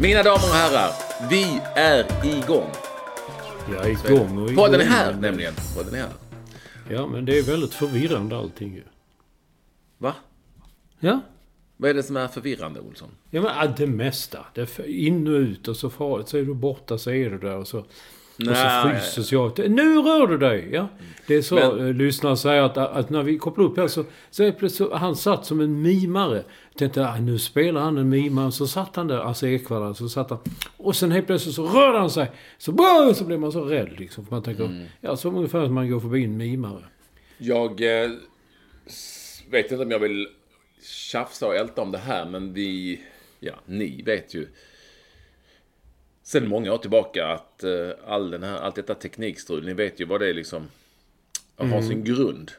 Mina 0.00 0.22
damer 0.22 0.34
och 0.36 0.54
herrar, 0.54 0.92
vi 1.30 1.60
är 1.74 2.24
igång. 2.24 2.70
Jag 3.72 3.86
är 3.86 3.90
igång 3.90 4.38
och 4.38 4.50
igång. 4.50 4.64
Podden 4.64 4.80
är 4.80 4.84
här 4.84 5.14
nämligen. 5.14 5.54
Podden 5.76 5.94
är 5.94 5.98
här. 5.98 6.12
Ja, 6.90 7.06
men 7.06 7.24
det 7.24 7.38
är 7.38 7.42
väldigt 7.42 7.74
förvirrande 7.74 8.36
allting 8.36 8.74
ju. 8.74 8.82
Va? 9.98 10.14
Ja. 11.00 11.20
Vad 11.76 11.90
är 11.90 11.94
det 11.94 12.02
som 12.02 12.16
är 12.16 12.28
förvirrande, 12.28 12.80
Olsson? 12.80 13.08
Ja, 13.30 13.42
men 13.42 13.50
ah, 13.50 13.66
det 13.76 13.86
mesta. 13.86 14.46
Det 14.54 14.78
in 14.86 15.28
och 15.28 15.38
ut 15.38 15.68
och 15.68 15.76
så, 15.76 15.90
far, 15.90 16.22
så 16.26 16.38
är 16.38 16.42
du 16.42 16.54
borta 16.54 16.98
så 16.98 17.10
är 17.10 17.30
du 17.30 17.38
där 17.38 17.56
och 17.56 17.68
så... 17.68 17.84
och 18.38 18.44
så 18.44 18.50
Nej. 18.52 19.00
fryses 19.00 19.32
jag. 19.32 19.70
Nu 19.70 19.98
rör 19.98 20.26
du 20.26 20.38
dig! 20.38 20.68
Ja. 20.72 20.88
Det 21.26 21.34
är 21.34 21.42
så 21.42 21.54
Men- 21.54 21.76
men, 21.76 21.98
lyssnare 21.98 22.36
säger 22.36 22.62
att, 22.62 22.76
att 22.76 23.10
när 23.10 23.22
vi 23.22 23.38
kopplar 23.38 23.64
upp 23.64 23.76
här 23.76 23.86
så, 23.88 24.04
så 24.30 24.42
är 24.42 24.52
plötsligt, 24.52 24.92
han 24.92 25.16
satt 25.16 25.46
som 25.46 25.60
en 25.60 25.82
mimare. 25.82 26.44
Jag 26.70 26.78
tänkte, 26.78 27.06
ah, 27.08 27.16
nu 27.16 27.38
spelar 27.38 27.80
han 27.80 27.98
en 27.98 28.08
mimare. 28.08 28.52
Så 28.52 28.66
satt 28.66 28.96
han 28.96 29.08
där, 29.08 29.18
alltså 29.18 29.46
Ekwall, 29.46 29.94
så 29.94 30.08
satt 30.08 30.30
han. 30.30 30.38
Och 30.76 30.96
sen 30.96 31.12
helt 31.12 31.26
plötsligt 31.26 31.54
så 31.54 31.66
rörde 31.66 31.98
han 31.98 32.10
sig. 32.10 32.30
Så, 32.58 32.72
så 33.14 33.24
blev 33.24 33.40
man 33.40 33.52
så 33.52 33.64
rädd 33.64 33.88
liksom. 33.98 34.26
För 34.26 34.32
man 34.34 34.42
tänker, 34.42 34.64
Mm. 34.64 34.86
ja, 35.00 35.16
som 35.16 35.36
ungefär 35.36 35.64
som 35.64 35.74
man 35.74 35.90
går 35.90 36.00
förbi 36.00 36.24
en 36.24 36.36
mimare. 36.36 36.84
Jag 37.38 38.02
eh, 38.02 38.10
vet 39.50 39.70
inte 39.72 39.84
om 39.84 39.90
jag 39.90 39.98
vill 39.98 40.28
tjafsa 40.82 41.46
och 41.46 41.56
älta 41.56 41.82
om 41.82 41.92
det 41.92 41.98
här, 41.98 42.24
men 42.26 42.52
vi, 42.52 43.00
ja, 43.40 43.52
ni 43.66 44.02
vet 44.02 44.34
ju 44.34 44.46
sen 46.28 46.48
många 46.48 46.72
år 46.72 46.78
tillbaka 46.78 47.26
att 47.26 47.64
eh, 47.64 47.90
all 48.06 48.30
den 48.30 48.42
här, 48.42 48.58
allt 48.58 48.74
detta 48.74 48.94
teknikstrul, 48.94 49.66
ni 49.66 49.72
vet 49.74 50.00
ju 50.00 50.04
vad 50.04 50.20
det 50.20 50.28
är 50.28 50.34
liksom, 50.34 50.68
har 51.56 51.82
sin 51.82 52.04
grund. 52.04 52.50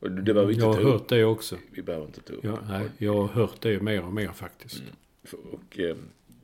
Och 0.00 0.10
det 0.10 0.22
behöver 0.34 0.46
vi 0.46 0.54
inte 0.54 0.66
Jag 0.66 0.72
har 0.72 0.80
upp. 0.80 0.86
hört 0.92 1.08
det 1.08 1.24
också. 1.24 1.56
Vi 1.70 1.82
behöver 1.82 2.06
inte 2.06 2.20
ta 2.20 2.32
upp. 2.32 2.44
Ja, 2.44 2.58
nej, 2.68 2.88
jag 2.98 3.14
har 3.14 3.26
hört 3.28 3.60
det 3.60 3.82
mer 3.82 4.04
och 4.04 4.12
mer 4.12 4.28
faktiskt. 4.28 4.82
Och, 5.52 5.78
eh, 5.80 5.96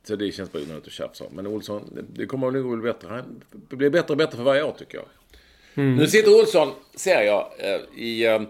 så 0.04 0.16
det 0.16 0.32
känns 0.32 0.53
bara 0.53 0.62
onödigt 0.62 0.86
att 0.86 0.92
tjafsa 0.92 1.25
om. 1.25 1.32
Men 1.34 1.47
Olsson, 1.47 2.04
det- 2.12 2.26
kommer 2.26 2.50
nog 2.50 2.78
bli 2.81 2.92
bättre. 2.92 3.09
Han- 3.09 3.42
blir 3.69 3.91
bättre 3.91 4.12
och 4.12 4.16
bättre 4.19 4.36
för 4.36 4.44
varje 4.44 4.62
år 4.62 4.75
tycker 4.78 4.98
jag. 4.98 5.06
Nu 5.84 6.06
sitter 6.06 6.41
Olsson, 6.41 6.69
ser 6.94 7.22
jag, 7.22 7.53
eh, 7.59 8.00
i 8.03 8.47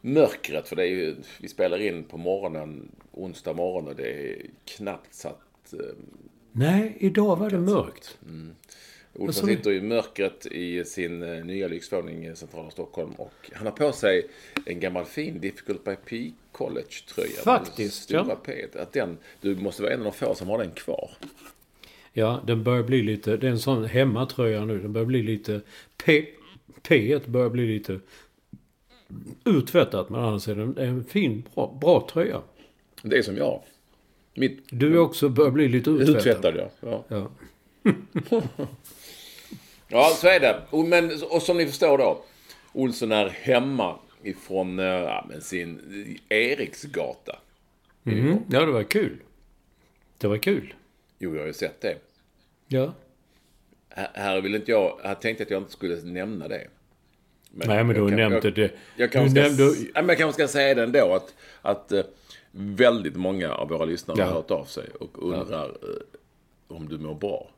mörkret. 0.00 0.68
För 0.68 0.76
det 0.76 0.82
är 0.82 0.86
ju, 0.86 1.16
vi 1.40 1.48
spelar 1.48 1.80
in 1.80 2.04
på 2.04 2.16
morgonen, 2.16 2.88
onsdag 3.12 3.52
morgon 3.52 3.88
och 3.88 3.96
det 3.96 4.10
är 4.32 4.36
knappt 4.64 5.14
satt. 5.14 5.74
Nej, 6.52 6.96
idag 6.98 7.36
var 7.36 7.50
det 7.50 7.58
mörkt. 7.58 8.18
Olsson 9.14 9.34
sa 9.34 9.46
du? 9.46 9.56
sitter 9.56 9.72
i 9.72 9.80
mörkret 9.80 10.46
i 10.46 10.84
sin 10.84 11.22
eh, 11.22 11.44
nya 11.44 11.68
lyxvåning 11.68 12.26
i 12.26 12.36
centrala 12.36 12.70
Stockholm. 12.70 13.12
Och 13.12 13.50
han 13.52 13.66
har 13.66 13.72
på 13.72 13.92
sig 13.92 14.26
en 14.66 14.80
gammal 14.80 15.04
fin 15.04 15.40
Difficult 15.40 15.84
by 15.84 15.96
P 16.04 16.32
College-tröja. 16.52 17.42
Faktiskt, 17.44 18.02
Stora 18.02 18.24
ja. 18.28 18.34
P. 18.34 18.66
Att 18.74 18.92
den, 18.92 19.18
du 19.40 19.56
måste 19.56 19.82
vara 19.82 19.92
en 19.92 19.98
av 19.98 20.04
de 20.04 20.12
få 20.12 20.34
som 20.34 20.48
har 20.48 20.58
den 20.58 20.70
kvar. 20.70 21.10
Ja, 22.12 22.42
den 22.46 22.64
börjar 22.64 22.82
bli 22.82 23.02
lite... 23.02 23.36
Det 23.36 23.46
är 23.46 23.50
en 23.50 23.58
sån 23.58 23.84
hemmatröja 23.84 24.64
nu. 24.64 24.78
Den 24.78 24.92
börjar 24.92 25.06
bli 25.06 25.22
lite... 25.22 25.60
P, 26.04 26.26
P 26.82 27.18
börjar 27.26 27.50
bli 27.50 27.66
lite 27.66 28.00
urtvättat. 29.44 30.10
Men 30.10 30.20
annars 30.20 30.48
är 30.48 30.54
den 30.54 30.78
en 30.78 31.04
fin, 31.04 31.44
bra, 31.54 31.78
bra 31.80 32.08
tröja. 32.12 32.42
Det 33.02 33.18
är 33.18 33.22
som 33.22 33.36
jag. 33.36 33.62
Mitt 34.34 34.58
Du 34.70 34.94
är 34.94 34.98
också 34.98 35.28
börjar 35.28 35.50
bli 35.50 35.68
lite 35.68 35.90
urtvättad. 35.90 36.16
Uttvättad 36.16 36.70
ja. 36.80 37.04
ja. 37.08 37.28
Ja. 38.30 38.42
Ja, 39.92 40.12
så 40.16 40.28
är 40.28 40.40
det. 40.40 40.62
Och, 40.70 40.84
men, 40.84 41.10
och 41.30 41.42
som 41.42 41.56
ni 41.56 41.66
förstår 41.66 41.98
då. 41.98 42.24
Olsson 42.72 43.12
är 43.12 43.28
hemma 43.28 43.98
ifrån 44.22 44.78
eh, 44.78 44.84
ja, 44.84 45.26
men 45.28 45.40
sin 45.40 45.80
Eriksgata. 46.28 47.38
Mm. 48.06 48.38
ja, 48.50 48.60
det 48.60 48.72
var 48.72 48.82
kul. 48.82 49.16
Det 50.18 50.26
var 50.28 50.36
kul. 50.36 50.74
Jo, 51.18 51.34
jag 51.34 51.40
har 51.40 51.46
ju 51.46 51.52
sett 51.52 51.80
det. 51.80 51.96
Ja. 52.68 52.94
Här, 53.88 54.08
här 54.14 54.40
vill 54.40 54.54
inte 54.54 54.70
jag... 54.70 54.98
Här 55.04 55.14
tänkte 55.14 55.42
jag 55.42 55.46
att 55.46 55.50
jag 55.50 55.60
inte 55.60 55.72
skulle 55.72 55.96
nämna 56.02 56.48
det. 56.48 56.66
Men 57.50 57.68
Nej, 57.68 57.84
men 57.84 57.94
du 57.94 58.00
jag 58.00 58.10
jag, 58.44 58.54
det. 58.54 58.70
Jag 58.96 59.12
kanske, 59.12 59.30
ska, 59.30 59.40
nämnde- 59.42 59.72
s- 59.72 59.84
ja, 59.94 60.02
men 60.02 60.08
jag 60.08 60.18
kanske 60.18 60.42
ska 60.42 60.48
säga 60.52 60.74
det 60.74 60.82
ändå 60.82 61.14
att, 61.14 61.34
att 61.62 61.92
eh, 61.92 62.02
väldigt 62.52 63.16
många 63.16 63.52
av 63.54 63.68
våra 63.68 63.84
lyssnare 63.84 64.18
Ja. 64.18 64.24
har 64.24 64.32
hört 64.32 64.50
av 64.50 64.64
sig 64.64 64.88
och 65.00 65.28
undrar 65.32 65.68
eh, 65.68 66.76
om 66.76 66.88
du 66.88 66.98
mår 66.98 67.14
bra. 67.14 67.50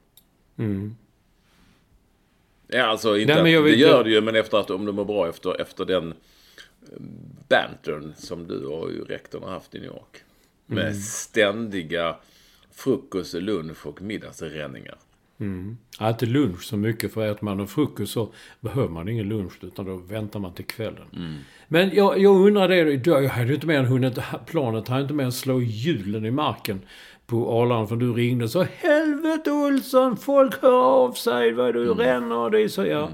Ja, 2.66 2.82
alltså 2.84 3.19
inte 3.19 3.32
Mm. 3.32 3.44
Nej, 3.44 3.62
det 3.62 3.76
gör 3.76 4.04
du 4.04 4.10
ju, 4.12 4.20
men 4.20 4.36
efter 4.36 4.58
att 4.58 4.70
om 4.70 4.84
du 4.84 4.92
mår 4.92 5.04
bra 5.04 5.28
efter, 5.28 5.60
efter 5.60 5.84
den 5.84 6.08
eh, 6.12 6.98
bantern 7.48 8.12
som 8.16 8.47
du 8.47 8.66
och 8.66 9.08
rektorn 9.08 9.42
har 9.42 9.50
haft 9.50 9.75
i 9.75 9.78
New 9.78 9.86
York. 9.88 10.22
Med 10.66 10.82
Mm. 10.86 10.94
ständiga 11.00 12.16
frukost, 12.70 13.34
lunch 13.34 13.86
och 13.86 14.02
middagsränningar. 14.02 14.98
Ja, 15.98 16.08
inte 16.08 16.26
lunch 16.26 16.62
så 16.64 16.76
mycket. 16.76 17.12
För 17.14 17.26
äter 17.26 17.44
man 17.44 17.60
en 17.60 17.66
frukost 17.66 18.12
så 18.12 18.32
behöver 18.60 18.88
man 18.88 19.08
ingen 19.08 19.28
lunch. 19.28 19.53
Utan 19.60 19.84
då 19.84 19.97
väntar 19.97 20.41
man 20.41 20.53
till 20.53 20.64
kvällen. 20.64 21.38
Men 21.69 21.91
jag, 21.94 22.19
jag 22.19 22.47
undrar 22.47 22.69
det. 22.69 23.06
Jag 23.06 23.28
hade 23.28 23.48
ju 23.48 23.54
inte 23.54 23.66
mer 23.66 23.78
än 23.78 23.86
hunnit... 23.86 24.19
Planet 24.47 24.88
hade 24.88 25.02
inte 25.02 25.14
mer 25.14 25.25
än 25.25 25.32
slå 25.32 25.60
hjulen 25.60 26.25
i 26.26 26.31
marken 26.31 26.81
på 27.26 27.50
Arlanda. 27.62 27.87
För 27.87 27.96
du 27.96 28.12
ringde 28.12 28.44
och 28.44 28.50
sa 28.50 28.67
Helvete 28.76 29.50
Olsson! 29.50 30.17
Folk 30.17 30.62
hör 30.62 30.82
av 31.05 31.12
sig. 31.12 31.52
Vad 31.52 31.75
du 31.75 31.94
ränner 31.94 32.37
och 32.37 32.50
det 32.50 32.61
är 32.61 32.69
så. 32.69 32.87
Ja. 32.87 33.08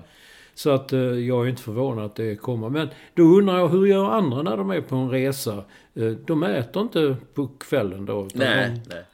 Så 0.54 0.70
att 0.70 0.92
eh, 0.92 1.00
jag 1.00 1.44
är 1.46 1.48
inte 1.50 1.62
förvånad 1.62 2.04
att 2.04 2.16
det 2.16 2.36
kommer. 2.36 2.68
Men 2.70 2.88
då 3.14 3.22
undrar 3.22 3.58
jag 3.58 3.68
hur 3.68 3.86
gör 3.86 4.10
andra 4.10 4.42
när 4.42 4.56
de 4.56 4.70
är 4.70 4.80
på 4.80 4.96
en 4.96 5.10
resa? 5.10 5.64
Eh, 5.94 6.04
de 6.26 6.42
äter 6.42 6.82
inte 6.82 7.16
på 7.34 7.48
kvällen 7.48 8.04
då? 8.06 8.26
utan 8.26 8.38
Nej, 8.40 8.70
de- 8.70 8.94
nej, 8.94 9.04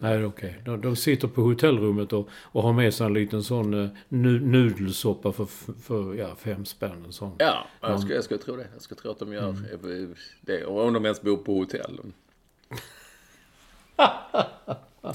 nej. 0.00 0.24
Okej. 0.24 0.60
De, 0.64 0.80
de 0.80 0.96
sitter 0.96 1.28
på 1.28 1.40
hotellrummet 1.42 2.12
och, 2.12 2.28
och 2.32 2.62
har 2.62 2.72
med 2.72 2.94
sig 2.94 3.06
en 3.06 3.14
liten 3.14 3.42
sån 3.42 3.82
eh, 3.84 3.88
nu, 4.08 4.40
nudelsoppa 4.40 5.32
för, 5.32 5.46
för 5.82 6.14
ja, 6.14 6.34
fem 6.38 6.64
spänn. 6.64 7.04
En 7.06 7.12
sån. 7.12 7.32
Ja, 7.38 7.66
jag 7.80 8.00
skulle, 8.00 8.14
jag 8.14 8.24
skulle 8.24 8.40
tro 8.40 8.56
det. 8.56 8.66
Jag 8.72 8.82
skulle 8.82 9.00
tro 9.00 9.10
att 9.10 9.18
de 9.18 9.32
gör 9.32 9.48
Mm. 9.48 9.64
eh, 9.64 10.08
det. 10.40 10.64
Och 10.64 10.84
om 10.86 10.92
de 10.92 11.04
ens 11.04 11.22
bor 11.22 11.36
på 11.36 11.54
hotell. 11.54 12.00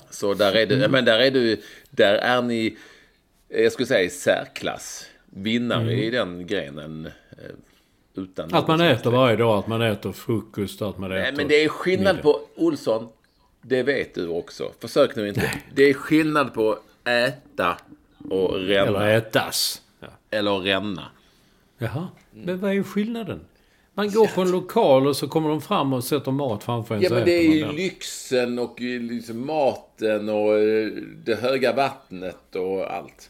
Så 0.09 0.33
där 0.33 0.55
är 0.55 0.65
det, 0.65 0.89
men 0.89 1.05
där 1.05 1.19
är 1.19 1.31
du, 1.31 1.61
där 1.89 2.13
är 2.15 2.41
ni, 2.41 2.77
eh, 3.49 3.61
jag 3.61 3.71
skulle 3.71 3.85
säga 3.87 4.01
i 4.03 4.09
särklass, 4.09 5.05
vinnare 5.25 5.81
Mm. 5.81 5.99
i 5.99 6.09
den 6.09 6.47
grenen. 6.47 7.09
Utan 8.15 8.53
Att 8.53 8.67
man 8.67 8.81
äter 8.81 9.11
varje 9.11 9.35
dag, 9.35 9.59
att 9.59 9.67
man 9.67 9.81
äter 9.81 10.11
frukost, 10.11 10.81
att 10.81 10.97
man 10.97 11.11
äter... 11.11 11.21
Nej, 11.21 11.33
men 11.35 11.47
det 11.47 11.63
är 11.63 11.69
skillnad 11.69 12.15
middag. 12.15 12.23
på 12.23 12.41
Olsson. 12.55 13.07
Det 13.65 13.83
vet 13.83 14.15
du 14.15 14.27
också. 14.27 14.71
Försök 14.79 15.15
nu 15.15 15.27
inte. 15.27 15.51
Det 15.75 15.83
är 15.89 15.93
skillnad 15.93 16.53
på 16.53 16.79
äta 17.05 17.77
och 18.29 18.59
ränna. 18.59 18.87
Eller 18.87 19.17
ätas. 19.17 19.81
Ja. 19.99 20.07
Eller 20.29 20.51
ränna. 20.59 21.05
Jaha, 21.77 22.07
men 22.31 22.59
vad 22.59 22.71
är 22.77 22.83
skillnaden? 22.83 23.39
Man 23.93 24.11
går 24.11 24.27
på 24.27 24.41
en 24.41 24.51
lokal 24.51 25.07
och 25.07 25.15
så 25.15 25.27
kommer 25.27 25.49
de 25.49 25.61
fram 25.61 25.93
och 25.93 26.03
sätter 26.03 26.31
mat 26.31 26.63
framför 26.63 26.95
en 26.95 27.01
Ja, 27.01 27.09
men 27.09 27.25
det 27.25 27.31
är 27.31 27.53
ju 27.53 27.71
lyxen 27.71 28.59
och 28.59 28.79
liksom 28.79 29.45
maten 29.45 30.29
och 30.29 30.59
eh, 30.59 30.87
det 31.25 31.35
höga 31.35 31.73
vattnet 31.73 32.55
och 32.55 32.93
allt. 32.93 33.29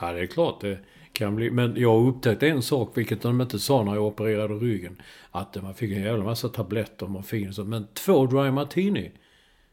Ja, 0.00 0.12
det 0.12 0.20
är 0.20 0.26
klart 0.26 0.60
det 0.60 0.78
kan 1.20 1.36
bli. 1.36 1.50
Men 1.50 1.76
jag 1.76 2.00
har 2.00 2.08
upptäckt 2.08 2.42
en 2.42 2.62
sak, 2.62 2.98
vilket 2.98 3.22
de 3.22 3.40
inte 3.40 3.58
sa 3.58 3.84
när 3.84 3.94
jag 3.94 4.04
opererade 4.04 4.54
ryggen. 4.54 5.02
Att 5.30 5.62
man 5.62 5.74
fick 5.74 5.92
en 5.92 6.02
jävla 6.02 6.24
massa 6.24 6.48
tabletter 6.48 7.06
och 7.06 7.10
morfin 7.10 7.54
så. 7.54 7.64
Men 7.64 7.86
två 7.94 8.26
dry 8.26 8.50
martini. 8.50 9.12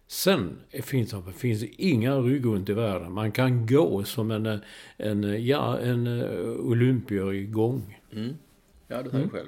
Sen 0.07 0.57
finns 0.83 1.11
det 1.11 1.33
finns 1.33 1.63
inga 1.63 2.15
ryggont 2.15 2.69
i 2.69 2.73
världen. 2.73 3.11
Man 3.11 3.31
kan 3.31 3.67
gå 3.67 4.03
som 4.03 4.31
en, 4.31 4.59
en, 4.97 5.45
ja, 5.45 5.77
en 5.79 6.07
eh, 6.07 6.49
olympier 6.49 7.33
igång. 7.33 7.99
Ja, 8.87 9.03
du 9.03 9.09
hör 9.09 9.19
ju 9.19 9.29
själv. 9.29 9.47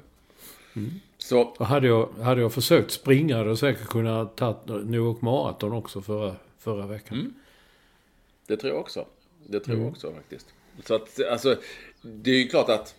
Så, 1.17 1.41
Och 1.41 1.65
hade 1.65 1.87
jag, 1.87 2.09
hade 2.21 2.41
jag 2.41 2.53
försökt 2.53 2.91
springa 2.91 3.37
hade 3.37 3.49
jag 3.49 3.57
säkert 3.57 3.87
kunnat 3.87 4.37
ta 4.37 4.61
New 4.65 4.99
York 4.99 5.21
Marathon 5.21 5.73
också 5.73 6.01
förra, 6.01 6.35
förra 6.57 6.87
veckan. 6.87 7.33
det 8.47 8.57
tror 8.57 8.73
jag 8.73 8.81
också. 8.81 9.05
Det 9.47 9.59
tror 9.59 9.77
jag 9.77 9.87
också 9.87 10.11
faktiskt. 10.11 10.53
Så 10.85 10.95
att, 10.95 11.19
alltså, 11.31 11.55
det 12.01 12.31
är 12.31 12.35
ju 12.37 12.47
klart 12.47 12.69
att 12.69 12.95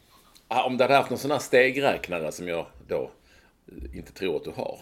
ah, 0.48 0.62
om 0.66 0.76
du 0.76 0.84
hade 0.84 0.94
haft 0.94 1.10
någon 1.10 1.18
sån 1.18 1.30
här 1.30 1.38
stegräknare 1.38 2.32
som 2.32 2.48
jag 2.48 2.66
då 2.88 3.10
eh, 3.66 3.96
inte 3.98 4.12
tror 4.12 4.36
att 4.36 4.44
du 4.44 4.50
har. 4.50 4.78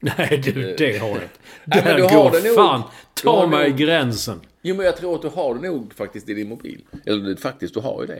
Nej, 0.00 0.42
du, 0.44 0.74
det 0.76 0.98
har 0.98 1.08
jag 1.08 1.16
inte. 1.16 1.28
Nej, 1.64 1.82
Där 1.84 1.96
du 1.96 2.02
har 2.02 2.10
går 2.24 2.30
det 2.30 2.48
nog. 2.48 2.54
fan 2.56 2.80
har 2.80 2.90
ta 3.14 3.46
mig 3.46 3.68
nog- 3.70 3.78
gränsen. 3.78 4.40
Jo, 4.62 4.76
men 4.76 4.86
jag 4.86 4.96
tror 4.96 5.14
att 5.14 5.22
du 5.22 5.28
har 5.28 5.54
det 5.54 5.68
nog 5.68 5.94
faktiskt 5.94 6.28
i 6.28 6.34
din 6.34 6.48
mobil. 6.48 6.80
Eller 7.06 7.36
faktiskt, 7.36 7.74
du 7.74 7.80
har 7.80 8.00
ju 8.00 8.06
det. 8.06 8.14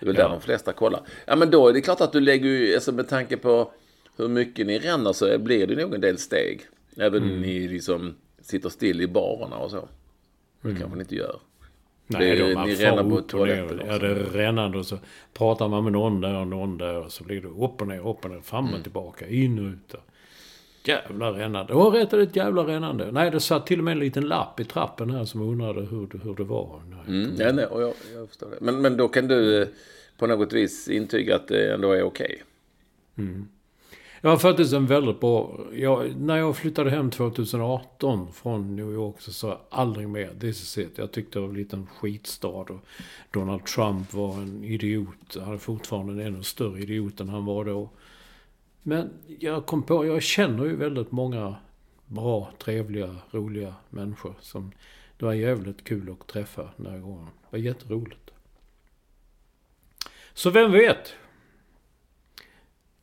Det 0.00 0.04
är 0.04 0.06
väl 0.06 0.16
Ja. 0.16 0.22
där 0.22 0.28
de 0.30 0.40
flesta 0.40 0.72
kollar. 0.72 1.00
Ja, 1.26 1.36
men 1.36 1.50
då 1.50 1.68
är 1.68 1.72
det 1.72 1.80
klart 1.80 2.00
att 2.00 2.12
du 2.12 2.20
lägger 2.20 2.48
ju, 2.48 2.74
alltså 2.74 2.92
med 2.92 3.08
tanke 3.08 3.36
på 3.36 3.72
hur 4.16 4.28
mycket 4.28 4.66
ni 4.66 4.78
ränner 4.78 5.12
så 5.12 5.38
blir 5.38 5.66
det 5.66 5.74
nog 5.74 5.94
en 5.94 6.00
del 6.00 6.18
steg. 6.18 6.60
Även 6.96 7.22
Mm. 7.22 7.40
ni 7.40 7.68
liksom 7.68 8.14
sitter 8.42 8.68
still 8.68 9.00
i 9.00 9.06
barerna 9.06 9.56
och 9.56 9.70
så. 9.70 9.88
Det 10.62 10.74
kanske 10.78 10.96
ni 10.96 11.00
inte 11.02 11.14
gör. 11.16 11.40
Nej, 12.18 12.36
Det 12.36 12.54
man 12.54 12.68
ni 12.68 12.76
far 12.76 12.84
ränner 12.96 13.02
på 13.10 13.20
toaletten 13.22 13.80
Ja, 13.86 13.98
det 13.98 14.06
är 14.06 14.14
rännande 14.14 14.78
och 14.78 14.86
så 14.86 14.98
pratar 15.34 15.68
man 15.68 15.84
med 15.84 15.92
någon 15.92 16.20
där 16.20 16.36
och 16.40 16.46
någon 16.46 16.78
där 16.78 17.04
och 17.04 17.12
så 17.12 17.24
blir 17.24 17.40
det 17.40 17.48
upp 17.48 17.80
och 17.80 17.88
ner, 17.88 18.08
upp 18.08 18.24
och 18.24 18.30
ner, 18.30 18.40
fram 18.40 18.64
Mm. 18.64 18.76
och 18.78 18.82
tillbaka, 18.82 19.28
in 19.28 19.58
och 19.58 19.72
ut. 19.72 19.94
Jävla 20.84 21.30
rännande. 21.32 21.74
Åh, 21.74 21.92
rätt 21.92 22.12
är 22.12 22.16
det 22.16 22.22
ett 22.22 22.36
jävla 22.36 22.62
rännande. 22.66 23.12
Nej, 23.12 23.30
det 23.30 23.40
satt 23.40 23.66
till 23.66 23.78
och 23.78 23.84
med 23.84 23.92
en 23.92 23.98
liten 23.98 24.24
lapp 24.28 24.60
i 24.60 24.64
trappen 24.64 25.10
här 25.10 25.24
som 25.24 25.40
undrade 25.42 25.80
hur, 25.80 26.06
det- 26.12 26.18
hur 26.24 26.34
det 26.34 26.44
var. 26.44 26.82
Nej. 26.90 26.98
Mm, 27.22 27.30
ja, 27.38 27.52
nej, 27.52 27.66
och 27.66 27.82
jag, 27.82 27.92
jag 28.14 28.28
förstår 28.28 28.50
det. 28.50 28.56
Men, 28.60 28.82
men 28.82 28.96
då 28.96 29.08
kan 29.08 29.28
du 29.28 29.62
eh, 29.62 29.68
på 30.18 30.26
något 30.26 30.52
vis 30.52 30.88
intyga 30.88 31.36
att 31.36 31.48
det 31.48 31.72
ändå 31.74 31.92
är 31.92 32.02
okej. 32.02 32.42
Jag 34.24 34.30
har 34.30 34.38
faktiskt 34.38 34.72
en 34.72 34.86
väldigt 34.86 35.20
bra... 35.20 35.60
Jag, 35.72 36.16
när 36.16 36.36
jag 36.36 36.56
flyttade 36.56 36.90
hem 36.90 37.10
2018 37.10 38.32
från 38.32 38.76
New 38.76 38.92
York 38.92 39.20
så 39.20 39.32
sa 39.32 39.48
jag 39.48 39.58
aldrig 39.70 40.08
mer 40.08 40.34
this 40.40 40.62
is 40.62 40.78
it. 40.78 40.98
Jag 40.98 41.12
tyckte 41.12 41.38
det 41.38 41.40
var 41.40 41.48
en 41.48 41.54
liten 41.54 41.86
skitstad 41.86 42.48
och 42.48 42.86
Donald 43.30 43.64
Trump 43.64 44.12
var 44.14 44.34
en 44.34 44.64
idiot. 44.64 45.36
Han 45.44 45.54
är 45.54 45.58
fortfarande 45.58 46.12
en 46.12 46.20
ännu 46.20 46.42
större 46.42 46.80
idiot 46.80 47.20
än 47.20 47.28
han 47.28 47.44
var 47.44 47.64
då. 47.64 47.90
Men 48.82 49.10
jag 49.38 49.66
kom 49.66 49.82
på, 49.82 50.06
jag 50.06 50.22
känner 50.22 50.64
ju 50.64 50.76
väldigt 50.76 51.12
många 51.12 51.56
bra, 52.06 52.50
trevliga, 52.58 53.16
roliga 53.30 53.74
människor 53.90 54.34
som 54.40 54.72
det 55.18 55.24
var 55.24 55.32
jävligt 55.32 55.84
kul 55.84 56.10
att 56.10 56.26
träffa 56.26 56.68
den 56.76 56.86
här 56.92 56.98
gången. 56.98 57.24
Det 57.24 57.56
var 57.56 57.58
jätteroligt. 57.58 58.30
Så 60.34 60.50
vem 60.50 60.72
vet? 60.72 61.14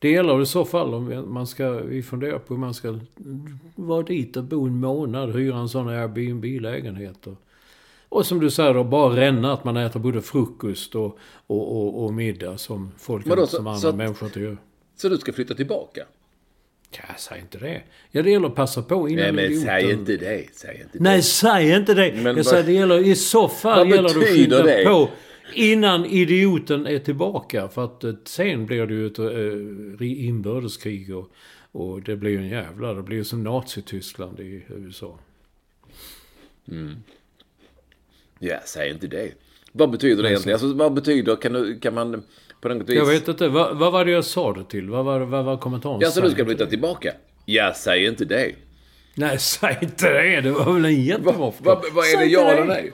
Det 0.02 0.10
gäller 0.10 0.42
i 0.42 0.46
så 0.46 0.64
fall 0.64 0.94
om 0.94 1.24
man 1.32 1.46
ska, 1.46 1.70
vi 1.70 2.02
funderar 2.02 2.38
på 2.38 2.54
hur 2.54 2.60
man 2.60 2.74
ska 2.74 2.98
vara 3.74 4.02
dit 4.02 4.36
och 4.36 4.44
bo 4.44 4.66
en 4.66 4.80
månad, 4.80 5.34
hyra 5.34 5.56
en 5.56 5.68
sån 5.68 5.88
Airbnb-lägenhet. 5.88 7.26
Och, 7.26 7.34
och 8.08 8.26
som 8.26 8.40
du 8.40 8.50
säger 8.50 8.74
då, 8.74 8.84
bara 8.84 9.16
ränna 9.16 9.52
att 9.52 9.64
man 9.64 9.76
äter 9.76 10.00
både 10.00 10.22
frukost 10.22 10.94
och, 10.94 11.18
och, 11.46 11.76
och, 11.76 12.04
och 12.04 12.14
middag 12.14 12.58
som 12.58 12.90
folk, 12.98 13.26
Vadå, 13.26 13.46
så- 13.46 13.56
som 13.56 13.66
andra 13.66 13.80
så 13.80 13.92
människor 13.92 14.26
inte 14.26 14.40
gör. 14.40 14.56
Så 14.96 15.08
du 15.08 15.16
ska 15.18 15.32
flytta 15.32 15.54
tillbaka? 15.54 16.00
Ja, 16.96 17.02
säg 17.18 17.40
inte 17.40 17.58
det. 17.58 17.82
Ja, 18.10 18.22
det 18.22 18.30
gäller 18.30 18.46
att 18.46 18.54
passa 18.54 18.82
på 18.82 19.08
innan 19.08 19.34
Nej, 19.34 19.48
men 19.50 19.60
säg 19.60 19.90
inte 19.92 20.16
det. 20.16 20.44
Säg 20.54 20.80
inte 20.84 20.98
Nej, 21.00 21.16
det. 21.16 21.22
säg 21.22 21.76
inte 21.76 21.94
det. 21.94 22.12
Men 22.14 22.24
jag 22.26 22.34
vad- 22.34 22.46
säger 22.46 22.64
det 22.64 22.72
gäller 22.72 22.98
i 23.06 23.14
så 23.14 23.48
fall 23.48 23.90
gäller 23.90 24.02
det 24.02 24.08
att 24.08 24.26
skynda 24.28 24.62
det? 24.62 24.84
på 24.84 25.08
innan 25.54 26.06
idioten 26.06 26.86
är 26.86 26.98
tillbaka. 26.98 27.68
För 27.68 27.84
att 27.84 28.04
eh, 28.04 28.14
sen 28.24 28.66
blir 28.66 28.86
det 28.86 28.94
ju 28.94 29.06
ett 29.06 29.18
äh, 30.00 30.26
inbördeskrig 30.26 31.16
och, 31.16 31.30
och 31.72 32.02
det 32.02 32.16
blir 32.16 32.30
ju 32.30 32.38
en 32.38 32.48
jävla... 32.48 32.94
Det 32.94 33.02
blir 33.02 33.16
ju 33.16 33.24
som 33.24 33.42
Nazityskland 33.42 34.40
i 34.40 34.64
USA. 34.68 35.18
Ja, 38.38 38.58
säg 38.64 38.90
inte 38.90 39.06
det. 39.06 39.32
Vad 39.72 39.90
betyder 39.90 40.22
det 40.22 40.28
egentligen? 40.28 40.54
Alltså, 40.54 40.74
vad 40.74 40.92
betyder, 40.92 41.36
kan, 41.36 41.52
du, 41.52 41.78
kan 41.78 41.94
man 41.94 42.22
på 42.60 42.68
något 42.68 42.88
vis... 42.88 42.96
Jag 42.96 43.06
vet 43.06 43.28
inte, 43.28 43.48
vad, 43.48 43.76
vad 43.76 43.92
var 43.92 44.04
det 44.04 44.10
jag 44.10 44.24
sa 44.24 44.52
det 44.52 44.64
till? 44.64 44.90
Vad 44.90 45.04
var, 45.04 45.20
vad 45.20 45.44
var 45.44 45.56
kommentaren? 45.56 45.98
Ja, 46.00 46.10
så 46.10 46.20
du 46.20 46.30
ska 46.30 46.44
flytta 46.44 46.66
tillbaka? 46.66 47.12
Ja, 47.44 47.72
säg 47.76 48.06
inte 48.06 48.24
det. 48.24 48.54
Nej, 49.14 49.38
säg 49.40 49.78
inte 49.82 50.12
det. 50.12 50.40
Det 50.40 50.50
var 50.50 50.72
väl 50.72 50.84
en 50.84 51.04
jättebra 51.04 51.32
Vad, 51.32 51.54
förklaring. 51.54 51.82
vad, 51.82 51.92
vad 51.94 52.04
är 52.04 52.18
det 52.18 52.24
ja 52.24 52.50
eller 52.50 52.64
nej? 52.64 52.92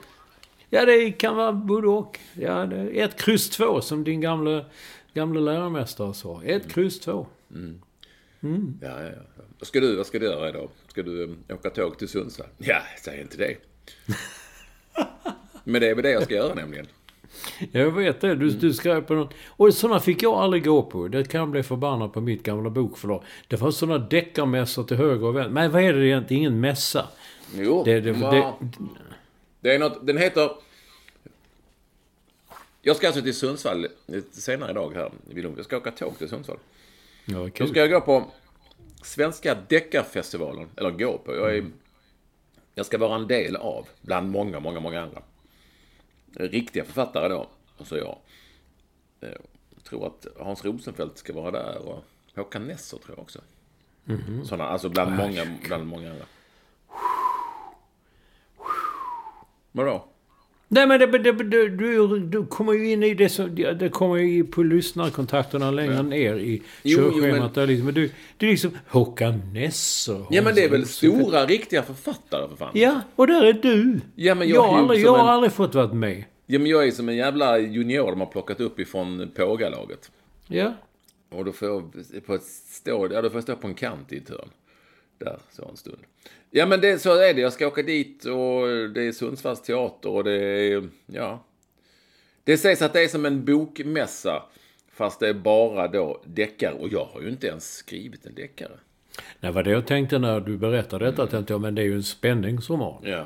Ja, 0.69 0.85
det 0.85 1.11
kan 1.11 1.35
vara 1.35 1.53
både 1.53 1.87
och. 1.87 2.19
Ja, 2.33 2.73
ett 2.73 3.21
kryss 3.21 3.49
två, 3.49 3.81
som 3.81 4.03
din 4.03 4.21
gamla, 4.21 4.65
gamla 5.13 5.39
lärarmästare 5.39 6.13
sa. 6.13 6.41
Ett 6.43 6.71
kryss 6.71 6.99
två. 6.99 7.27
Ja, 7.51 8.47
ja, 8.81 9.03
ja. 9.03 9.43
Vad 9.59 9.67
ska 9.67 9.79
du, 9.79 9.95
vad 9.95 10.05
ska 10.05 10.19
du 10.19 10.25
göra 10.25 10.49
idag? 10.49 10.69
Ska 10.87 11.03
du 11.03 11.23
um, 11.23 11.37
åka 11.49 11.69
tåg 11.69 11.97
till 11.99 12.07
Sundsvall? 12.07 12.47
Ja, 12.57 12.81
säg 13.03 13.21
inte 13.21 13.37
det. 13.37 13.55
Men 15.63 15.81
det 15.81 15.89
är 15.89 15.95
väl 15.95 16.03
det 16.03 16.11
jag 16.11 16.23
ska 16.23 16.33
göra 16.33 16.53
nämligen. 16.53 16.87
Jag 17.71 17.91
vet 17.91 18.21
det. 18.21 18.35
Du, 18.35 18.49
du 18.49 18.73
skrev 18.73 19.01
på 19.01 19.13
något. 19.13 19.33
Och 19.47 19.73
sådana 19.73 19.99
fick 19.99 20.23
jag 20.23 20.33
aldrig 20.33 20.65
gå 20.65 20.81
på. 20.83 21.07
Det 21.07 21.23
kan 21.23 21.39
jag 21.39 21.49
bli 21.49 21.63
förbannad 21.63 22.13
på 22.13 22.21
mitt 22.21 22.43
gamla 22.43 22.69
bokförlag. 22.69 23.23
Det 23.47 23.61
var 23.61 23.71
sådana 23.71 23.97
deckarmässor 23.97 24.83
till 24.83 24.97
höger 24.97 25.25
och 25.25 25.35
vänster. 25.35 25.53
Men 25.53 25.71
vad 25.71 25.83
är 25.83 25.93
det 25.93 26.07
egentligen? 26.07 26.41
Ingen 26.41 26.59
mässa. 26.59 27.07
Jo, 27.55 27.83
Det, 27.85 27.99
det, 27.99 28.11
det, 28.11 28.53
Det 29.67 29.75
är 29.75 29.79
något, 29.79 30.07
den 30.07 30.17
heter... 30.17 30.51
Jag 32.81 32.95
ska 32.95 33.07
alltså 33.07 33.21
till 33.21 33.35
Sundsvall 33.35 33.87
senare 34.31 34.71
idag 34.71 34.93
här 34.95 35.11
vid. 35.29 35.45
Jag 35.45 35.65
ska 35.65 35.77
åka 35.77 35.91
tåg 35.91 36.17
till 36.17 36.29
Sundsvall. 36.29 36.57
ja, 37.25 37.37
Då 37.37 37.49
kul. 37.49 37.67
ska 37.67 37.79
jag 37.79 37.89
gå 37.89 38.01
på 38.01 38.31
Svenska 39.03 39.57
Deckarfestivalen. 39.67 40.69
Eller 40.75 40.91
gå 40.91 41.17
på. 41.17 41.35
Jag, 41.35 41.57
är, 41.57 41.65
jag 42.75 42.85
ska 42.85 42.97
vara 42.97 43.15
en 43.15 43.27
del 43.27 43.55
av, 43.55 43.87
bland 44.01 44.31
många, 44.31 44.59
många, 44.59 44.79
många 44.79 45.01
andra. 45.01 45.21
Riktiga 46.35 46.83
författare 46.83 47.27
då, 47.27 47.47
och 47.77 47.87
så 47.87 47.97
jag. 47.97 48.17
Eh, 49.21 49.29
Jag 49.75 49.83
tror 49.83 50.07
att 50.07 50.27
Hans 50.39 50.65
Rosenfeldt 50.65 51.17
ska 51.17 51.33
vara 51.33 51.51
där 51.51 51.77
och 51.77 52.03
Håkan 52.35 52.67
Nesser 52.67 52.97
tror 52.97 53.15
jag 53.17 53.19
också. 53.23 53.41
Sådana, 54.45 54.63
alltså 54.69 54.89
bland 54.89 55.15
många, 55.15 55.57
bland 55.67 55.87
många 55.87 56.11
andra. 56.11 56.25
Vadå? 59.77 60.05
Nej 60.69 60.87
men 60.87 60.99
det, 60.99 61.05
det, 61.05 61.31
det, 61.31 61.69
du, 61.69 62.19
du 62.19 62.45
kommer 62.45 62.73
ju 62.73 62.91
in 62.91 63.03
i 63.03 63.13
det 63.13 63.29
som... 63.29 63.55
Det 63.55 63.89
kommer 63.89 64.15
ju 64.17 64.43
på 64.43 64.63
lyssnarkontakterna 64.63 65.71
längre 65.71 66.03
ner 66.03 66.35
i 66.35 66.63
körschemat. 66.83 67.55
men- 67.55 67.67
liksom, 67.67 67.93
du, 67.93 68.03
är 68.39 68.51
liksom 68.51 68.71
Håkan 68.87 69.53
Nesser. 69.53 70.25
Ja 70.29 70.41
men 70.41 70.55
det 70.55 70.63
är 70.63 70.69
väl 70.69 70.85
stora, 70.87 71.45
riktiga 71.45 71.83
författare 71.83 72.47
för 72.49 72.55
fan. 72.55 72.71
Ja, 72.73 73.01
och 73.15 73.27
där 73.27 73.43
är 73.43 73.53
du. 73.53 73.99
Ja, 74.15 74.35
men 74.35 74.47
jag, 74.49 74.55
jag 74.57 74.61
har 74.61 74.77
aldrig, 74.77 75.01
jag 75.01 75.11
har 75.11 75.19
en- 75.19 75.25
aldrig 75.33 75.51
fått 75.53 75.75
vara 75.75 75.93
med. 75.93 76.23
Ja, 76.45 76.59
men 76.59 76.67
jag 76.71 76.87
är 76.87 76.91
som 76.91 77.09
en 77.09 77.15
jävla 77.15 77.59
junior 77.59 78.09
de 78.09 78.19
har 78.19 78.27
plockat 78.27 78.59
upp 78.59 78.79
ifrån 78.79 79.31
Pågalaget. 79.35 80.11
Ja. 80.47 80.73
Och 81.31 81.45
då 81.45 81.51
får 81.51 81.67
jag 81.67 81.91
på 82.25 82.33
ett 82.33 82.43
stå, 82.69 83.07
ja, 83.13 83.21
då 83.21 83.29
får 83.29 83.37
jag 83.37 83.43
stå 83.43 83.55
på 83.55 83.67
en 83.67 83.73
kant 83.75 84.13
i 84.13 84.17
ett 84.17 84.29
hörn. 84.29 84.49
Där, 85.19 85.39
så 85.51 85.65
en 85.69 85.77
stund. 85.77 85.97
Ja, 86.57 86.65
men 86.65 86.81
det, 86.81 86.99
så 86.99 87.19
är 87.19 87.33
det. 87.33 87.41
Jag 87.41 87.53
ska 87.53 87.67
åka 87.67 87.83
dit 87.83 88.25
och 88.25 88.67
det 88.93 89.01
är 89.07 89.11
Sundsvalls 89.11 89.61
teater 89.61 90.09
och 90.09 90.23
det 90.23 90.33
är, 90.33 90.89
ja. 91.05 91.43
Det 92.43 92.57
sägs 92.57 92.81
att 92.81 92.93
det 92.93 93.03
är 93.03 93.07
som 93.07 93.25
en 93.25 93.45
bokmässa. 93.45 94.43
Fast 94.93 95.19
det 95.19 95.27
är 95.29 95.33
bara 95.33 95.87
då 95.87 96.21
deckare. 96.25 96.73
Och 96.73 96.89
jag 96.91 97.05
har 97.05 97.21
ju 97.21 97.29
inte 97.29 97.47
ens 97.47 97.73
skrivit 97.73 98.25
en 98.25 98.35
deckare. 98.35 98.71
Nej, 99.39 99.51
vad 99.51 99.63
det 99.65 99.71
jag 99.71 99.87
tänkte 99.87 100.19
när 100.19 100.39
du 100.39 100.57
berättade 100.57 101.05
detta, 101.05 101.27
tänkte 101.27 101.53
jag, 101.53 101.61
men 101.61 101.75
det 101.75 101.81
är 101.81 101.85
ju 101.85 101.95
en 101.95 102.03
spänningsroman. 102.03 103.01
Ja. 103.03 103.25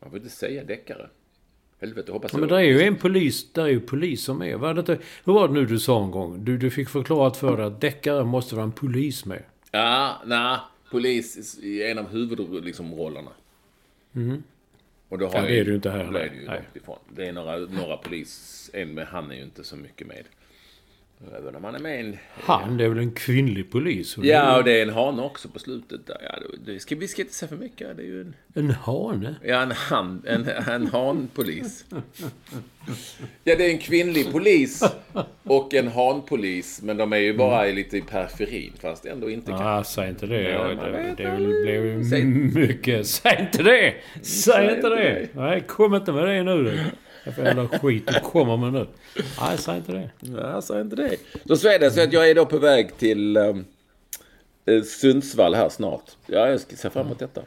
Jag 0.00 0.10
vill 0.10 0.22
inte 0.22 0.34
säga 0.34 0.64
deckare. 0.64 1.08
Helvete, 1.80 2.12
hoppas 2.12 2.32
Ja, 2.32 2.38
jag. 2.38 2.40
men 2.40 2.48
det 2.48 2.56
är 2.56 2.68
ju 2.68 2.82
en 2.82 2.96
polis, 2.96 3.52
där 3.52 3.62
är 3.62 3.68
ju 3.68 3.80
polis 3.80 4.24
som 4.24 4.42
är. 4.42 4.56
Var 4.56 4.74
det 4.74 4.80
inte, 4.80 4.98
hur 5.24 5.32
var 5.32 5.48
det 5.48 5.54
nu 5.54 5.66
du 5.66 5.78
sa 5.78 6.04
en 6.04 6.10
gång? 6.10 6.44
Du, 6.44 6.58
du 6.58 6.70
fick 6.70 6.88
förklarat 6.88 7.36
för 7.36 7.56
dig 7.56 7.66
att 7.66 7.80
deckare 7.80 8.24
måste 8.24 8.54
vara 8.54 8.64
en 8.64 8.72
polis 8.72 9.24
med. 9.24 9.42
Ja, 9.70 10.22
nej. 10.26 10.58
Polis 10.90 11.58
i 11.58 11.82
en 11.90 11.98
av 11.98 12.08
huvudrollerna. 12.08 12.66
Liksom, 12.66 12.94
rollerna. 12.94 13.30
Och 15.08 15.18
då 15.18 15.26
har. 15.26 15.34
Ja, 15.34 15.42
det 15.42 15.58
är 15.60 15.64
ju 15.64 15.74
inte 15.74 15.90
här, 15.90 16.12
Det 16.12 16.20
är 16.20 16.34
ju 16.34 16.46
nej. 16.46 16.62
ifrån. 16.74 16.98
Det 17.16 17.26
är 17.26 17.32
några, 17.32 17.56
några 17.58 17.96
polis. 17.96 18.70
En 18.72 18.94
med 18.94 19.06
han 19.06 19.30
är 19.30 19.34
ju 19.34 19.42
inte 19.42 19.64
så 19.64 19.76
mycket 19.76 20.06
med. 20.06 20.24
Även 21.38 21.56
om 21.56 21.64
han 21.64 21.74
är 21.74 21.78
med 21.78 22.00
en... 22.00 22.16
Han, 22.30 22.76
det 22.76 22.84
är 22.84 22.88
väl 22.88 22.98
en 22.98 23.12
kvinnlig 23.12 23.70
polis? 23.70 24.16
Ja, 24.22 24.58
och 24.58 24.64
det 24.64 24.78
är 24.78 24.82
en 24.82 24.94
hane 24.94 25.22
också 25.22 25.48
på 25.48 25.58
slutet. 25.58 26.00
Ja, 26.06 26.38
det, 26.66 26.80
ska, 26.80 26.96
vi 26.96 27.08
ska 27.08 27.22
inte 27.22 27.34
säga 27.34 27.48
för 27.48 27.56
mycket. 27.56 27.96
Det 27.96 28.02
är 28.02 28.06
ju 28.06 28.20
en... 28.20 28.34
En 28.54 28.70
hane? 28.70 29.36
Ja, 29.44 29.62
en 29.62 29.70
han, 29.70 30.22
en, 30.26 30.48
en 30.48 30.86
hanpolis. 30.86 31.84
Ja, 33.44 33.54
det 33.56 33.66
är 33.66 33.70
en 33.70 33.78
kvinnlig 33.78 34.32
polis 34.32 34.82
och 35.42 35.74
en 35.74 35.88
hanpolis. 35.88 36.82
Men 36.82 36.96
de 36.96 37.12
är 37.12 37.16
ju 37.16 37.36
bara 37.36 37.64
lite 37.64 37.96
i 37.96 38.00
periferin, 38.02 38.72
fast 38.80 39.06
ändå 39.06 39.30
inte 39.30 39.50
kan. 39.50 39.60
Ja, 39.60 39.84
säg 39.84 40.08
inte 40.08 40.26
det. 40.26 40.42
Ja, 40.42 40.64
det, 40.64 41.14
det 41.16 41.36
blev 41.64 41.86
ju 41.86 42.04
Säg- 42.04 42.24
mycket. 42.24 43.06
Säg 43.06 43.36
inte 43.40 43.62
det! 43.62 43.94
Säg 44.22 44.62
inte 44.62 44.74
inte 44.74 44.88
det! 44.88 44.96
det. 44.96 45.28
Nej, 45.32 45.60
kom 45.60 45.94
inte 45.94 46.12
med 46.12 46.24
det 46.28 46.42
nu 46.42 46.64
du. 46.64 46.80
Får 47.32 47.44
jävla 47.44 47.68
skit 47.68 48.06
du 48.06 48.20
kommer 48.20 48.56
med 48.56 48.72
nu. 48.72 48.86
Nej, 49.40 49.58
säg 49.58 49.76
inte 49.76 49.92
det. 49.92 50.10
Ja, 50.20 50.62
sa 50.62 50.80
inte 50.80 50.96
det. 50.96 51.16
Så 51.48 51.56
så 51.56 51.68
är 51.68 51.78
det 51.78 51.90
så 51.90 52.00
att 52.02 52.12
jag 52.12 52.30
är 52.30 52.34
då 52.34 52.46
på 52.46 52.58
väg 52.58 52.96
till 52.96 53.36
um, 53.36 53.64
eh, 54.66 54.82
Sundsvall 54.82 55.54
här 55.54 55.68
snart. 55.68 56.04
Ja, 56.26 56.48
jag 56.48 56.60
ska 56.60 56.76
se 56.76 56.90
fram 56.90 57.06
emot 57.06 57.18
detta. 57.18 57.40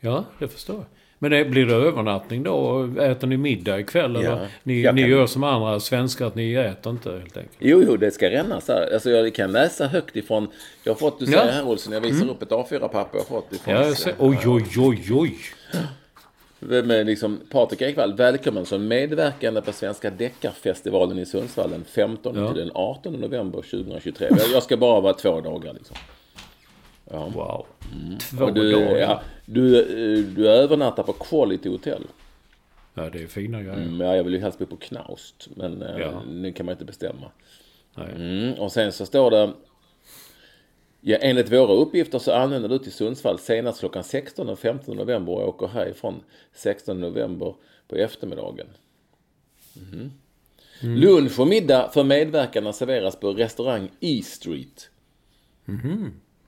Ja, 0.00 0.24
det 0.38 0.48
förstår 0.48 0.76
jag. 0.76 0.84
Men 1.18 1.30
det, 1.30 1.44
blir 1.44 1.66
det 1.66 1.74
övernattning 1.74 2.42
då? 2.42 2.84
Äter 3.00 3.26
ni 3.26 3.36
middag 3.36 3.80
ikväll? 3.80 4.16
Eller? 4.16 4.30
Ja. 4.30 4.46
Ni, 4.62 4.74
ni 4.74 4.82
kan- 4.84 4.98
gör 4.98 5.26
som 5.26 5.44
andra 5.44 5.80
svenskar, 5.80 6.26
att 6.26 6.34
ni 6.34 6.54
äter 6.54 6.92
inte 6.92 7.10
helt 7.12 7.36
enkelt. 7.36 7.56
Jo, 7.58 7.82
jo, 7.86 7.96
det 7.96 8.10
ska 8.10 8.30
rännas 8.30 8.68
här. 8.68 8.92
Alltså, 8.94 9.10
jag 9.10 9.34
kan 9.34 9.52
läsa 9.52 9.86
högt 9.86 10.16
ifrån... 10.16 10.48
Jag 10.84 10.92
har 10.92 10.98
fått, 10.98 11.18
du 11.18 11.26
ser 11.26 11.32
Ja. 11.32 11.42
Mm. 11.42 11.54
här 11.54 11.64
Olsson, 11.66 11.92
jag 11.92 12.00
visar 12.00 12.28
upp 12.30 12.42
ett 12.42 12.48
A4-papper 12.50 13.18
jag 13.18 13.24
har 13.24 13.40
fått 13.40 13.52
ifrån... 13.52 13.74
Ja, 13.74 13.86
jag 13.86 13.96
ser, 13.96 14.14
oj, 14.18 14.38
oj, 14.46 14.64
oj, 14.78 15.08
oj. 15.12 15.38
Med 16.68 17.06
liksom 17.06 17.40
Patrik 17.50 17.82
Ekwall, 17.82 18.14
välkommen 18.14 18.66
som 18.66 18.88
medverkande 18.88 19.60
på 19.60 19.72
Svenska 19.72 20.10
Deckarfestivalen 20.10 21.18
i 21.18 21.26
Sundsvall 21.26 21.70
den 21.70 21.84
15 21.84 22.36
Ja. 22.36 22.52
till 22.52 22.60
den 22.62 22.70
18 22.74 23.12
november 23.12 23.62
2023. 23.62 24.28
Jag- 24.52 24.62
ska 24.62 24.76
bara 24.76 25.00
vara 25.00 25.14
två 25.14 25.40
dagar 25.40 25.72
liksom. 25.74 25.96
Wow. 27.04 27.66
Två 28.30 28.36
Mm. 28.36 28.48
Och 28.48 28.54
du, 28.54 28.72
dagar. 28.72 28.96
ja, 28.96 29.20
du, 29.46 29.78
eh, 29.80 30.24
du 30.24 30.48
övernattar 30.48 31.02
på 31.02 31.12
Quality 31.12 31.68
Hotel. 31.68 32.02
Ja, 32.94 33.10
det 33.10 33.22
är 33.22 33.26
fina 33.26 33.62
grejer. 33.62 33.76
Mm, 33.76 34.00
ja, 34.00 34.16
jag 34.16 34.24
vill 34.24 34.32
ju 34.34 34.40
helst 34.40 34.58
bo 34.58 34.66
på 34.66 34.76
Knaust, 34.76 35.48
men 35.56 35.82
eh, 35.82 35.98
Ja. 36.00 36.22
nu 36.30 36.52
kan 36.52 36.66
man 36.66 36.72
inte 36.72 36.84
bestämma. 36.84 37.30
Mm, 38.16 38.54
och 38.54 38.72
sen 38.72 38.92
så 38.92 39.06
står 39.06 39.30
det... 39.30 39.50
Ja, 41.04 41.16
enligt 41.16 41.52
våra 41.52 41.72
uppgifter 41.72 42.18
så 42.18 42.32
anländer 42.32 42.68
du 42.68 42.78
till 42.78 42.92
Sundsvall 42.92 43.38
senast 43.38 43.80
klockan 43.80 44.04
16 44.04 44.46
den 44.46 44.56
15 44.56 44.96
november 44.96 45.32
och 45.32 45.48
åker 45.48 45.66
härifrån 45.66 46.22
16 46.52 47.00
november 47.00 47.54
på 47.88 47.96
eftermiddagen. 47.96 48.66
Mhm. 49.74 50.10
Lunch 50.80 51.40
och 51.40 51.46
middag 51.46 51.90
för 51.92 52.04
medverkarna 52.04 52.72
serveras 52.72 53.16
på 53.16 53.32
restaurang 53.32 53.90
E 54.00 54.22
Street. 54.24 54.90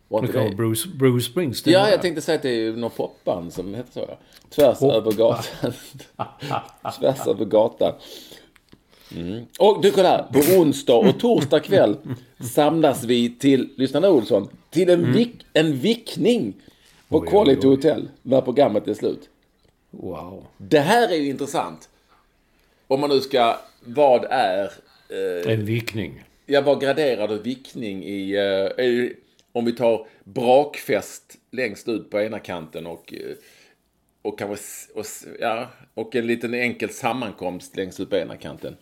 Vara 0.09 0.27
det? 0.27 0.55
Bruce, 0.57 0.89
Bruce 0.89 1.31
Springsteen. 1.31 1.75
Ja, 1.75 1.91
jag 1.91 2.03
tänkte 2.03 2.23
säga 2.23 2.37
att 2.37 2.43
det 2.43 2.67
är 2.67 2.73
något 2.73 2.97
popband 2.97 3.53
som 3.53 3.75
heter 3.75 3.93
så. 3.93 4.19
Tvärs 4.51 4.83
över 4.83 5.13
gatan. 5.13 5.73
Tvärs 7.01 7.27
över 7.27 7.45
gatan. 7.45 7.93
Mm. 9.17 9.45
Och 9.59 9.83
du 9.83 9.91
kolla 9.91 10.09
här, 10.09 10.23
på 10.33 10.61
onsdag 10.61 10.95
och 10.95 11.21
torsdag 11.21 11.61
kväll 11.61 11.97
samlas 12.55 13.05
vi 13.05 13.35
till, 13.39 13.69
lyssna 13.77 14.01
nu 14.01 14.09
Olsson, 14.09 14.49
till 14.71 14.91
en, 14.91 15.13
vik, 15.13 15.47
en 15.53 15.77
vickning 15.77 16.53
på 17.09 17.19
Oj, 17.19 17.23
oj, 17.25 17.31
Quality 17.31 17.67
oj. 17.67 17.71
Hotel 17.71 18.09
när 18.23 18.41
programmet 18.41 18.89
är 18.89 18.95
slut. 18.95 19.29
Wow. 19.91 20.47
Det 20.59 20.81
här 20.81 21.09
är 21.09 21.17
ju 21.17 21.29
intressant. 21.29 21.89
Om 22.87 23.01
man 23.01 23.11
nu 23.11 23.21
ska, 23.21 23.57
vad 23.85 24.25
är, 24.31 24.71
eh, 25.09 25.53
En 25.53 25.65
vickning. 25.65 26.25
Ja, 26.47 26.61
vad 26.61 26.81
graderar 26.81 27.29
du 27.29 27.39
vickning 27.39 28.05
i... 28.05 28.37
eh, 28.79 29.11
om 29.53 29.65
vi 29.65 29.73
tar 29.73 30.07
brakfest 30.25 31.37
längst 31.51 31.89
ut 31.89 32.11
på 32.11 32.21
ena 32.21 32.39
kanten 32.39 32.87
och... 32.87 33.15
eh, 33.15 33.37
och 34.23 34.39
kanske... 34.39 34.65
Och, 34.95 35.05
ja, 35.41 35.69
och 35.95 36.17
en 36.17 36.27
liten 36.27 36.55
enkel 36.55 36.91
sammankomst 36.91 37.77
längst 37.77 38.01
ut 38.01 38.11
på 38.11 38.17
ena 38.17 38.37
kanten. 38.37 38.77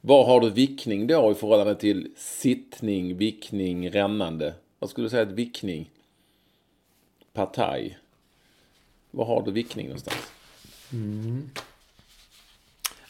Var 0.00 0.24
har 0.24 0.40
du 0.40 0.50
vickning 0.50 1.06
då 1.06 1.32
i 1.32 1.34
förhållande 1.34 1.74
till 1.74 2.12
sittning, 2.16 3.16
vickning, 3.16 3.90
rännande? 3.90 4.54
Vad 4.78 4.90
skulle 4.90 5.04
du 5.04 5.10
säga 5.10 5.22
att 5.22 5.32
vickning? 5.32 5.90
Partaj. 7.32 7.98
Var 9.10 9.24
har 9.24 9.42
du 9.42 9.50
vickning 9.50 9.86
någonstans? 9.86 10.32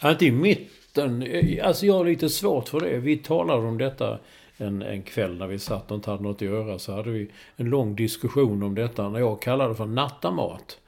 Ja, 0.00 0.10
Inte 0.10 0.26
i 0.26 0.30
mitten. 0.30 1.26
Alltså 1.62 1.86
jag 1.86 1.94
har 1.94 2.04
lite 2.04 2.28
svårt 2.28 2.68
för 2.68 2.80
det. 2.80 2.98
Vi 2.98 3.16
talade 3.16 3.66
om 3.66 3.78
detta 3.78 4.18
en, 4.56 4.82
en 4.82 5.02
kväll 5.02 5.38
när 5.38 5.46
vi 5.46 5.58
satt 5.58 5.90
och 5.90 5.94
inte 5.94 6.10
hade 6.10 6.22
något 6.22 6.36
att 6.36 6.42
göra. 6.42 6.78
Så 6.78 6.92
hade 6.92 7.10
vi 7.10 7.30
en 7.56 7.66
lång 7.66 7.96
diskussion 7.96 8.62
om 8.62 8.74
detta. 8.74 9.08
När 9.08 9.18
jag 9.20 9.42
kallade 9.42 9.70
det 9.70 9.76
för 9.76 9.86
nattamat. 9.86 10.78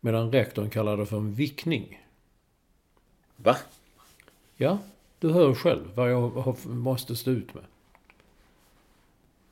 Medan 0.00 0.32
rektorn 0.32 0.70
kallade 0.70 1.02
det 1.02 1.06
för 1.06 1.16
en 1.16 1.34
vickning. 1.34 2.00
Va? 3.36 3.56
Ja, 4.56 4.78
du 5.22 5.32
hör 5.32 5.54
själv 5.54 5.82
vad 5.94 6.10
jag 6.10 6.30
har, 6.30 6.68
måste 6.68 7.16
stå 7.16 7.30
ut 7.30 7.54
med. 7.54 7.64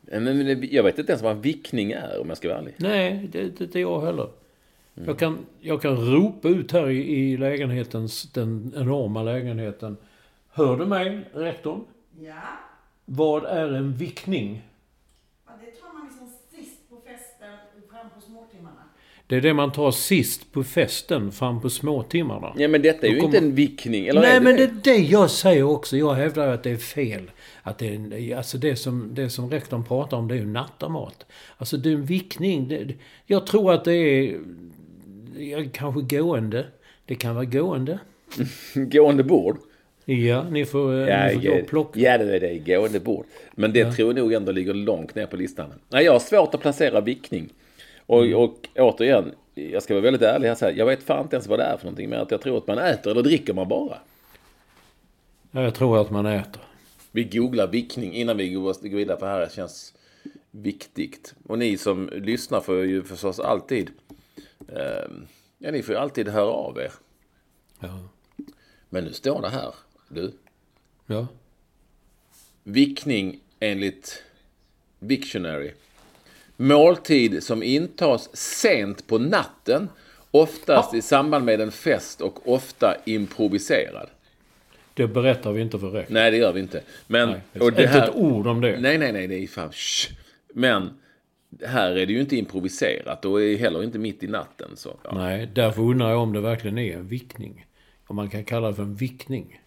Men, 0.00 0.24
men, 0.24 0.68
jag 0.70 0.82
vet 0.82 0.98
inte 0.98 1.12
ens 1.12 1.22
vad 1.22 1.32
en 1.32 1.40
vickning 1.40 1.92
är 1.92 2.20
om 2.20 2.28
jag 2.28 2.36
ska 2.36 2.48
vara 2.48 2.58
ärlig. 2.58 2.74
Nej, 2.76 3.28
det 3.32 3.42
det 3.42 3.60
är 3.60 3.64
inte 3.64 3.80
jag 3.80 4.00
heller. 4.00 4.28
Jag, 4.94 5.18
kan, 5.18 5.38
jag 5.60 5.82
kan 5.82 5.96
ropa 5.96 6.48
ut 6.48 6.72
här 6.72 6.88
i, 6.88 6.98
i 6.98 7.36
lägenhetens, 7.36 8.32
den 8.32 8.72
enorma 8.76 9.22
lägenheten. 9.22 9.96
Hör 10.48 10.76
du 10.76 10.86
mig, 10.86 11.30
rektorn? 11.32 11.84
Ja, 12.20 12.42
Vad 13.04 13.44
är 13.44 13.72
en 13.72 13.92
vickning? 13.92 14.62
ja, 15.46 15.52
det 15.60 15.70
tar 15.70 15.92
man 15.92 16.06
liksom 16.08 16.28
sist 16.50 16.88
på 16.88 16.96
festen 16.96 17.56
fram 17.90 18.10
på 18.14 18.20
småtimmarna. 18.20 18.82
Det 19.30 19.36
är 19.36 19.40
det 19.40 19.54
man 19.54 19.72
tar 19.72 19.90
sist 19.90 20.52
på 20.52 20.64
festen 20.64 21.32
fram 21.32 21.60
på 21.60 21.70
småtimmarna. 21.70 22.52
Ja, 22.56 22.68
men 22.68 22.82
detta 22.82 23.06
är 23.06 23.10
Då 23.10 23.14
ju 23.14 23.20
kommer- 23.20 23.36
inte 23.36 23.46
en 23.46 23.54
vickning. 23.54 24.06
Eller 24.06 24.20
Nej, 24.20 24.34
det 24.34 24.40
men 24.40 24.56
det? 24.56 24.62
är 24.62 24.70
det 24.84 24.96
jag 24.96 25.30
säger 25.30 25.62
också. 25.62 25.96
Jag 25.96 26.14
hävdar 26.14 26.48
att 26.48 26.62
det 26.62 26.70
är 26.70 26.76
fel. 26.76 27.30
Att 27.62 27.78
det, 27.78 27.86
är, 27.94 28.36
alltså 28.36 28.58
det, 28.58 28.76
som, 28.76 29.10
det 29.14 29.30
som 29.30 29.50
rektorn 29.50 29.84
pratar 29.84 30.16
om, 30.16 30.28
det 30.28 30.34
är 30.34 30.38
ju 30.38 30.46
nattamat. 30.46 31.26
Alltså 31.56 31.76
det 31.76 31.88
är 31.90 31.94
en 31.94 32.04
vickning. 32.04 32.68
Det, 32.68 32.94
jag 33.26 33.46
tror 33.46 33.72
att 33.72 33.84
det 33.84 33.92
är 33.94 34.38
ja, 35.38 35.58
kanske 35.72 36.16
gående. 36.18 36.66
Det 37.06 37.14
kan 37.14 37.34
vara 37.34 37.44
gående. 37.44 37.98
Gående 38.74 39.24
bord. 39.24 39.56
Ja, 40.04 40.44
ni 40.50 40.64
får, 40.64 40.92
eh, 40.92 41.08
Ja, 41.08 41.26
ni 41.40 41.48
får 41.48 41.60
och 41.60 41.66
plocka. 41.66 42.00
ja, 42.00 42.18
det 42.18 42.36
är 42.36 42.40
det. 42.40 42.58
Gående 42.58 43.00
bord. 43.00 43.26
Men 43.54 43.72
det 43.72 43.92
tror 43.92 44.08
jag 44.08 44.16
nog 44.16 44.32
ändå 44.32 44.52
ligger 44.52 44.74
långt 44.74 45.14
ner 45.14 45.26
på 45.26 45.36
listan. 45.36 45.72
Nej, 45.88 46.04
jag 46.04 46.12
har 46.12 46.18
svårt 46.20 46.54
att 46.54 46.60
placera 46.60 47.00
vickning. 47.00 47.48
Och, 48.10 48.24
Mm. 48.24 48.38
och 48.38 48.68
återigen, 48.76 49.34
jag 49.54 49.82
ska 49.82 49.94
vara 49.94 50.02
väldigt 50.02 50.22
ärlig 50.22 50.48
här. 50.48 50.54
så 50.54 50.64
här, 50.64 50.72
Jag 50.72 50.86
vet 50.86 51.02
fan 51.02 51.22
inte 51.22 51.36
ens 51.36 51.46
vad 51.46 51.58
det 51.58 51.64
är 51.64 51.76
för 51.76 51.84
någonting. 51.84 52.10
Men 52.10 52.20
att 52.20 52.30
jag 52.30 52.40
tror 52.40 52.58
att 52.58 52.66
man 52.66 52.78
äter 52.78 53.10
eller 53.10 53.22
dricker 53.22 53.54
man 53.54 53.68
bara. 53.68 53.98
Ja, 55.50 55.62
jag 55.62 55.74
tror 55.74 56.00
att 56.00 56.10
man 56.10 56.26
äter. 56.26 56.62
Vi 57.10 57.24
googlar 57.24 57.66
vickning 57.66 58.12
innan 58.14 58.36
vi 58.36 58.48
går 58.50 58.96
vidare. 58.96 59.18
För 59.18 59.26
här 59.26 59.48
känns 59.48 59.94
viktigt. 60.50 61.34
Och 61.46 61.58
ni 61.58 61.78
som 61.78 62.08
lyssnar 62.12 62.60
får 62.60 62.84
ju 62.84 63.02
förstås 63.02 63.40
alltid... 63.40 63.90
Eh, 64.68 65.10
ja, 65.58 65.70
ni 65.70 65.82
får 65.82 65.94
ju 65.94 66.00
alltid 66.00 66.28
höra 66.28 66.50
av 66.50 66.78
er. 66.78 66.92
Ja. 67.80 67.98
Men 68.88 69.04
nu 69.04 69.12
står 69.12 69.42
det 69.42 69.48
här. 69.48 69.74
Du. 70.08 70.32
ja. 71.06 71.26
Vickning 72.62 73.40
enligt 73.60 74.22
Victionary. 74.98 75.72
Måltid 76.60 77.42
som 77.42 77.62
intas 77.62 78.36
sent 78.36 79.06
på 79.06 79.18
natten, 79.18 79.88
oftast 80.30 80.94
i 80.94 81.02
samband 81.02 81.44
med 81.44 81.60
en 81.60 81.72
fest 81.72 82.20
och 82.20 82.52
ofta 82.52 82.96
improviserad. 83.04 84.08
Det 84.94 85.06
berättar 85.06 85.52
vi 85.52 85.62
inte 85.62 85.78
för 85.78 85.90
rektorn. 85.90 86.14
Nej, 86.14 86.30
det 86.30 86.36
gör 86.36 86.52
vi 86.52 86.60
inte. 86.60 86.82
Men, 87.06 87.28
Nej, 87.28 87.40
och 87.60 87.68
inte 87.68 87.82
det 87.82 87.88
här, 87.88 88.08
ett 88.08 88.14
ord 88.14 88.46
om 88.46 88.60
det. 88.60 88.80
Nej, 88.80 88.98
nej, 88.98 89.12
nej, 89.12 89.26
det 89.26 89.34
är 89.34 89.46
fan... 89.46 89.72
Shh. 89.72 90.12
Men 90.54 90.90
här 91.66 91.90
är 91.90 92.06
det 92.06 92.12
ju 92.12 92.20
inte 92.20 92.36
improviserat 92.36 93.24
och 93.24 93.42
är 93.42 93.56
heller 93.56 93.82
inte 93.82 93.98
mitt 93.98 94.22
i 94.22 94.26
natten. 94.26 94.70
Så, 94.74 94.96
ja. 95.04 95.12
Nej, 95.14 95.48
därför 95.54 95.82
undrar 95.82 96.10
jag 96.10 96.18
om 96.18 96.32
det 96.32 96.40
verkligen 96.40 96.78
är 96.78 96.96
en 96.96 97.08
vickning. 97.08 97.66
Om 98.06 98.16
man 98.16 98.30
kan 98.30 98.44
kalla 98.44 98.68
det 98.68 98.74
för 98.74 98.82
en 98.82 98.94
vickning. 98.94 99.60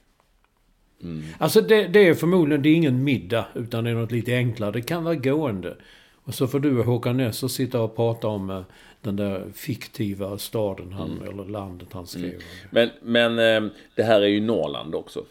Alltså 1.38 1.62
det, 1.62 1.88
det 1.88 2.08
är 2.08 2.14
förmodligen, 2.14 2.62
det 2.62 2.70
är 2.70 2.76
ingen 2.76 3.04
middag, 3.04 3.46
utan 3.56 3.84
det 3.84 3.90
är 3.90 3.94
något 3.94 4.12
lite 4.12 4.36
enklare. 4.36 4.72
Det 4.72 4.82
kan 4.82 5.04
vara 5.04 5.16
gående. 5.16 5.78
Och 6.24 6.34
så 6.34 6.48
får 6.48 6.60
du 6.60 6.80
och 6.80 6.86
Håkan 6.86 7.18
Nesser 7.18 7.48
sitta 7.48 7.82
och 7.82 7.96
prata 7.96 8.28
om 8.28 8.50
eh, 8.50 8.62
den 9.02 9.16
där 9.16 9.46
fiktiva 9.56 10.38
staden 10.38 10.94
han, 10.94 11.12
Mm. 11.12 11.30
eller 11.30 11.46
landet 11.52 11.88
han 11.92 12.08
skrev. 12.08 12.40
Men, 12.70 12.90
men 13.02 13.40
eh, 13.66 13.72
det 13.96 14.04
här 14.04 14.22
är 14.22 14.28
ju 14.28 14.42
Norrland 14.42 14.96
också. 14.96 15.26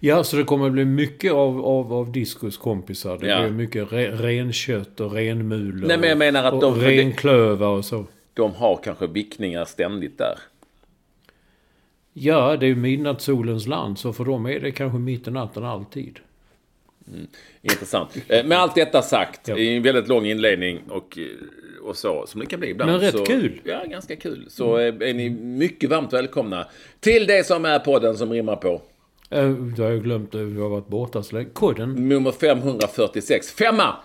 Ja, 0.00 0.24
så 0.24 0.36
det 0.36 0.44
kommer 0.44 0.70
bli 0.70 0.84
mycket 0.84 1.32
av, 1.32 1.64
av, 1.66 1.92
av 1.92 2.12
Discos 2.12 2.56
kompisar. 2.56 3.18
Det 3.18 3.26
Ja. 3.28 3.40
blir 3.40 3.50
mycket 3.50 3.92
re, 3.92 4.10
renkött 4.10 5.00
och 5.00 5.12
renmulor. 5.12 5.88
Nej, 5.88 5.98
men 5.98 6.08
jag 6.08 6.18
menar 6.18 6.44
att 6.44 6.52
och, 6.54 6.60
de- 6.60 6.80
renklövar 6.80 7.68
och 7.68 7.84
så. 7.84 8.04
De 8.34 8.54
har 8.54 8.80
kanske 8.84 9.06
vickningar 9.06 9.64
ständigt 9.64 10.18
där. 10.18 10.38
Ja, 12.12 12.56
det 12.56 12.66
är 12.66 12.68
ju 12.68 12.76
midnattssolens 12.76 13.66
land, 13.66 13.98
så 13.98 14.12
för 14.12 14.24
dem 14.24 14.46
är 14.46 14.60
det 14.60 14.72
kanske 14.72 14.98
mitt 14.98 15.28
i 15.28 15.30
natten 15.30 15.64
alltid. 15.64 16.18
Intressant. 17.62 18.16
Eh, 18.28 18.44
Med 18.46 18.58
allt 18.58 18.74
detta 18.74 19.02
sagt, 19.02 19.48
i 19.48 19.76
en 19.76 19.82
väldigt 19.82 20.08
lång 20.08 20.26
inledning 20.26 20.80
och, 20.90 21.18
eh, 21.18 21.24
och 21.82 21.96
så, 21.96 22.26
som 22.26 22.40
det 22.40 22.46
kan 22.46 22.60
bli 22.60 22.68
ibland. 22.70 22.90
Men 22.92 23.00
rätt 23.00 23.12
så, 23.18 23.24
kul. 23.24 23.60
Ja, 23.64 23.84
ganska 23.84 24.16
kul. 24.16 24.46
Så 24.50 24.78
eh, 24.78 24.86
är 24.86 25.14
ni 25.14 25.30
mycket 25.30 25.90
varmt 25.90 26.12
välkomna 26.12 26.66
till 27.00 27.26
det 27.26 27.46
som 27.46 27.64
är 27.64 27.78
podden 27.78 28.16
som 28.16 28.32
rimmar 28.32 28.56
på. 28.56 28.82
Äh, 29.30 29.48
du 29.50 29.82
har 29.82 29.90
jag 29.90 30.02
glömt, 30.02 30.32
du 30.32 30.56
har 30.58 30.68
varit 30.68 30.88
borta 30.88 31.22
så 31.22 31.36
länge. 31.36 31.48
Kodden? 31.52 32.08
Nummer 32.08 32.32
546. 32.32 33.50
Femma! 33.52 33.96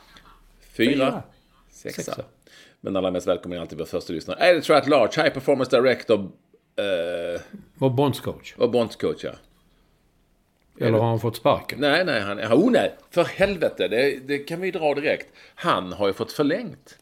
Fyra. 0.78 0.92
Fyra. 0.94 1.24
Sexa. 1.72 2.02
Sexa. 2.04 2.24
Men 2.82 2.96
allra 2.96 3.12
mest 3.12 3.28
välkommen 3.28 3.58
är 3.58 3.62
alltid 3.62 3.78
vår 3.78 3.86
första 3.86 4.14
lyssnare. 4.14 4.50
Editor 4.50 4.76
at 4.76 4.88
Large, 4.88 5.22
High 5.24 5.34
Performance 5.34 5.82
Director 5.82 6.20
eh, 6.76 7.42
Var 7.76 7.90
bondscoach. 7.90 8.54
och 8.58 8.72
Bondscoach, 8.72 9.24
ja. 9.24 9.32
Eller 10.80 11.00
har 11.00 11.08
han 11.10 11.20
fått 11.20 11.36
sparken? 11.36 11.80
Nej, 11.80 12.06
nej, 12.06 12.22
han... 12.22 12.40
Oh, 12.40 12.72
nej. 12.72 12.96
För 13.10 13.24
helvete, 13.24 13.88
det, 13.88 14.28
det 14.28 14.38
kan 14.40 14.62
vi 14.62 14.72
dra 14.72 14.94
direkt. 14.94 15.28
Han 15.56 15.94
har 15.94 16.08
ju 16.08 16.14
fått 16.14 16.32
förlängt. 16.32 16.98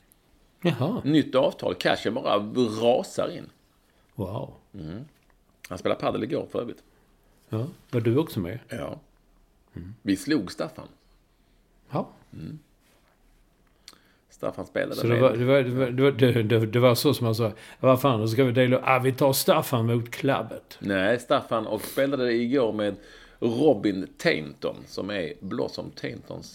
Jaha. 0.62 1.02
Nytt 1.06 1.36
avtal. 1.36 1.76
Cashen 1.76 2.14
bara 2.14 2.38
rasar 2.82 3.32
in. 3.38 3.50
Wow. 4.16 4.54
Han 5.70 5.78
spelade 5.78 6.02
padel 6.02 6.24
igår 6.24 6.48
för 6.52 6.62
övrigt. 6.62 6.84
Ja. 7.50 7.66
Var 7.92 8.02
du 8.02 8.18
också 8.18 8.40
med? 8.40 8.60
Ja. 8.70 9.00
Vi 10.02 10.16
slog 10.16 10.52
Staffan. 10.52 10.88
Ja. 11.92 12.10
Staffan 14.30 14.66
spelade 14.66 14.96
Så 14.96 15.08
med. 15.08 15.18
det 15.18 15.22
var, 15.22 15.32
det, 15.34 15.46
var, 15.46 15.62
det, 15.62 15.70
var, 15.70 15.92
det, 15.92 16.04
var, 16.04 16.12
det, 16.12 16.44
det, 16.44 16.66
det 16.66 16.80
var 16.80 16.96
så 16.96 17.14
som 17.14 17.26
han 17.26 17.36
sa. 17.36 17.52
Vad 17.80 18.02
fan, 18.02 18.20
då 18.20 18.28
ska 18.28 18.44
vi 18.44 18.52
dela 18.52 18.80
Ah, 18.84 19.00
vi 19.00 19.12
tar 19.14 19.34
Staffan 19.34 19.86
mot 19.86 20.12
klabbet. 20.12 20.78
Nej, 20.80 21.20
Staffan 21.20 21.68
och 21.68 21.82
spelade 21.82 22.34
igår 22.34 22.74
med 22.74 22.96
Robin 23.42 24.08
Tainton 24.18 24.76
som 24.88 25.10
är 25.10 25.34
Blossom 25.40 25.92
Taintons 25.92 26.48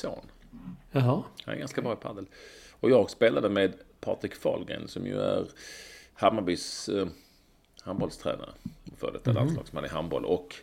son. 0.00 0.20
Jaha. 0.90 1.22
Han 1.44 1.54
är 1.54 1.58
ganska 1.58 1.82
bra 1.82 1.92
i 1.92 1.96
padel. 1.96 2.26
Och 2.80 2.90
jag 2.90 3.10
spelade 3.10 3.48
med 3.48 3.72
Patrik 4.00 4.34
Fahlgren 4.34 4.88
som 4.88 5.06
ju 5.06 5.20
är 5.20 5.46
Hammarbys 6.14 6.88
eh, 6.88 7.06
handbollstränare. 7.82 8.50
För 8.96 9.12
detta 9.12 9.32
landslagsman 9.32 9.84
i 9.84 9.88
handboll. 9.88 10.24
Och 10.24 10.56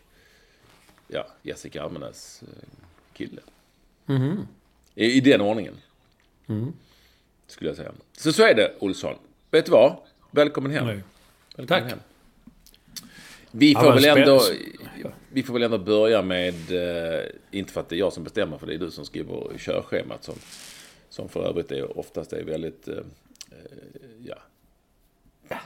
ja, 1.08 1.26
Jessica 1.42 1.82
Almenäs 1.82 2.42
eh, 2.42 2.68
kille. 3.12 3.40
I, 4.94 5.04
I 5.04 5.20
den 5.20 5.40
ordningen. 5.40 5.74
Skulle 7.46 7.70
jag 7.70 7.76
säga. 7.76 7.92
Så 8.12 8.32
så 8.32 8.42
är 8.42 8.54
det, 8.54 8.74
Olsson. 8.78 9.14
Vet 9.50 9.64
du 9.64 9.72
vad? 9.72 9.96
Välkommen 10.30 10.72
hem. 10.72 10.86
Välkommen 10.86 11.66
Tack. 11.66 11.90
hem. 11.90 11.98
Vi 13.50 13.74
får, 13.74 13.84
Ja, 13.84 13.94
väl 13.94 14.04
ändå, 14.04 14.40
vi 15.32 15.42
får 15.42 15.54
väl 15.54 15.62
ändå 15.62 15.78
börja 15.78 16.22
med, 16.22 16.54
eh, 16.70 17.24
inte 17.50 17.72
för 17.72 17.80
att 17.80 17.88
det 17.88 17.96
är 17.96 17.98
jag 17.98 18.12
som 18.12 18.24
bestämmer, 18.24 18.58
för 18.58 18.66
det 18.66 18.74
är 18.74 18.78
du 18.78 18.90
som 18.90 19.04
skriver 19.04 19.58
körschemat 19.58 20.24
som, 20.24 20.34
som 21.08 21.28
för 21.28 21.48
övrigt 21.48 21.72
är, 21.72 21.98
oftast 21.98 22.32
är 22.32 22.44
väldigt, 22.44 22.88
eh, 22.88 22.96
eh, 23.50 24.08
ja, 24.24 24.36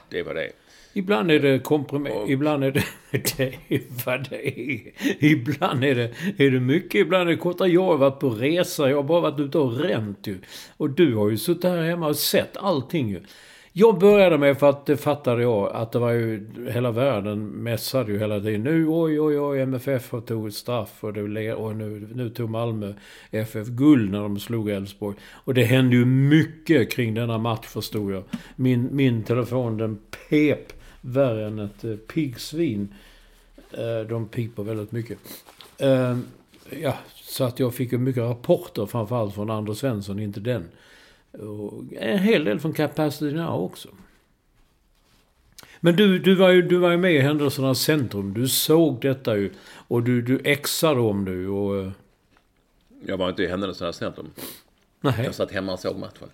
det 0.09 0.19
är 0.19 0.25
vad 0.25 0.37
det 0.37 0.45
är. 0.45 0.53
Ibland 0.97 1.31
är 1.31 1.41
det 1.41 1.59
kompromiss. 1.59 2.15
Ibland 2.29 2.65
är 2.65 2.71
det... 2.71 2.85
Det 3.37 3.55
är 3.69 4.05
vad 4.07 4.31
det 4.31 4.61
är. 4.61 4.93
Ibland 5.19 5.85
är 5.85 5.95
det, 5.95 6.11
är 6.45 6.51
det 6.51 6.61
mycket. 6.61 6.95
Ibland 6.95 7.29
är 7.29 7.33
det 7.33 7.39
korta. 7.39 7.67
Jag 7.67 7.85
har 7.85 7.97
varit 7.97 8.21
på 8.21 8.31
resa. 8.31 8.91
Jag 8.91 8.97
har 8.97 9.03
bara 9.03 9.21
varit 9.21 9.41
ute 9.41 9.59
och 9.59 9.81
ränt 9.81 10.27
ju. 10.27 10.39
Och 10.77 10.91
du 10.91 11.15
har 11.15 11.31
ju 11.31 11.39
suttit 11.39 11.65
här 11.65 11.83
hemma 11.83 12.07
och 12.07 12.17
sett 12.17 12.57
allting 12.57 13.09
ju. 13.09 13.21
Jag 13.77 13.99
började 13.99 14.39
med 14.39 14.59
för 14.59 14.71
att 14.71 14.87
det 14.87 14.97
fattade 14.97 15.43
jag 15.43 15.73
att 15.73 15.93
det 15.93 15.99
var 15.99 16.11
ju 16.11 16.47
hela 16.71 16.91
världen 16.91 17.47
mässade 17.47 18.13
ju 18.13 18.19
hela 18.19 18.41
tiden. 18.41 18.63
Nu 18.63 18.87
oj 18.89 19.21
oj 19.21 19.41
oj 19.41 19.61
MFF 19.61 20.13
har 20.13 20.21
tog 20.21 20.49
ett 20.49 20.55
straff 20.55 21.05
och, 21.05 21.13
det, 21.13 21.55
och 21.55 21.77
nu, 21.77 22.09
nu 22.15 22.31
tog 22.31 22.51
Malmö 22.51 22.95
FF 23.31 23.69
guld 23.69 24.11
när 24.11 24.21
de 24.21 24.41
slog 24.41 24.71
Elfsborg. 24.71 25.17
Och 25.33 25.55
det 25.55 25.65
hände 25.65 25.97
ju 25.97 26.05
mycket 26.05 26.93
kring 26.93 27.15
denna 27.15 27.39
match 27.39 27.67
förstod 27.67 28.13
jag. 28.13 28.25
Min, 28.57 28.89
min 28.93 29.23
telefon 29.23 29.77
den 29.77 29.99
pep 30.29 30.73
värre 31.01 31.47
än 31.47 31.59
ett 31.59 31.85
eh, 31.85 31.97
piggsvin. 31.97 32.95
Eh, 33.73 34.09
de 34.09 34.29
piper 34.29 34.63
väldigt 34.63 34.93
mycket. 34.93 35.19
Eh, 35.79 36.19
ja, 36.83 36.95
så 37.15 37.45
att 37.45 37.59
jag 37.59 37.75
fick 37.75 37.93
ju 37.93 37.99
mycket 37.99 38.23
rapporter 38.23 38.87
framförallt 38.87 39.35
från 39.35 39.51
Anders 39.51 39.79
Svensson, 39.79 40.19
inte 40.19 40.41
den. 40.41 40.65
Och 41.39 41.85
en 41.93 42.19
hel 42.19 42.45
del 42.45 42.61
från 42.61 42.73
Capacity 42.73 43.33
Now 43.37 43.63
också. 43.63 43.89
Men 45.81 45.97
du, 45.97 46.19
du, 46.19 46.35
var 46.35 46.51
ju, 46.51 46.63
du 46.63 46.77
var 46.77 46.91
ju 46.91 46.97
med 46.97 47.15
i 47.15 47.19
händelsernas 47.19 47.81
centrum. 47.81 48.35
Du 48.35 48.49
såg 48.49 49.01
detta 49.01 49.37
ju. 49.37 49.51
Och 49.67 50.03
du, 50.03 50.23
du 50.23 50.41
exade 50.45 51.01
om 51.01 51.25
det 51.25 51.47
och... 51.49 51.79
eh, 51.83 51.91
Jag 53.07 53.17
var 53.17 53.29
inte 53.29 53.43
i 53.43 53.47
händelsernas 53.47 53.97
centrum. 53.97 54.31
Nej. 55.01 55.15
Jag 55.25 55.35
satt 55.35 55.51
hemma 55.53 55.73
och 55.73 55.81
såg 55.81 55.99
matchen. 55.99 56.29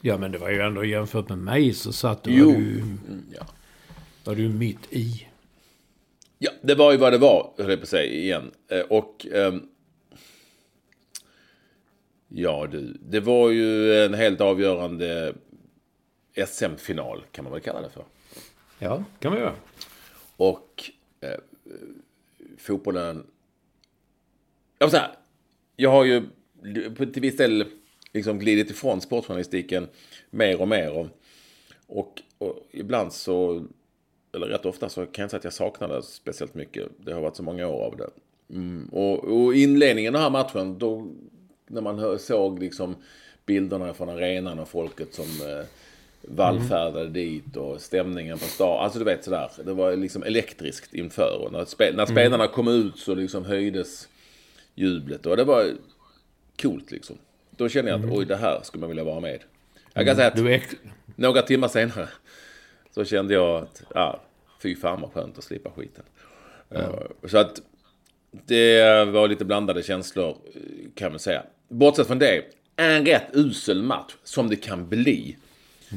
Ja, 0.00 0.18
men 0.18 0.32
det 0.32 0.38
var 0.38 0.50
ju 0.50 0.60
ändå 0.60 0.84
jämfört 0.84 1.28
med 1.28 1.38
mig 1.38 1.74
så 1.74 1.92
satt 1.92 2.22
du, 2.22 2.30
Jo. 2.38 2.46
var 2.46 2.54
du, 2.58 2.72
Mm, 2.80 3.22
ja. 3.38 3.46
var 4.24 4.34
du 4.34 4.48
mitt 4.48 4.92
i. 4.92 5.26
Ja, 6.38 6.50
det 6.62 6.74
var 6.74 6.92
ju 6.92 6.98
vad 6.98 7.12
det 7.12 7.18
var, 7.18 7.50
höll 7.58 7.70
jag 7.70 7.78
på 7.78 7.82
att 7.82 7.88
säga 7.88 8.12
igen. 8.12 8.50
Eh, 8.68 8.80
Och... 8.80 9.26
ehm, 9.32 9.62
ja, 12.28 12.66
du. 12.66 12.96
Det 13.00 13.20
var 13.20 13.50
ju 13.50 13.94
en 14.04 14.14
helt 14.14 14.40
avgörande 14.40 15.34
SM-final, 16.46 17.24
kan 17.32 17.44
man 17.44 17.52
väl 17.52 17.62
kalla 17.62 17.80
det 17.80 17.90
för. 17.90 18.04
Ja, 18.78 19.04
kan 19.18 19.32
man 19.32 19.40
göra. 19.40 19.54
Och 20.36 20.90
eh, 21.20 21.40
fotbollen... 22.58 23.26
Jag, 24.78 24.90
så 24.90 24.96
här, 24.96 25.10
jag 25.76 25.90
har 25.90 26.04
ju 26.04 26.22
på 26.96 27.06
till 27.06 27.22
viss 27.22 27.36
del 27.36 27.64
liksom 28.12 28.38
glidit 28.38 28.70
ifrån 28.70 29.00
sportjournalistiken 29.00 29.88
mer 30.30 30.60
och 30.60 30.68
mer. 30.68 30.92
Och, 30.92 31.06
och, 31.86 32.22
och 32.38 32.66
ibland 32.70 33.12
så, 33.12 33.66
eller 34.34 34.46
rätt 34.46 34.66
ofta 34.66 34.88
så 34.88 35.06
kan 35.06 35.22
jag 35.22 35.30
säga 35.30 35.38
att 35.38 35.44
jag 35.44 35.52
saknar 35.52 35.88
det 35.88 36.02
speciellt 36.02 36.54
mycket. 36.54 36.88
Det 36.98 37.12
har 37.12 37.20
varit 37.20 37.36
så 37.36 37.42
många 37.42 37.66
år 37.66 37.84
av 37.84 37.96
det. 37.96 38.10
Mm, 38.50 38.88
och, 38.92 39.24
och 39.24 39.54
inledningen 39.54 40.14
av 40.14 40.22
den 40.22 40.32
här 40.32 40.42
matchen, 40.42 40.78
då, 40.78 41.08
när 41.66 41.80
man 41.80 41.98
hör, 41.98 42.18
såg 42.18 42.58
liksom 42.58 42.96
bilderna 43.46 43.94
från 43.94 44.08
arenan 44.08 44.58
och 44.58 44.68
folket 44.68 45.14
som 45.14 45.24
eh, 45.24 45.64
vallfärdade 46.22 47.08
dit 47.08 47.56
och 47.56 47.80
stämningen 47.80 48.38
på 48.38 48.44
stan. 48.44 48.84
Alltså 48.84 48.98
du 48.98 49.04
vet 49.04 49.24
sådär. 49.24 49.50
Det 49.64 49.72
var 49.72 49.96
liksom 49.96 50.22
elektriskt 50.22 50.94
inför. 50.94 51.38
Och 51.44 51.52
när, 51.52 51.64
spe, 51.64 51.92
när 51.92 52.06
spelarna 52.06 52.48
kom 52.48 52.68
ut 52.68 52.98
så 52.98 53.14
liksom 53.14 53.44
höjdes 53.44 54.08
jublet. 54.74 55.26
Och 55.26 55.36
det 55.36 55.44
var 55.44 55.66
coolt 56.62 56.90
liksom. 56.90 57.18
Då 57.50 57.68
kände 57.68 57.90
jag 57.90 58.04
att 58.04 58.10
oj, 58.18 58.24
det 58.24 58.36
här 58.36 58.60
skulle 58.62 58.80
man 58.80 58.88
vilja 58.88 59.04
vara 59.04 59.20
med. 59.20 59.40
Jag 59.94 60.06
kan 60.06 60.16
säga 60.16 60.28
att 60.28 60.38
några 61.16 61.42
timmar 61.42 61.68
senare 61.68 62.08
så 62.94 63.04
kände 63.04 63.34
jag 63.34 63.62
att, 63.62 63.82
ja, 63.94 64.20
fy 64.62 64.76
fan 64.76 65.00
vad 65.00 65.12
skönt 65.12 65.38
att 65.38 65.44
slippa 65.44 65.70
skiten. 65.70 66.04
Eh, 66.70 66.90
Så 67.28 67.38
att 67.38 67.60
det 68.30 69.04
var 69.04 69.28
lite 69.28 69.44
blandade 69.44 69.82
känslor 69.82 70.36
eh, 70.54 70.60
kan 70.94 71.12
man 71.12 71.18
säga. 71.18 71.42
Bortsett 71.68 72.06
från 72.06 72.18
det, 72.18 72.44
en 72.76 73.06
rätt 73.06 73.26
usel 73.32 73.82
match 73.82 74.12
som 74.24 74.48
det 74.48 74.56
kan 74.56 74.88
bli 74.88 75.36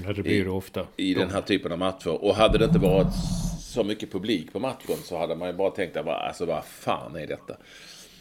Ja, 0.05 0.13
det 0.13 0.23
blir 0.23 0.43
det 0.43 0.49
ofta. 0.51 0.88
i 0.97 1.13
den 1.13 1.29
här 1.29 1.41
typen 1.41 1.71
av 1.71 1.77
matcher. 1.79 2.23
Och 2.23 2.36
hade 2.36 2.58
det 2.58 2.65
inte 2.65 2.79
varit 2.79 3.08
så 3.62 3.84
mycket 3.84 4.12
publik 4.12 4.53
på 4.53 4.60
matchen 4.60 4.95
så 5.03 5.17
hade 5.17 5.36
man 5.36 5.47
ju 5.47 5.53
bara 5.53 5.71
tänkt 5.71 5.97
att 5.97 6.08
alltså 6.08 6.45
vad 6.45 6.65
fan 6.65 7.15
är 7.15 7.27
detta? 7.27 7.53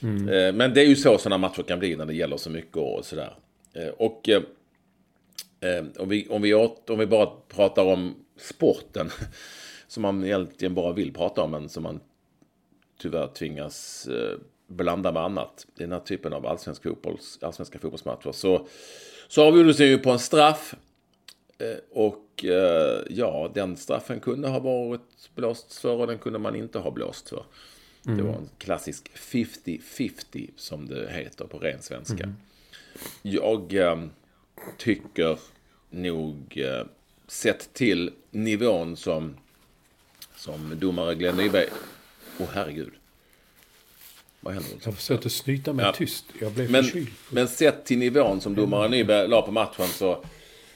Eh, 0.02 0.54
Men 0.54 0.74
det 0.74 0.80
är 0.80 0.86
ju 0.86 0.96
så 0.96 1.18
sådana 1.18 1.38
matcher 1.38 1.62
kan 1.62 1.78
bli 1.78 1.96
när 1.96 2.06
det 2.06 2.14
gäller 2.14 2.36
så 2.36 2.50
mycket 2.50 2.76
och 2.76 3.04
sådär. 3.04 3.34
Eh, 3.74 3.88
Och 3.88 4.28
eh, 4.28 4.42
om 5.98 6.08
vi, 6.08 6.28
om, 6.28 6.42
vi, 6.42 6.54
åt- 6.54 6.90
om 6.90 6.98
vi 6.98 7.06
bara 7.06 7.26
pratar 7.48 7.84
om 7.84 8.14
sporten 8.36 9.10
som 9.88 10.02
man 10.02 10.24
egentligen 10.24 10.74
bara 10.74 10.92
vill 10.92 11.12
prata 11.12 11.42
om 11.42 11.50
men 11.50 11.68
som 11.68 11.82
man 11.82 12.00
tyvärr 13.02 13.26
tvingas 13.26 14.08
blanda 14.68 15.12
med 15.12 15.22
annat. 15.22 15.66
I 15.76 15.80
den 15.82 15.92
här 15.92 16.00
typen 16.00 16.32
av 16.32 16.46
allsvensk 16.46 16.82
fotbolls, 16.82 17.38
allsvenska 17.42 17.78
fotbollsmatcher. 17.78 18.32
Så, 18.32 18.66
så 19.28 19.44
avgjordes 19.44 19.76
det 19.76 19.86
ju 19.86 19.98
på 19.98 20.10
en 20.10 20.18
straff. 20.18 20.74
Eh, 21.58 21.76
Och 21.90 22.44
eh, 22.44 23.02
ja, 23.10 23.50
den 23.54 23.76
straffen 23.76 24.20
kunde 24.20 24.48
ha 24.48 24.58
varit 24.58 25.30
blåst 25.34 25.74
för 25.78 25.92
och 25.92 26.06
den 26.06 26.18
kunde 26.18 26.38
man 26.38 26.56
inte 26.56 26.78
ha 26.78 26.90
blåst 26.90 27.28
för. 27.28 27.44
Det 28.02 28.22
var 28.22 28.34
en 28.34 28.48
klassisk 28.58 29.10
50-50 29.14 30.50
som 30.56 30.88
det 30.88 31.10
heter 31.12 31.44
på 31.44 31.58
ren 31.58 31.82
svenska. 31.82 32.16
Jag 33.22 33.74
eh, 33.74 34.04
tycker 34.78 35.38
nog, 35.90 36.58
eh, 36.58 36.86
sett 37.26 37.72
till 37.72 38.10
nivån 38.30 38.96
som, 38.96 39.36
som 40.36 40.78
domare 40.78 41.14
Glenn 41.14 41.36
Nyberg... 41.36 41.66
Åh 42.38 42.46
oh, 42.46 42.50
herregud. 42.52 42.92
Vad 44.48 44.54
händer? 44.54 44.72
Jag 44.84 44.94
försökte 44.94 45.30
snyta 45.30 45.72
mig 45.72 45.84
Ja. 45.84 45.92
tyst. 45.92 46.24
Jag 46.40 46.52
blev 46.52 46.70
Men, 46.70 46.84
förkyld. 46.84 47.08
men 47.30 47.48
sett 47.48 47.84
till 47.84 47.98
nivån 47.98 48.40
som 48.40 48.54
domare 48.54 48.88
Nyberg 48.88 49.28
la 49.28 49.42
på 49.42 49.52
matchen 49.52 49.86
så, 49.86 50.24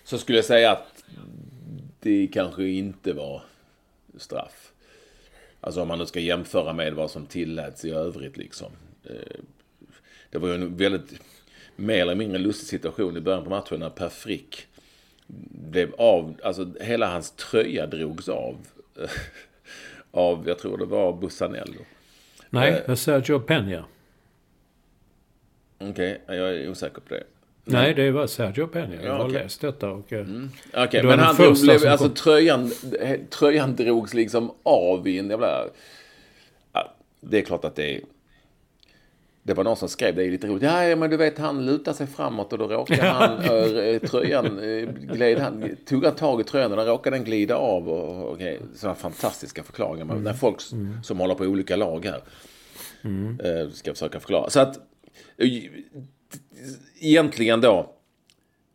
så 0.05 0.19
skulle 0.19 0.39
jag 0.39 0.45
säga 0.45 0.71
att 0.73 1.05
det 2.01 2.29
kanske 2.33 2.65
inte 2.69 3.13
var 3.13 3.43
straff. 4.19 4.73
Alltså 5.61 5.83
om 5.83 5.89
man 5.89 5.99
nu 5.99 6.07
ska 6.07 6.21
jämföra 6.21 6.73
med 6.73 6.95
vad 6.95 7.11
som 7.11 7.27
tilläts 7.27 7.85
i 7.85 7.91
övrigt 7.91 8.37
liksom. 8.37 8.73
Eh, 9.05 9.41
Det 10.31 10.39
var 10.39 10.49
ju 10.49 10.55
en 10.55 10.77
väldigt 10.77 11.13
mer 11.77 12.03
eller 12.03 12.15
mindre 12.15 12.39
lustig 12.39 12.69
situation 12.69 13.17
i 13.17 13.21
början 13.21 13.45
på 13.45 13.51
matchen 13.51 13.81
när 13.81 13.91
Per 13.91 14.09
Frick 14.09 14.67
blev 15.71 15.95
av, 15.95 16.35
alltså 16.45 16.73
hela 16.81 17.07
hans 17.13 17.31
tröja 17.31 17.87
drogs 17.87 18.29
av. 18.29 18.57
Av, 20.15 20.45
jag 20.49 20.59
tror 20.59 20.79
det 20.79 20.85
var 20.85 21.13
Bussanello. 21.13 21.81
Nej, 22.53 22.83
med 22.87 22.99
Sergio 22.99 23.39
Peña. 23.39 23.83
Okej, 25.79 26.21
jag 26.27 26.37
är 26.37 26.69
osäker 26.71 27.01
på 27.01 27.15
det. 27.15 27.25
Nej, 27.65 27.95
det 27.95 28.11
var 28.11 28.27
Sergio 28.27 28.67
Peña. 28.67 28.95
Jag 28.95 29.05
Ja, 29.05 29.13
har 29.13 29.25
okej. 29.29 29.43
läst 29.43 29.61
detta 29.61 29.91
och... 29.91 30.13
eh, 30.13 30.27
Okej, 30.75 30.89
Det 31.01 31.03
var 31.07 31.17
men 31.17 31.19
han 31.25 31.37
blev, 31.37 31.87
alltså 31.91 32.07
kom. 32.07 32.15
tröjan, 32.15 32.71
tröjan 33.31 33.77
drogs 33.77 34.15
liksom 34.15 34.53
av 34.63 35.09
i 35.09 35.19
en 35.19 35.31
jävla... 35.31 35.65
Det 37.21 37.39
är 37.39 37.43
klart 37.43 37.65
att 37.65 37.77
det 37.77 37.95
är... 37.97 38.01
Det 39.45 39.55
var 39.55 39.65
någon 39.65 39.77
som 39.77 39.89
skrev, 39.89 40.17
det 40.17 40.25
är 40.27 40.31
lite 40.31 40.47
roligt. 40.47 40.63
Ja, 40.63 40.97
men 40.97 41.11
du 41.11 41.17
vet 41.17 41.39
han 41.39 41.67
lutar 41.67 41.93
sig 41.93 42.07
framåt 42.07 42.53
och 42.53 42.59
då 42.59 42.67
råkar 42.69 43.03
han, 43.03 43.39
äh, 43.41 43.99
tröjan, 44.01 44.59
äh, 44.59 44.89
gled 44.89 45.39
han, 45.39 45.77
tog 45.87 46.05
han 46.05 46.15
tag 46.15 46.41
i 46.41 46.45
tröjan 46.45 46.71
och 46.73 46.77
då 46.77 46.85
råkade 46.85 47.17
den 47.17 47.25
glida 47.25 47.57
av. 47.57 47.89
Och, 47.89 48.33
okay. 48.33 48.59
Sådana 48.75 48.95
fantastiska 48.95 49.63
förklaringar. 49.63 50.05
Men 50.05 50.23
När 50.23 50.33
folk 50.33 50.61
s- 50.61 50.71
som 51.03 51.21
håller 51.21 51.35
på 51.35 51.45
olika 51.45 51.77
lag 51.77 52.05
här 52.05 52.23
eh, 53.45 53.71
ska 53.71 53.93
försöka 53.93 54.21
förklara. 54.21 54.51
Så 54.51 54.61
att 54.61 54.77
eh, 55.37 55.49
egentligen 57.01 57.61
då, 57.61 57.95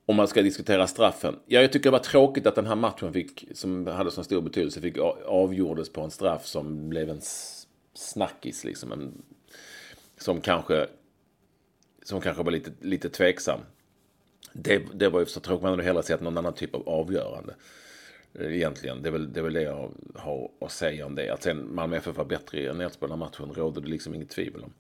om 0.06 0.16
man 0.16 0.28
ska 0.28 0.42
diskutera 0.42 0.88
straffen. 0.88 1.36
Ja, 1.46 1.62
jag 1.62 1.72
tycker 1.74 1.84
det 1.84 1.92
var 1.92 2.00
tråkigt 2.00 2.48
att 2.48 2.56
den 2.56 2.66
här 2.68 2.76
matchen 2.76 3.14
fick, 3.14 3.48
som 3.54 3.88
hade 3.88 4.12
så 4.12 4.24
stor 4.24 4.42
betydelse, 4.42 4.82
fick 4.82 4.98
avgjordes 5.28 5.90
på 5.90 6.02
en 6.02 6.12
straff 6.12 6.46
som 6.46 6.90
blev 6.90 7.10
en 7.10 7.22
snackis 7.94 8.64
liksom. 8.64 8.92
En, 8.92 9.22
som 10.18 10.42
kanske, 10.42 10.88
som 12.04 12.22
kanske 12.22 12.44
var 12.44 12.52
lite, 12.52 12.72
lite 12.82 13.10
tveksam. 13.10 13.60
Det, 14.54 14.82
det 14.94 15.10
var 15.10 15.20
ju 15.20 15.26
så 15.26 15.40
tråkigt, 15.40 15.64
man 15.64 15.72
hade 15.72 15.84
hellre 15.84 16.04
sett 16.04 16.22
någon 16.22 16.38
annan 16.38 16.54
typ 16.54 16.76
av 16.76 16.90
avgörande. 16.90 17.56
Eh, 18.34 18.56
egentligen, 18.56 19.02
det 19.02 19.10
är 19.10 19.12
väl 19.12 19.34
det, 19.34 19.40
är 19.40 19.44
väl 19.44 19.54
det 19.54 19.62
jag 19.62 19.92
har 20.16 20.52
att 20.62 20.72
säga 20.72 21.06
om 21.06 21.16
det. 21.16 21.30
Att 21.30 21.44
sen 21.44 21.76
Malmö 21.76 21.98
FF 21.98 22.18
var 22.18 22.26
bättre 22.26 22.60
i 22.60 22.66
Elfsborg 22.66 23.10
den 23.10 23.20
här 23.20 23.28
matchen 23.28 23.54
råder 23.54 23.82
det 23.82 23.88
liksom 23.88 24.16
inget 24.16 24.30
tvivel 24.30 24.64
om. 24.64 24.74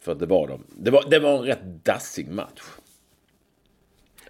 För 0.00 0.14
det 0.14 0.26
var 0.26 0.48
de. 0.48 0.64
Det 0.76 0.90
var, 0.90 1.04
det 1.10 1.18
var 1.18 1.38
en 1.38 1.44
rätt 1.44 1.84
dassig 1.84 2.28
match. 2.28 2.62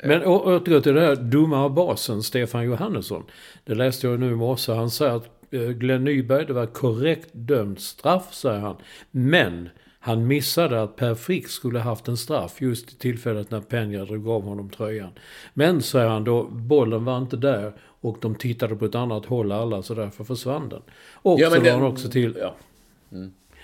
Men 0.03 0.25
återgå 0.25 0.81
till 0.81 0.95
det 0.95 1.01
här 1.01 1.17
domarbasen 1.17 2.23
Stefan 2.23 2.65
Johannesson. 2.65 3.25
Det 3.65 3.75
läste 3.75 4.07
jag 4.07 4.21
nu 4.21 4.33
i 4.33 4.35
morse. 4.35 4.73
Han 4.73 4.91
säger 4.91 5.13
att 5.13 5.29
eh, 5.51 5.61
Glenn 5.61 6.05
Nyberg, 6.05 6.47
det 6.47 6.53
var 6.53 6.67
korrekt 6.67 7.29
dömt 7.33 7.81
straff, 7.81 8.35
säger 8.35 8.61
han. 8.61 8.77
Men 9.11 9.69
han 10.03 10.27
missade 10.27 10.83
att 10.83 10.97
Per 10.97 11.15
Frick 11.15 11.49
skulle 11.49 11.79
haft 11.79 12.09
en 12.09 12.17
straff 12.17 12.61
just 12.61 12.93
i 12.93 12.97
tillfället 12.97 13.51
när 13.51 13.61
Peña 13.61 14.07
drog 14.07 14.29
av 14.29 14.43
honom 14.43 14.71
tröjan. 14.71 15.11
Men, 15.55 15.83
säger 15.83 16.09
han 16.09 16.25
då, 16.25 16.45
bollen 16.45 17.05
var 17.05 17.19
inte 17.19 17.37
där 17.37 17.73
och 18.01 18.17
de 18.21 18.35
tittade 18.35 18.77
på 18.77 18.85
ett 18.85 18.95
annat 18.95 19.27
håll 19.27 19.53
alla 19.53 19.83
så 19.83 19.95
därför 19.95 20.25
försvann 20.25 20.69
den. 20.69 20.83
Och 21.15 21.41
så 21.41 21.61
la 21.61 21.73
han 21.73 21.83
också 21.83 22.09
till, 22.09 22.37
Ja. 22.41 22.55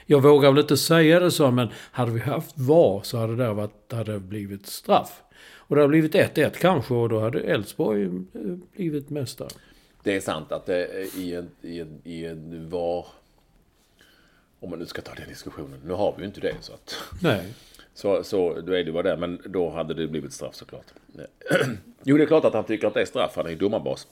jag 0.06 0.22
vågar 0.22 0.52
väl 0.52 0.60
inte 0.60 0.76
säga 0.76 1.20
det 1.20 1.30
så, 1.30 1.50
men 1.50 1.68
hade 1.92 2.10
vi 2.12 2.20
haft 2.20 2.58
VAR 2.58 3.00
så 3.02 3.18
hade 3.18 3.36
det 3.36 3.52
varit, 3.52 3.92
hade 3.92 4.12
det 4.12 4.20
blivit 4.20 4.66
straff. 4.66 5.22
Och 5.56 5.76
det 5.76 5.82
har 5.82 5.88
blivit 5.88 6.14
1-1 6.14 6.50
kanske 6.60 6.94
och 6.94 7.08
då 7.08 7.20
hade 7.20 7.40
Elfsborg 7.40 8.04
eh, 8.04 8.10
blivit 8.76 9.10
mästare. 9.10 9.48
Det 10.02 10.16
är 10.16 10.20
sant 10.20 10.52
att 10.52 10.66
det 10.66 11.06
i 11.16 11.34
en, 11.34 11.50
i 11.62 11.80
en, 11.80 12.00
i 12.04 12.26
en 12.26 12.70
var... 12.70 13.06
Om 14.66 14.70
man 14.70 14.78
nu 14.78 14.86
ska 14.86 15.02
ta 15.02 15.14
den 15.14 15.28
diskussionen. 15.28 15.80
Nu 15.84 15.92
har 15.92 16.14
vi 16.16 16.22
ju 16.22 16.26
inte 16.26 16.40
det 16.40 16.54
så 16.60 16.72
att... 16.72 16.96
Nej. 17.22 17.42
Så, 17.94 18.24
så 18.24 18.60
då 18.60 18.72
är 18.72 18.84
det 18.84 18.90
vad 18.90 19.04
det. 19.04 19.16
Men 19.16 19.42
då 19.44 19.70
hade 19.70 19.94
det 19.94 20.06
blivit 20.06 20.32
straff 20.32 20.54
såklart. 20.54 20.84
Jo, 22.02 22.16
det 22.16 22.22
är 22.22 22.26
klart 22.26 22.44
att 22.44 22.54
han 22.54 22.64
tycker 22.64 22.86
att 22.86 22.94
det 22.94 23.00
är 23.00 23.04
straff. 23.04 23.32
Han 23.36 23.46
är 23.46 23.50
ju 23.50 23.56
domarbas. 23.56 24.06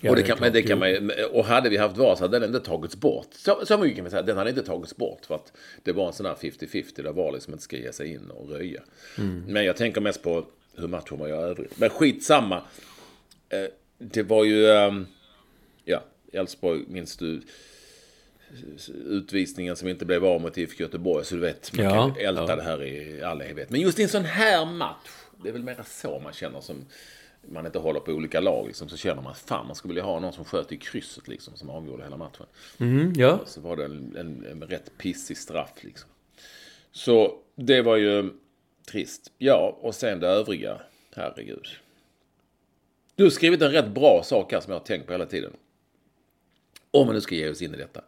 Ja, 0.00 0.10
och, 0.10 0.16
det 0.16 0.22
kan, 0.22 0.26
klart, 0.26 0.40
men 0.40 0.52
det 0.52 0.62
kan 0.62 0.78
man, 0.78 1.10
och 1.32 1.44
hade 1.44 1.68
vi 1.68 1.76
haft 1.76 1.96
VAR 1.96 2.14
så 2.14 2.24
hade 2.24 2.38
den 2.38 2.54
inte 2.54 2.66
tagits 2.66 2.96
bort. 2.96 3.26
Så, 3.32 3.66
så 3.66 3.78
mycket 3.78 3.96
kan 3.96 4.04
man 4.04 4.10
säga. 4.10 4.22
Den 4.22 4.36
hade 4.36 4.50
inte 4.50 4.62
tagits 4.62 4.96
bort 4.96 5.26
för 5.26 5.34
att 5.34 5.52
det 5.82 5.92
var 5.92 6.06
en 6.06 6.12
sån 6.12 6.26
här 6.26 6.34
50-50 6.34 7.02
där 7.02 7.12
VAR 7.12 7.32
liksom 7.32 7.52
inte 7.52 7.64
ska 7.64 7.76
ge 7.76 7.92
sig 7.92 8.12
in 8.12 8.30
och 8.30 8.50
röja. 8.50 8.82
Mm. 9.18 9.44
Men 9.48 9.64
jag 9.64 9.76
tänker 9.76 10.00
mest 10.00 10.22
på 10.22 10.44
hur 10.76 10.88
matchen 10.88 11.18
var 11.18 11.28
i 11.28 11.32
övrigt. 11.32 11.78
Men 11.78 11.90
skitsamma. 11.90 12.62
Eh, 13.48 13.66
det 13.98 14.22
var 14.22 14.44
ju... 14.44 14.70
ehm, 14.70 15.06
ja, 15.84 16.02
Elfsborg 16.32 16.84
minns 16.88 17.16
du 17.16 17.40
utvisningen 19.04 19.76
som 19.76 19.88
inte 19.88 20.04
blev 20.04 20.24
av 20.24 20.40
mot 20.40 20.58
IFK 20.58 20.82
Göteborg. 20.82 21.24
Så 21.24 21.34
du 21.34 21.40
vet, 21.40 21.76
man 21.76 21.84
Ja, 21.84 21.90
kan 21.90 22.24
älta 22.26 22.46
ja. 22.48 22.56
det 22.56 22.62
här 22.62 22.82
i 22.82 23.22
all 23.22 23.40
evighet. 23.40 23.70
Men 23.70 23.80
just 23.80 23.98
i 23.98 24.02
en 24.02 24.08
sån 24.08 24.24
här 24.24 24.66
match, 24.66 25.10
det 25.42 25.48
är 25.48 25.52
väl 25.52 25.62
mer 25.62 25.84
så 25.86 26.20
man 26.20 26.32
känner 26.32 26.60
som 26.60 26.86
man 27.48 27.66
inte 27.66 27.78
håller 27.78 28.00
på 28.00 28.12
olika 28.12 28.40
lag. 28.40 28.66
Liksom, 28.66 28.88
så 28.88 28.96
känner 28.96 29.22
man 29.22 29.34
fan, 29.34 29.66
man 29.66 29.76
skulle 29.76 29.94
vilja 29.94 30.04
ha 30.04 30.20
någon 30.20 30.32
som 30.32 30.44
sköt 30.44 30.72
i 30.72 30.76
krysset 30.76 31.28
liksom, 31.28 31.56
som 31.56 31.70
avgjorde 31.70 32.02
hela 32.02 32.16
matchen. 32.16 32.46
Mm, 32.78 33.12
ja. 33.16 33.40
Så 33.46 33.60
var 33.60 33.76
det 33.76 33.84
en, 33.84 34.16
en, 34.16 34.46
en 34.46 34.62
rätt 34.62 34.98
pissig 34.98 35.36
straff 35.36 35.72
liksom. 35.80 36.10
Så 36.92 37.38
det 37.54 37.82
var 37.82 37.96
ju 37.96 38.30
trist. 38.90 39.32
Ja, 39.38 39.78
och 39.80 39.94
sen 39.94 40.20
det 40.20 40.28
övriga. 40.28 40.80
Herregud. 41.16 41.66
Du 43.14 43.22
har 43.22 43.30
skrivit 43.30 43.62
en 43.62 43.72
rätt 43.72 43.88
bra 43.88 44.22
sak 44.24 44.52
här 44.52 44.60
som 44.60 44.72
jag 44.72 44.80
har 44.80 44.86
tänkt 44.86 45.06
på 45.06 45.12
hela 45.12 45.26
tiden. 45.26 45.52
Om 46.90 47.06
man 47.06 47.14
nu 47.14 47.20
ska 47.20 47.34
ge 47.34 47.50
oss 47.50 47.62
in 47.62 47.74
i 47.74 47.76
detta. 47.76 48.00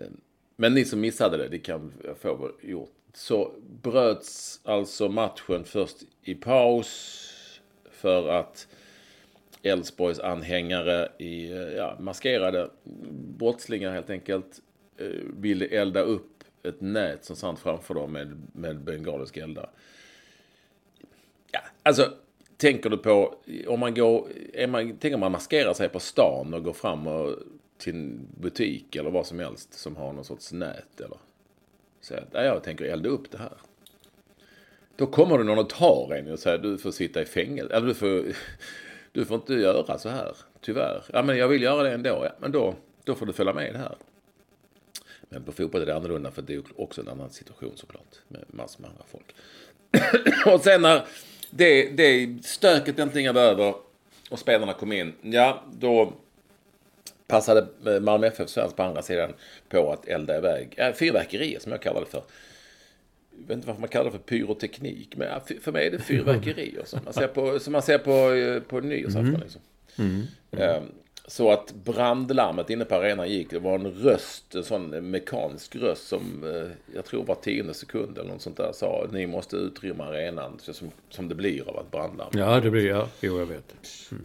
Ehm, 0.00 0.20
men 0.56 0.74
ni 0.74 0.84
som 0.84 1.00
missade 1.00 1.36
det, 1.36 1.48
det 1.48 1.58
kan 1.58 1.92
jag 2.04 2.18
få 2.18 2.52
gjort. 2.62 2.92
Så 3.12 3.52
bröts 3.82 4.60
alltså 4.64 5.08
matchen 5.08 5.64
först 5.64 5.96
i 6.22 6.34
paus 6.34 7.26
för 7.90 8.28
att 8.28 8.68
Elfsborgs 9.62 10.20
anhängare 10.20 11.08
i 11.18 11.50
ja, 11.76 11.96
maskerade 12.00 12.70
brottslingar 13.38 13.92
helt 13.92 14.10
enkelt 14.10 14.60
eh, 14.96 15.06
ville 15.36 15.66
elda 15.66 16.00
upp 16.00 16.44
ett 16.62 16.80
nät 16.80 17.24
som 17.24 17.36
satt 17.36 17.58
framför 17.58 17.94
dem 17.94 18.12
med, 18.12 18.42
med 18.52 18.80
bengalisk 18.80 19.36
elda. 19.36 19.70
Ja, 21.52 21.60
alltså, 21.82 22.12
tänker 22.56 22.90
du 22.90 22.96
på, 22.96 23.34
om 23.66 23.80
man 23.80 23.94
går, 23.94 24.28
är 24.52 24.66
man, 24.66 24.96
tänker 24.96 25.18
man 25.18 25.32
maskerar 25.32 25.74
sig 25.74 25.88
på 25.88 26.00
stan 26.00 26.54
och 26.54 26.64
går 26.64 26.72
fram 26.72 27.06
och, 27.06 27.34
till 27.80 27.94
en 27.94 28.26
butik 28.40 28.96
eller 28.96 29.10
vad 29.10 29.26
som 29.26 29.38
helst 29.38 29.74
som 29.74 29.96
har 29.96 30.12
någon 30.12 30.24
sorts 30.24 30.52
nät 30.52 31.00
eller 31.00 31.18
säga 32.00 32.20
att, 32.20 32.44
jag 32.44 32.62
tänker 32.62 32.84
elda 32.84 33.08
upp 33.08 33.30
det 33.30 33.38
här. 33.38 33.52
Då 34.96 35.06
kommer 35.06 35.38
det 35.38 35.44
någon 35.44 35.58
och 35.58 35.70
tar 35.70 36.14
en 36.14 36.32
och 36.32 36.38
säger 36.38 36.58
du 36.58 36.78
får 36.78 36.90
sitta 36.90 37.22
i 37.22 37.24
fängelse, 37.24 37.74
eller 37.74 37.86
du 37.86 37.94
får, 37.94 38.24
du 39.12 39.24
får 39.24 39.34
inte 39.36 39.54
göra 39.54 39.98
så 39.98 40.08
här, 40.08 40.36
tyvärr. 40.60 41.04
Ja, 41.12 41.22
men 41.22 41.36
jag 41.36 41.48
vill 41.48 41.62
göra 41.62 41.82
det 41.82 41.94
ändå, 41.94 42.24
ja, 42.24 42.32
men 42.38 42.52
då, 42.52 42.74
då 43.04 43.14
får 43.14 43.26
du 43.26 43.32
följa 43.32 43.52
med 43.52 43.76
här. 43.76 43.96
Men 45.32 45.42
på 45.42 45.52
fotboll 45.52 45.82
är 45.82 45.86
det 45.86 45.96
annorlunda 45.96 46.30
för 46.30 46.42
det 46.42 46.54
är 46.54 46.62
också 46.76 47.00
en 47.00 47.08
annan 47.08 47.30
situation 47.30 47.72
såklart. 47.74 48.16
Med 48.28 48.44
massor 48.46 48.80
med 48.80 48.90
andra 48.90 49.04
folk. 49.06 49.34
och 50.54 50.60
sen 50.60 50.82
när 50.82 51.06
det, 51.50 51.90
det 51.90 52.44
stöket 52.44 52.98
äntligen 52.98 53.34
var 53.34 53.42
över 53.42 53.74
och 54.30 54.38
spelarna 54.38 54.72
kom 54.72 54.92
in. 54.92 55.14
Ja, 55.22 55.64
då 55.72 56.12
passade 57.30 57.66
Malmö 58.00 58.26
FF 58.26 58.50
fans 58.50 58.74
på 58.74 58.82
andra 58.82 59.02
sidan 59.02 59.32
på 59.68 59.92
att 59.92 60.08
elda 60.08 60.36
iväg 60.38 60.74
äh, 60.76 60.92
fyrverkerier 60.92 61.60
som 61.60 61.72
jag 61.72 61.82
kallar 61.82 62.00
det 62.00 62.06
för. 62.06 62.22
Jag 63.40 63.48
vet 63.48 63.54
inte 63.56 63.66
varför 63.66 63.80
man 63.80 63.88
kallar 63.88 64.04
det 64.04 64.10
för 64.10 64.18
pyroteknik, 64.18 65.16
men 65.16 65.28
ja, 65.28 65.40
för 65.60 65.72
mig 65.72 65.86
är 65.86 65.90
det 65.90 65.98
fyrverkerier 66.12 66.82
som 66.84 67.00
man 67.04 67.12
ser 67.12 67.26
på, 67.28 67.58
som 67.58 67.72
man 67.72 67.82
ser 67.82 67.98
på, 67.98 68.32
eh, 68.34 68.62
på 68.62 68.80
nyårsafton. 68.80 69.40
Liksom. 69.40 69.60
Ehm, 70.50 70.82
Så 71.26 71.50
att 71.50 71.74
brandlarmet 71.74 72.70
inne 72.70 72.84
på 72.84 72.94
arenan 72.94 73.28
gick. 73.28 73.50
Det 73.50 73.58
var 73.58 73.74
en 73.74 73.90
röst, 73.90 74.54
en 74.54 74.64
sån 74.64 75.10
mekanisk 75.10 75.76
röst 75.76 76.08
som 76.08 76.44
eh, 76.44 76.94
jag 76.94 77.04
tror 77.04 77.24
var 77.24 77.34
tionde 77.34 77.74
sekund 77.74 78.18
eller 78.18 78.30
något 78.32 78.42
sånt 78.42 78.56
där 78.56 78.72
sa 78.74 79.06
ni 79.12 79.26
måste 79.26 79.56
utrymma 79.56 80.04
arenan 80.06 80.58
som, 80.58 80.90
som 81.10 81.28
det 81.28 81.34
blir 81.34 81.68
av 81.68 81.76
ett 81.84 81.90
brandlarm. 81.90 82.30
Ja, 82.32 82.60
det 82.60 82.70
blir 82.70 82.88
jag. 82.88 83.08
Jo, 83.20 83.38
jag 83.38 83.46
vet. 83.46 83.74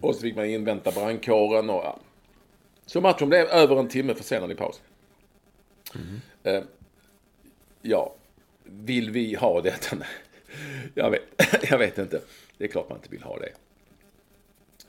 Och 0.02 0.15
så 0.15 0.22
fick 0.22 0.36
man 0.36 0.46
invänta 0.46 0.91
brandkåren 0.91 1.70
och 1.70 1.82
ja. 1.84 2.00
Så 2.86 3.02
matchen 3.02 3.30
blev 3.30 3.48
över 3.48 3.76
en 3.80 3.88
timme 3.88 4.15
försenad 4.15 4.52
i 4.52 4.56
paus. 4.56 4.82
Eh, 6.43 6.63
ja, 7.82 8.15
vill 8.63 9.12
vi 9.12 9.36
ha 9.36 9.62
detta? 9.62 9.98
Jag 10.93 11.12
vet, 11.12 11.21
jag 11.69 11.78
vet 11.78 11.98
inte. 11.98 12.21
Det 12.58 12.63
är 12.63 12.67
klart 12.67 12.89
man 12.89 12.98
inte 12.98 13.10
vill 13.10 13.24
ha 13.24 13.39
det. 13.39 13.52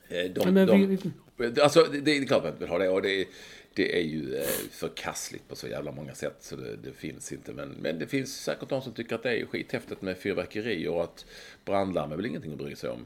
Eh, 0.09 0.31
De, 0.31 0.53
Men 0.53 0.67
de, 0.67 0.97
vi- 1.37 1.61
Alltså, 1.61 1.83
det 1.83 2.01
det 2.01 2.17
är 2.17 2.25
klart 2.25 2.43
man 2.43 2.51
inte 2.51 2.59
vill 2.63 2.69
ha 2.69 2.77
det. 2.77 2.89
Och 2.89 3.01
det, 3.01 3.21
är- 3.21 3.27
det 3.73 3.99
är 3.99 4.03
ju 4.03 4.35
eh, 4.35 4.47
förkastligt 4.71 5.47
på 5.47 5.55
så 5.55 5.67
jävla 5.67 5.91
många 5.91 6.15
sätt. 6.15 6.35
Så 6.39 6.55
det, 6.55 6.75
det 6.75 6.91
finns 6.93 7.31
inte. 7.31 7.51
Men, 7.53 7.69
men 7.69 7.99
det 7.99 8.07
finns 8.07 8.35
säkert 8.43 8.69
de 8.69 8.81
som 8.81 8.93
tycker 8.93 9.15
att 9.15 9.23
det 9.23 9.31
är 9.41 9.45
skithäftigt 9.45 10.01
med 10.01 10.17
fyrverkeri 10.17 10.87
och 10.87 11.03
att 11.03 11.25
brandlarm 11.65 12.11
är 12.11 12.15
väl 12.15 12.25
ingenting 12.25 12.51
att 12.51 12.57
bry 12.57 12.75
sig 12.75 12.89
om. 12.89 13.05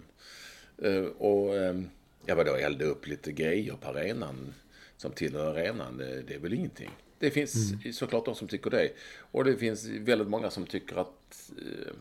Eh, 0.83 1.03
Och 1.03 1.55
eh, 1.57 1.81
ja, 2.25 2.35
vadå, 2.35 2.55
elda 2.55 2.85
upp 2.85 3.07
lite 3.07 3.31
grejer 3.31 3.73
på 3.81 3.89
arenan 3.89 4.53
som 5.01 5.11
tillhör 5.11 5.51
arenan, 5.51 5.97
det, 5.97 6.21
det 6.21 6.33
är 6.33 6.39
väl 6.39 6.53
ingenting. 6.53 6.89
Det 7.19 7.31
finns 7.31 7.73
såklart 7.93 8.25
de 8.25 8.35
som 8.35 8.47
tycker 8.47 8.69
det. 8.69 8.89
Och 9.31 9.43
det 9.43 9.57
finns 9.57 9.85
väldigt 9.85 10.27
många 10.27 10.49
som 10.49 10.65
tycker 10.65 10.95
att 10.95 11.51
eh, 11.57 11.93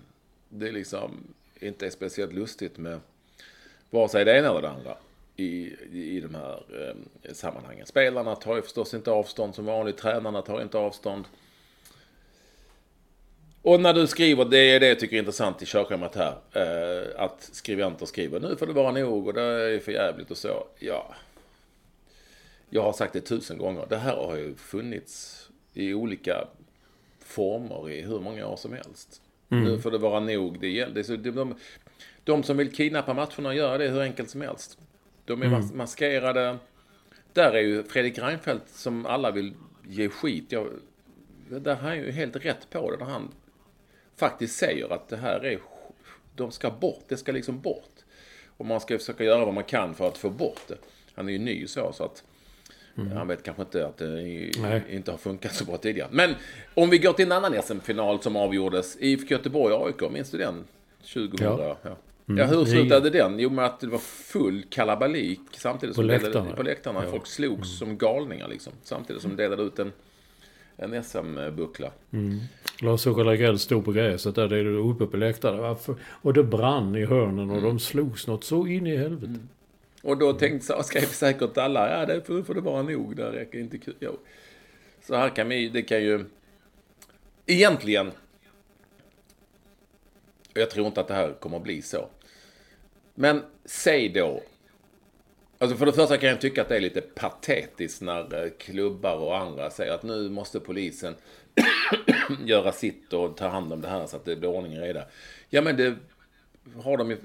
det 0.48 0.72
liksom 0.72 1.34
inte 1.60 1.86
är 1.86 1.90
speciellt 1.90 2.32
lustigt 2.32 2.78
med 2.78 3.00
vare 3.90 4.08
sig 4.08 4.24
det 4.24 4.38
ena 4.38 4.48
eller 4.48 4.62
det 4.62 4.70
andra 4.70 4.96
i, 5.36 5.74
i 5.92 6.20
de 6.20 6.34
här 6.34 6.62
eh, 6.80 7.32
sammanhangen. 7.32 7.86
Spelarna 7.86 8.36
tar 8.36 8.56
ju 8.56 8.62
förstås 8.62 8.94
inte 8.94 9.10
avstånd 9.10 9.54
som 9.54 9.64
vanligt, 9.64 9.96
tränarna 9.96 10.42
tar 10.42 10.62
inte 10.62 10.78
avstånd. 10.78 11.24
Och 13.62 13.80
när 13.80 13.94
du 13.94 14.06
skriver, 14.06 14.44
det 14.44 14.58
är 14.58 14.80
det 14.80 14.88
jag 14.88 15.00
tycker 15.00 15.16
är 15.16 15.20
intressant 15.20 15.62
i 15.62 15.66
körschemat 15.66 16.16
här, 16.16 16.36
eh, 16.52 17.24
att 17.24 17.48
skribenter 17.52 18.06
skriver 18.06 18.40
nu 18.40 18.56
får 18.56 18.66
det 18.66 18.72
vara 18.72 18.92
nog 18.92 19.26
och 19.26 19.34
det 19.34 19.42
är 19.42 19.78
för 19.78 19.92
jävligt 19.92 20.30
och 20.30 20.38
så. 20.38 20.66
Ja, 20.78 21.14
jag 22.70 22.82
har 22.82 22.92
sagt 22.92 23.12
det 23.12 23.20
tusen 23.20 23.58
gånger, 23.58 23.86
det 23.88 23.96
här 23.96 24.16
har 24.16 24.36
ju 24.36 24.54
funnits 24.54 25.48
i 25.74 25.94
olika 25.94 26.48
former 27.18 27.90
i 27.90 28.02
hur 28.02 28.20
många 28.20 28.46
år 28.46 28.56
som 28.56 28.72
helst. 28.72 29.22
Nu 29.48 29.78
får 29.78 29.90
det 29.90 29.98
vara 29.98 30.20
nog. 30.20 30.60
Det 30.60 30.68
gäller, 30.68 30.94
det 30.94 31.04
så, 31.04 31.16
de, 31.16 31.30
de, 31.30 31.54
de 32.24 32.42
som 32.42 32.56
vill 32.56 32.72
kidnappa 32.72 33.14
matcherna 33.14 33.54
gör 33.54 33.78
det 33.78 33.88
hur 33.88 34.00
enkelt 34.00 34.30
som 34.30 34.40
helst. 34.40 34.78
De 35.24 35.42
är 35.42 35.46
mas- 35.46 35.74
maskerade. 35.74 36.58
Där 37.32 37.52
är 37.52 37.60
ju 37.60 37.84
Fredrik 37.84 38.18
Reinfeldt 38.18 38.68
som 38.68 39.06
alla 39.06 39.30
vill 39.30 39.54
ge 39.88 40.08
skit. 40.08 40.52
Jag, 40.52 40.68
där 41.48 41.74
han 41.74 41.96
ju 41.96 42.10
helt 42.10 42.36
rätt 42.36 42.70
på 42.70 42.90
det 42.90 42.96
när 43.04 43.12
han 43.12 43.28
faktiskt 44.16 44.56
säger 44.58 44.92
att 44.92 45.08
det 45.08 45.16
här 45.16 45.44
är... 45.44 45.58
De 46.36 46.50
ska 46.50 46.70
bort. 46.70 47.04
Det 47.08 47.16
ska 47.16 47.32
liksom 47.32 47.60
bort. 47.60 48.04
Och 48.46 48.66
man 48.66 48.80
ska 48.80 48.98
försöka 48.98 49.24
göra 49.24 49.44
vad 49.44 49.54
man 49.54 49.64
kan 49.64 49.94
för 49.94 50.08
att 50.08 50.18
få 50.18 50.30
bort 50.30 50.60
det. 50.68 50.78
Han 51.14 51.28
är 51.28 51.32
ju 51.32 51.38
ny 51.38 51.66
så, 51.66 51.92
så 51.92 52.04
att... 52.04 52.24
Han 53.14 53.28
vet 53.28 53.42
kanske 53.42 53.62
inte 53.62 53.86
att 53.86 53.96
det 53.98 54.06
Nej. 54.62 54.82
inte 54.90 55.10
har 55.10 55.18
funkat 55.18 55.54
så 55.54 55.64
bra 55.64 55.76
tidigare. 55.76 56.08
Men 56.12 56.34
om 56.74 56.90
vi 56.90 56.98
går 56.98 57.12
till 57.12 57.24
en 57.26 57.32
annan 57.32 57.62
SM-final 57.62 58.22
som 58.22 58.36
avgjordes. 58.36 58.96
IFK 59.00 59.30
Göteborg-AIK, 59.34 60.10
minns 60.12 60.30
du 60.30 60.38
den? 60.38 60.64
2000? 61.14 61.46
Ja. 61.46 61.76
Ja. 61.82 61.96
Ja. 62.26 62.44
hur 62.44 62.64
slutade 62.64 63.10
den? 63.10 63.38
Jo, 63.38 63.50
med 63.50 63.64
att 63.64 63.80
det 63.80 63.86
var 63.86 63.98
full 63.98 64.62
kalabalik 64.70 65.40
samtidigt 65.52 65.96
På 65.96 66.00
som 66.02 66.06
delade- 66.08 66.24
läktarna. 66.26 66.52
på 66.56 66.62
läktarna. 66.62 67.02
Folk 67.10 67.26
slogs 67.26 67.78
som 67.78 67.98
galningar 67.98 68.48
liksom. 68.48 68.72
Samtidigt 68.82 69.22
som 69.22 69.36
delade 69.36 69.62
ut 69.62 69.78
en, 69.78 69.92
en 70.76 71.04
SM-buckla. 71.04 71.90
Lars-Åke 72.82 73.22
Lagrell 73.24 73.58
stod 73.58 73.84
på 73.84 73.92
gräset 73.92 74.34
där, 74.34 74.48
det 74.48 74.58
är 74.58 74.64
uppe 74.66 75.06
på 75.06 75.16
läktaren. 75.16 75.58
Varför? 75.58 75.94
Och 76.02 76.32
det 76.34 76.44
brann 76.44 76.96
i 76.96 77.04
hörnen 77.04 77.50
och 77.50 77.62
de 77.62 77.78
slogs 77.78 78.26
något 78.26 78.44
så 78.44 78.66
in 78.66 78.86
i 78.86 78.96
helvete. 78.96 79.34
Och 80.02 80.18
då 80.18 80.32
tänkte, 80.32 80.66
så- 80.66 80.82
skrev 80.82 81.06
säkert 81.06 81.58
alla, 81.58 81.90
ja 81.90 82.06
det 82.06 82.22
får, 82.26 82.42
får 82.42 82.54
det 82.54 82.60
vara 82.60 82.82
nog, 82.82 83.16
det 83.16 83.32
räcker 83.32 83.58
inte 83.58 83.78
kul. 83.78 83.96
Jo. 84.00 84.18
Så 85.02 85.16
här 85.16 85.28
kan 85.28 85.48
vi, 85.48 85.68
det 85.68 85.82
kan 85.82 86.02
ju... 86.02 86.24
Egentligen, 87.46 88.10
jag 90.54 90.70
tror 90.70 90.86
inte 90.86 91.00
att 91.00 91.08
det 91.08 91.14
här 91.14 91.32
kommer 91.32 91.56
att 91.56 91.62
bli 91.62 91.82
så. 91.82 92.08
Men 93.14 93.42
säg 93.64 94.08
då, 94.08 94.42
alltså 95.58 95.76
för 95.76 95.86
det 95.86 95.92
första 95.92 96.16
kan 96.16 96.28
jag 96.28 96.40
tycka 96.40 96.62
att 96.62 96.68
det 96.68 96.76
är 96.76 96.80
lite 96.80 97.00
patetiskt 97.00 98.02
när 98.02 98.44
eh, 98.44 98.50
klubbar 98.58 99.16
och 99.16 99.38
andra 99.38 99.70
säger 99.70 99.92
att 99.92 100.02
nu 100.02 100.28
måste 100.28 100.60
polisen 100.60 101.14
göra 102.44 102.72
sitt 102.72 103.12
och 103.12 103.36
ta 103.36 103.48
hand 103.48 103.72
om 103.72 103.80
det 103.80 103.88
här 103.88 104.06
så 104.06 104.16
att 104.16 104.24
det 104.24 104.36
blir 104.36 104.48
ordning 104.48 104.78
och 104.78 104.84
reda. 104.84 105.04
Ja 105.48 105.62
men 105.62 105.76
det 105.76 105.96
har 106.82 106.96
de 106.96 107.10
ju, 107.10 107.18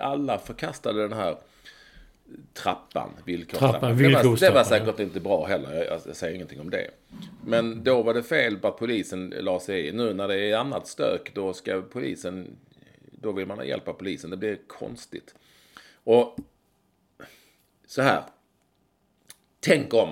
alla 0.00 0.38
förkastade 0.38 1.02
den 1.02 1.12
här 1.12 1.36
trappan, 2.52 3.10
villkorstrappan. 3.24 3.80
Trappan, 3.80 3.96
det, 3.96 4.14
var, 4.14 4.40
det 4.40 4.50
var 4.50 4.64
säkert 4.64 5.00
inte 5.00 5.20
bra 5.20 5.46
heller, 5.46 5.74
jag, 5.74 6.00
jag 6.06 6.16
säger 6.16 6.34
ingenting 6.34 6.60
om 6.60 6.70
det. 6.70 6.90
Men 7.46 7.84
då 7.84 8.02
var 8.02 8.14
det 8.14 8.22
fel 8.22 8.56
på 8.56 8.68
att 8.68 8.78
polisen 8.78 9.34
la 9.40 9.60
sig 9.60 9.86
i. 9.88 9.92
Nu 9.92 10.14
när 10.14 10.28
det 10.28 10.50
är 10.50 10.56
annat 10.56 10.86
stök, 10.86 11.34
då 11.34 11.52
ska 11.52 11.82
polisen, 11.82 12.56
då 13.10 13.32
vill 13.32 13.46
man 13.46 13.58
ha 13.58 13.64
hjälp 13.64 13.88
av 13.88 13.92
polisen. 13.92 14.30
Det 14.30 14.36
blir 14.36 14.58
konstigt. 14.66 15.34
Och 16.04 16.36
så 17.86 18.02
här. 18.02 18.22
Tänk 19.60 19.94
om 19.94 20.08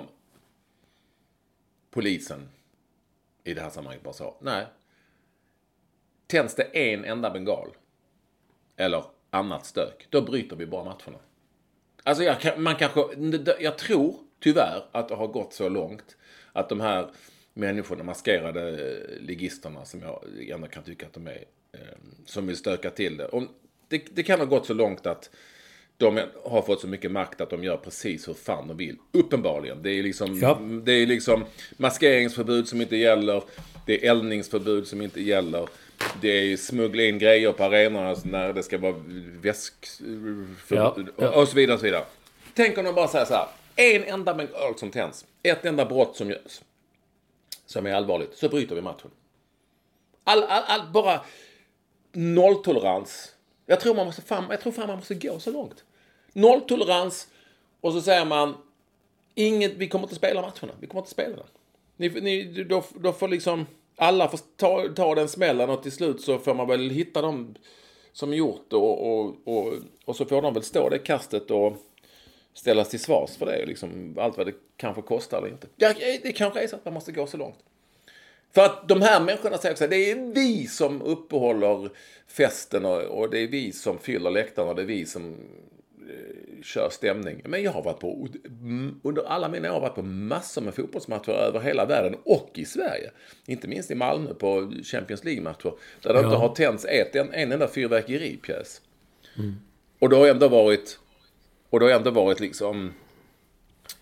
polisen 1.90 2.48
i 3.44 3.55
det 3.55 3.61
här 3.61 3.70
sammanhanget 3.70 4.05
bara 4.05 4.14
sa, 4.14 4.37
nej. 4.40 4.66
Tänds 6.27 6.55
det 6.55 6.62
en 6.62 7.05
enda 7.05 7.31
bengal, 7.31 7.68
eller 8.77 9.05
annat 9.31 9.66
stök, 9.66 10.07
då 10.11 10.22
bryter 10.22 10.57
vi 10.57 10.66
bara 10.66 10.85
matcherna. 10.85 11.18
Alltså 12.04 12.24
jag, 12.24 12.58
man 12.58 12.76
kanske, 12.76 13.00
jag 13.60 13.78
tror 13.78 14.16
tyvärr 14.40 14.84
att 14.92 15.08
det 15.08 15.14
har 15.14 15.26
gått 15.26 15.52
så 15.52 15.68
långt 15.68 16.16
att 16.52 16.68
de 16.68 16.80
här 16.80 17.10
människorna, 17.54 18.04
maskerade 18.04 18.68
eh, 18.70 19.22
ligisterna 19.26 19.84
som 19.84 20.00
jag 20.02 20.24
ändå 20.48 20.66
kan 20.66 20.82
tycka 20.82 21.06
att 21.06 21.12
de 21.12 21.26
är, 21.26 21.44
eh, 21.72 21.78
som 22.26 22.46
vill 22.46 22.56
stöka 22.56 22.90
till 22.90 23.16
det. 23.16 23.28
Om, 23.28 23.48
det, 23.88 24.04
det 24.14 24.22
kan 24.22 24.38
ha 24.38 24.46
gått 24.46 24.66
så 24.66 24.74
långt 24.74 25.06
att 25.06 25.30
de 25.96 26.20
har 26.44 26.62
fått 26.62 26.80
så 26.80 26.86
mycket 26.86 27.10
makt 27.10 27.40
att 27.40 27.50
de 27.50 27.64
gör 27.64 27.76
precis 27.76 28.28
hur 28.28 28.34
fan 28.34 28.68
de 28.68 28.76
vill. 28.76 28.96
Uppenbarligen. 29.12 29.82
Det 29.82 29.90
är 29.90 30.02
liksom, 30.02 30.38
Ja. 30.38 30.60
det 30.84 30.92
är 30.92 31.06
liksom 31.06 31.44
maskeringsförbud 31.76 32.68
som 32.68 32.80
inte 32.80 32.96
gäller. 32.96 33.42
Det 33.86 34.06
är 34.06 34.10
eldningsförbud 34.10 34.86
som 34.86 35.02
inte 35.02 35.22
gäller. 35.22 35.68
Det 36.20 36.28
är 36.28 36.57
smuggla 36.57 37.02
in 37.02 37.18
grejer 37.18 37.52
på 37.52 37.64
arenorna 37.64 38.16
när 38.24 38.52
det 38.52 38.62
ska 38.62 38.78
vara 38.78 38.94
väsk... 39.42 39.74
Ja, 40.68 40.96
ja. 41.16 41.40
Och 41.40 41.48
så 41.48 41.54
vidare 41.54 41.74
och 41.74 41.80
så 41.80 41.87
vidare. 41.87 42.04
Tänk 42.54 42.78
om 42.78 42.85
de 42.85 42.94
bara 42.94 43.09
säger 43.09 43.24
så 43.24 43.35
här. 43.35 43.48
En 43.76 44.04
enda 44.04 44.35
bengal 44.35 44.78
som 44.78 44.90
tänds. 44.90 45.26
Ett 45.42 45.64
enda 45.64 45.85
brott 45.85 46.16
som 46.16 46.30
görs. 46.30 46.61
Som 47.66 47.87
är 47.87 47.94
allvarligt. 47.94 48.37
Så 48.37 48.48
bryter 48.48 48.74
vi 48.74 48.80
matchen. 48.83 49.11
All, 50.24 50.42
all, 50.42 50.62
all, 50.66 50.92
bara 50.92 51.20
nolltolerans. 52.12 53.35
Jag 53.66 53.80
tror, 53.80 53.94
man 53.94 54.07
måste 54.07 54.22
fan, 54.22 54.46
jag 54.50 54.61
tror 54.61 54.72
fan 54.72 54.87
man 54.87 54.96
måste 54.96 55.14
gå 55.14 55.38
så 55.38 55.50
långt. 55.50 55.85
Nolltolerans 56.33 57.28
och 57.80 57.92
så 57.92 58.00
säger 58.00 58.24
man 58.24 58.57
inget, 59.35 59.72
vi 59.72 59.88
kommer 59.88 60.04
inte 60.04 60.14
spela 60.14 60.40
matcherna. 60.40 60.72
Vi 60.80 60.87
kommer 60.87 61.00
inte 61.00 61.11
spela 61.11 61.37
den. 61.37 61.46
Ni, 61.96 62.09
ni, 62.09 62.64
då, 62.64 62.85
då 62.94 63.12
får 63.12 63.28
liksom 63.28 63.66
alla 63.96 64.28
får 64.28 64.40
ta, 64.57 64.88
ta 64.96 65.14
den 65.14 65.28
smällen 65.28 65.70
och 65.70 65.83
till 65.83 65.92
slut 65.92 66.20
så 66.20 66.38
får 66.38 66.54
man 66.54 66.68
väl 66.68 66.90
hitta 66.90 67.22
dem 67.22 67.54
som 68.12 68.35
gjort 68.35 68.72
och, 68.72 69.18
och, 69.18 69.37
och, 69.44 69.72
och 70.04 70.16
så 70.16 70.24
får 70.24 70.42
de 70.42 70.54
väl 70.54 70.62
stå 70.62 70.88
det 70.88 70.98
kastet 70.98 71.50
och 71.50 71.76
ställas 72.54 72.88
till 72.88 73.00
svars 73.00 73.37
för 73.37 73.46
det. 73.46 73.66
Liksom, 73.66 74.16
allt 74.20 74.37
vad 74.37 74.46
det 74.46 74.54
kanske 74.76 75.02
kostar 75.02 75.38
eller 75.38 75.48
inte. 75.48 75.66
Ja, 75.76 75.88
eh, 75.88 76.20
det 76.22 76.33
kanske 76.33 76.61
är 76.61 76.66
så 76.66 76.76
att 76.76 76.85
man 76.85 76.94
måste 76.94 77.12
gå 77.12 77.26
så 77.26 77.37
långt. 77.37 77.59
För 78.54 78.64
att 78.64 78.88
de 78.88 79.02
här 79.02 79.20
människorna 79.20 79.59
säger 79.59 79.72
också 79.72 79.85
att 79.85 79.90
det 79.90 80.11
är 80.11 80.35
vi 80.35 80.66
som 80.66 81.02
uppehåller 81.02 81.90
festen 82.26 82.85
och, 82.85 83.02
och 83.02 83.30
det 83.30 83.38
är 83.38 83.48
vi 83.48 83.72
som 83.72 83.98
fyller 83.98 84.30
läktarna 84.30 84.70
och 84.70 84.76
det 84.76 84.83
är 84.83 84.87
vi 84.87 85.07
som 85.07 85.37
kör 86.62 86.88
stämning. 86.90 87.40
Men 87.44 87.62
jag 87.62 87.72
har 87.72 87.82
varit 87.82 88.00
på, 88.00 88.28
under 89.02 89.22
alla 89.22 89.48
mina 89.48 89.68
år 89.68 89.72
har 89.74 89.80
varit 89.80 89.94
på 89.94 90.02
massor 90.02 90.62
med 90.62 90.74
fotbollsmatcher 90.74 91.30
över 91.32 91.60
hela 91.60 91.86
världen 91.86 92.16
och 92.24 92.50
i 92.54 92.64
Sverige. 92.64 93.10
Inte 93.46 93.68
minst 93.68 93.90
i 93.90 93.94
Malmö 93.94 94.34
på 94.34 94.72
Champions 94.84 95.24
League-matcher. 95.24 95.72
Där 96.02 96.12
det 96.12 96.18
inte 96.20 96.36
har 96.36 96.54
tänts 96.54 96.84
ett, 96.84 97.16
en, 97.16 97.32
en 97.32 97.52
enda 97.52 97.68
fyrverkeripjäs. 97.68 98.80
Och 99.98 100.08
det 100.08 100.16
har 100.16 100.28
ändå 100.28 100.48
varit, 100.48 100.98
och 101.70 101.80
det 101.80 101.86
har 101.86 101.92
ändå 101.92 102.10
varit 102.10 102.40
liksom, 102.40 102.92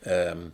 ehm, 0.02 0.52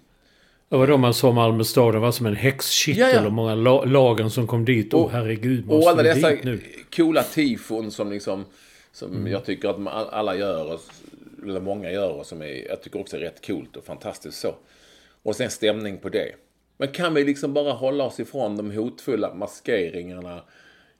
Det 0.68 0.76
var 0.76 0.86
då 0.86 0.96
man 0.96 1.14
sa 1.14 1.32
Malmö 1.32 1.64
stad, 1.64 1.94
det 1.94 1.98
var 1.98 2.12
som 2.12 2.26
en 2.26 2.36
häxkittel 2.36 3.00
Ja, 3.00 3.10
ja. 3.20 3.26
och 3.26 3.32
många 3.32 3.54
la 3.54 3.84
lagen 3.84 4.30
som 4.30 4.46
kom 4.46 4.64
dit. 4.64 4.94
Och- 4.94 5.10
herregud, 5.10 5.60
Och 5.60 5.66
måste 5.76 5.90
alla 5.90 6.02
vi 6.02 6.08
dessa 6.08 6.30
nu? 6.42 6.60
coola 6.96 7.22
tifon 7.22 7.90
som 7.90 8.10
liksom 8.10 8.44
som 8.92 9.26
jag 9.26 9.44
tycker 9.44 9.68
att 9.68 10.12
alla 10.12 10.36
gör, 10.36 10.72
och, 10.74 10.80
eller 11.42 11.60
många 11.60 11.90
gör 11.90 12.12
och 12.12 12.26
som 12.26 12.42
är, 12.42 12.68
jag 12.68 12.82
tycker 12.82 13.00
också 13.00 13.16
är 13.16 13.20
rätt 13.20 13.46
coolt 13.46 13.76
och 13.76 13.84
fantastiskt 13.84 14.40
så. 14.40 14.54
Och 15.22 15.36
sen 15.36 15.50
stämning 15.50 15.98
på 15.98 16.08
det. 16.08 16.34
Men 16.76 16.88
kan 16.88 17.14
vi 17.14 17.24
liksom 17.24 17.54
bara 17.54 17.72
hålla 17.72 18.04
oss 18.04 18.20
ifrån 18.20 18.56
de 18.56 18.70
hotfulla 18.70 19.34
maskeringarna, 19.34 20.42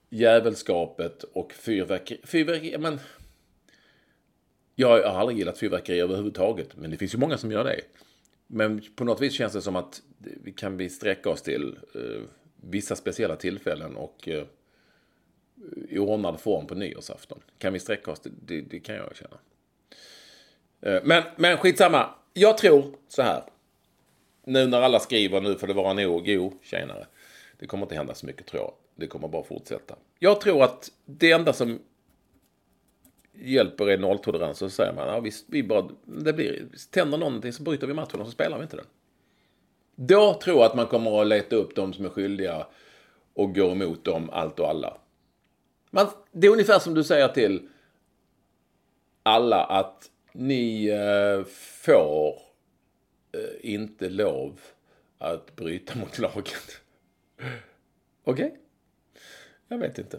djävulskapet 0.09 1.23
och 1.23 1.53
fyrverkeri. 1.53 2.21
Fyrverkeri, 2.25 2.79
men... 2.79 3.01
Jag 4.75 4.89
har 4.89 5.21
aldrig 5.21 5.39
gillat 5.39 5.59
fyrverkeri 5.59 6.01
överhuvudtaget, 6.01 6.77
men 6.77 6.91
det 6.91 6.97
finns 6.97 7.15
ju 7.15 7.19
många 7.19 7.39
som 7.39 7.53
gör 7.53 7.65
det. 7.65 7.81
Men 8.47 8.83
på 8.97 9.05
något 9.05 9.21
vis 9.21 9.33
känns 9.33 9.53
det 9.53 9.63
som 9.63 9.77
att 9.77 10.03
vi 10.19 10.53
kan 10.53 10.77
vi 10.77 10.89
sträcka 10.89 11.31
oss 11.31 11.43
till 11.43 11.79
eh, 11.95 12.23
vissa 12.57 12.97
speciella 12.97 13.37
tillfällen 13.37 13.97
och 13.97 14.29
eh, 14.29 14.45
i 15.89 15.99
ordnad 15.99 16.41
form 16.41 16.67
på 16.67 16.75
nyårsafton. 16.75 17.41
Kan 17.59 17.73
vi 17.73 17.79
sträcka 17.79 18.11
oss? 18.11 18.21
Det, 18.21 18.31
det, 18.47 18.61
det 18.61 18.81
kan 18.81 18.95
jag 18.95 19.17
känna. 19.17 19.39
Eh, 20.81 21.01
men, 21.05 21.23
men 21.37 21.57
skitsamma. 21.57 22.11
Jag 22.35 22.59
tror 22.59 22.97
så 23.09 23.23
här. 23.23 23.43
Nu 24.45 24.67
när 24.67 24.81
alla 24.81 25.01
skriver 25.01 25.41
nu 25.41 25.55
får 25.55 25.67
det 25.67 25.75
vara 25.75 25.93
nog. 25.93 26.29
Jo, 26.29 26.59
tjenare. 26.63 27.07
Det 27.59 27.67
kommer 27.67 27.83
inte 27.83 27.95
hända 27.95 28.15
så 28.15 28.27
mycket 28.27 28.47
tror 28.47 28.63
jag. 28.63 28.73
Det 28.95 29.07
kommer 29.07 29.29
bara 29.29 29.45
fortsätta. 29.45 29.95
Jag 30.19 30.41
tror 30.41 30.63
att 30.65 30.91
det 31.05 31.33
enda 31.33 31.53
som 31.53 31.79
hjälper 33.33 33.87
är 33.87 33.99
nolltolerans. 33.99 34.59
Så 34.59 34.71
säger 34.71 34.93
man, 34.93 35.09
ja, 35.09 35.21
visst, 35.21 35.45
vi 35.49 35.63
bara, 35.63 35.89
det 36.05 36.33
blir, 36.33 36.67
tänder 36.91 37.19
någonting 37.19 37.53
så 37.53 37.63
bryter 37.63 37.87
vi 37.87 37.95
matchen 37.95 38.21
och 38.21 38.27
så 38.27 38.33
spelar 38.33 38.59
vi 38.59 38.63
inte 38.63 38.77
den. 38.77 38.87
Då 39.95 40.35
tror 40.35 40.57
jag 40.57 40.67
att 40.67 40.75
man 40.75 40.87
kommer 40.87 41.21
att 41.21 41.27
leta 41.27 41.57
upp 41.57 41.75
de 41.75 41.93
som 41.93 42.05
är 42.05 42.09
skyldiga 42.09 42.67
och 43.35 43.55
gå 43.55 43.71
emot 43.71 44.05
dem 44.05 44.31
allt 44.31 44.61
och 44.61 44.69
alla. 44.69 44.97
Man, 45.91 46.07
det 46.33 46.47
är 46.47 46.51
ungefär 46.51 46.79
som 46.79 46.95
du 46.95 47.05
säger 47.05 47.29
till 47.29 47.69
alla 49.23 49.65
att 49.65 50.11
ni 50.33 50.87
eh, 50.87 51.45
får 51.55 52.43
eh, 53.33 53.73
inte 53.73 54.09
lov 54.09 54.61
att 55.19 55.57
bryta 55.57 55.99
mot 55.99 56.19
lagen. 56.19 56.45
Okej? 58.25 58.57
Jag 59.69 59.79
vet 59.79 59.99
inte. 59.99 60.17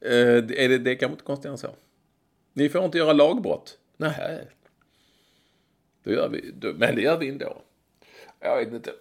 Eh, 0.00 0.44
det- 0.44 0.64
är 0.64 0.68
det, 0.68 0.78
det 0.78 0.90
är 0.90 0.94
kanske 0.94 1.12
inte 1.12 1.24
konstigare 1.24 1.52
än 1.54 1.58
så. 1.58 1.74
Ni 2.52 2.68
får 2.68 2.84
inte 2.84 2.98
göra 2.98 3.12
lagbrott. 3.12 3.78
Nej. 3.96 4.46
Då 6.02 6.12
gör 6.12 6.28
vi, 6.28 6.50
då, 6.54 6.72
men 6.72 6.96
det 6.96 7.02
gör 7.02 7.18
vi 7.18 7.28
ändå. 7.28 7.62
Jag 8.40 8.56
vet 8.56 8.72
inte. 8.72 8.92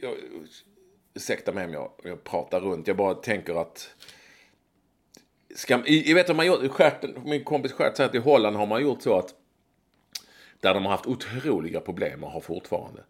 Jag, 0.00 0.14
ursäkta 1.14 1.52
mig 1.52 1.64
om 1.64 1.72
jag, 1.72 1.90
jag 2.04 2.24
pratar 2.24 2.60
runt. 2.60 2.86
Jag 2.86 2.96
bara 2.96 3.14
tänker 3.14 3.60
att... 3.60 3.94
Ska, 5.54 5.82
jag 5.86 6.14
vet 6.14 6.36
man 6.36 6.46
gjort, 6.46 6.70
skärten, 6.70 7.14
min 7.24 7.44
kompis 7.44 7.72
Stjärt 7.72 7.96
säger 7.96 8.08
att 8.08 8.14
i 8.14 8.18
Holland 8.18 8.56
har 8.56 8.66
man 8.66 8.82
gjort 8.82 9.02
så 9.02 9.18
att 9.18 9.34
där 10.62 10.74
de 10.74 10.84
har 10.84 10.90
haft 10.90 11.06
otroliga 11.06 11.80
problem 11.80 12.24
och 12.24 12.30
har 12.30 12.40
fortfarande. 12.40 13.02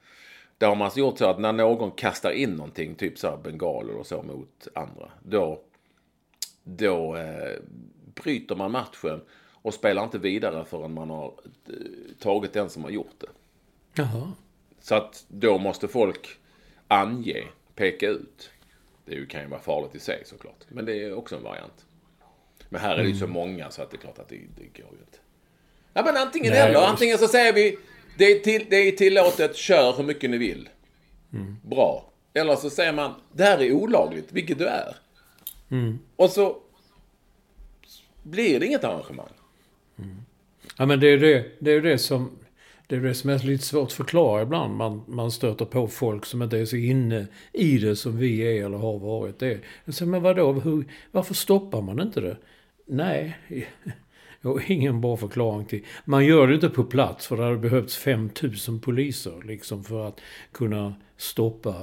Där 0.58 0.66
har 0.66 0.74
man 0.74 0.84
alltså 0.84 1.00
gjort 1.00 1.18
så 1.18 1.26
att 1.26 1.40
när 1.40 1.52
någon 1.52 1.90
kastar 1.90 2.30
in 2.30 2.50
någonting, 2.50 2.94
typ 2.94 3.18
så 3.18 3.30
här 3.30 3.36
bengaler 3.36 3.96
och 3.96 4.06
så 4.06 4.22
mot 4.22 4.68
andra, 4.74 5.10
då, 5.22 5.60
då 6.62 7.16
eh, 7.16 7.60
bryter 8.14 8.56
man 8.56 8.70
matchen 8.70 9.20
och 9.62 9.74
spelar 9.74 10.04
inte 10.04 10.18
vidare 10.18 10.64
förrän 10.64 10.94
man 10.94 11.10
har 11.10 11.34
eh, 11.68 11.74
tagit 12.18 12.52
den 12.52 12.70
som 12.70 12.84
har 12.84 12.90
gjort 12.90 13.14
det. 13.18 13.30
Jaha. 13.94 14.32
Så 14.80 14.94
att 14.94 15.24
då 15.28 15.58
måste 15.58 15.88
folk 15.88 16.38
ange, 16.88 17.44
peka 17.74 18.08
ut. 18.08 18.50
Det 19.04 19.26
kan 19.26 19.40
ju 19.40 19.48
vara 19.48 19.60
farligt 19.60 19.94
i 19.94 20.00
sig 20.00 20.22
såklart. 20.24 20.64
Men 20.68 20.84
det 20.84 21.02
är 21.02 21.14
också 21.14 21.36
en 21.36 21.42
variant. 21.42 21.86
Men 22.68 22.80
här 22.80 22.96
är 22.96 23.02
det 23.02 23.08
ju 23.08 23.14
så 23.14 23.26
många 23.26 23.70
så 23.70 23.82
att 23.82 23.90
det 23.90 23.96
är 23.96 24.00
klart 24.00 24.18
att 24.18 24.28
det, 24.28 24.40
det 24.56 24.82
går 24.82 24.92
ju 24.92 24.98
inte. 24.98 25.18
Ja 25.94 26.02
men 26.04 26.16
antingen 26.16 26.52
Nej, 26.52 26.60
eller. 26.60 26.80
Antingen 26.80 27.18
så 27.18 27.28
säger 27.28 27.52
vi 27.52 27.78
det 28.18 28.24
är, 28.24 28.38
till, 28.38 28.66
det 28.70 28.76
är 28.76 28.92
tillåtet, 28.92 29.56
kör 29.56 29.92
hur 29.96 30.04
mycket 30.04 30.30
ni 30.30 30.38
vill. 30.38 30.68
Bra. 31.62 32.12
Eller 32.34 32.56
så 32.56 32.70
säger 32.70 32.92
man 32.92 33.14
det 33.32 33.44
här 33.44 33.62
är 33.62 33.72
olagligt, 33.72 34.32
vilket 34.32 34.58
du 34.58 34.66
är. 34.66 34.96
Och 36.16 36.30
så 36.30 36.56
blir 38.22 38.60
det 38.60 38.66
inget 38.66 38.84
arrangemang. 38.84 39.32
Ja, 40.76 40.86
men 40.86 41.00
det 41.00 41.06
är 41.06 41.18
det, 41.18 41.46
det, 41.58 41.70
är 41.70 41.80
det 41.80 41.98
som... 41.98 42.38
Det 42.86 42.96
är 42.96 43.00
det 43.00 43.14
som 43.14 43.30
är 43.30 43.38
lite 43.38 43.64
svårt 43.64 43.86
att 43.88 43.92
förklara 43.92 44.42
ibland. 44.42 44.76
Man, 44.76 45.02
man 45.06 45.30
stöter 45.30 45.64
på 45.64 45.88
folk 45.88 46.26
som 46.26 46.42
inte 46.42 46.58
är 46.58 46.64
så 46.64 46.76
inne 46.76 47.26
i 47.52 47.78
det 47.78 47.96
som 47.96 48.18
vi 48.18 48.40
är 48.40 48.64
eller 48.64 48.78
har 48.78 48.98
varit 48.98 49.38
det. 49.38 49.60
Jag 49.84 49.94
säger, 49.94 50.10
men 50.10 50.22
vadå, 50.22 50.52
hur, 50.52 50.84
varför 51.10 51.34
stoppar 51.34 51.80
man 51.80 52.00
inte 52.00 52.20
det? 52.20 52.36
Nej, 52.86 53.38
jag 54.42 54.50
har 54.50 54.70
ingen 54.70 55.00
bra 55.00 55.16
förklaring 55.16 55.66
till. 55.66 55.84
Man 56.04 56.24
gör 56.24 56.48
det 56.48 56.54
inte 56.54 56.68
på 56.68 56.84
plats 56.84 57.26
för 57.26 57.36
det 57.36 57.44
hade 57.44 57.56
behövts 57.56 57.96
5000 57.96 58.80
poliser 58.80 59.42
liksom 59.44 59.84
för 59.84 60.08
att 60.08 60.20
kunna 60.52 60.94
stoppa 61.16 61.74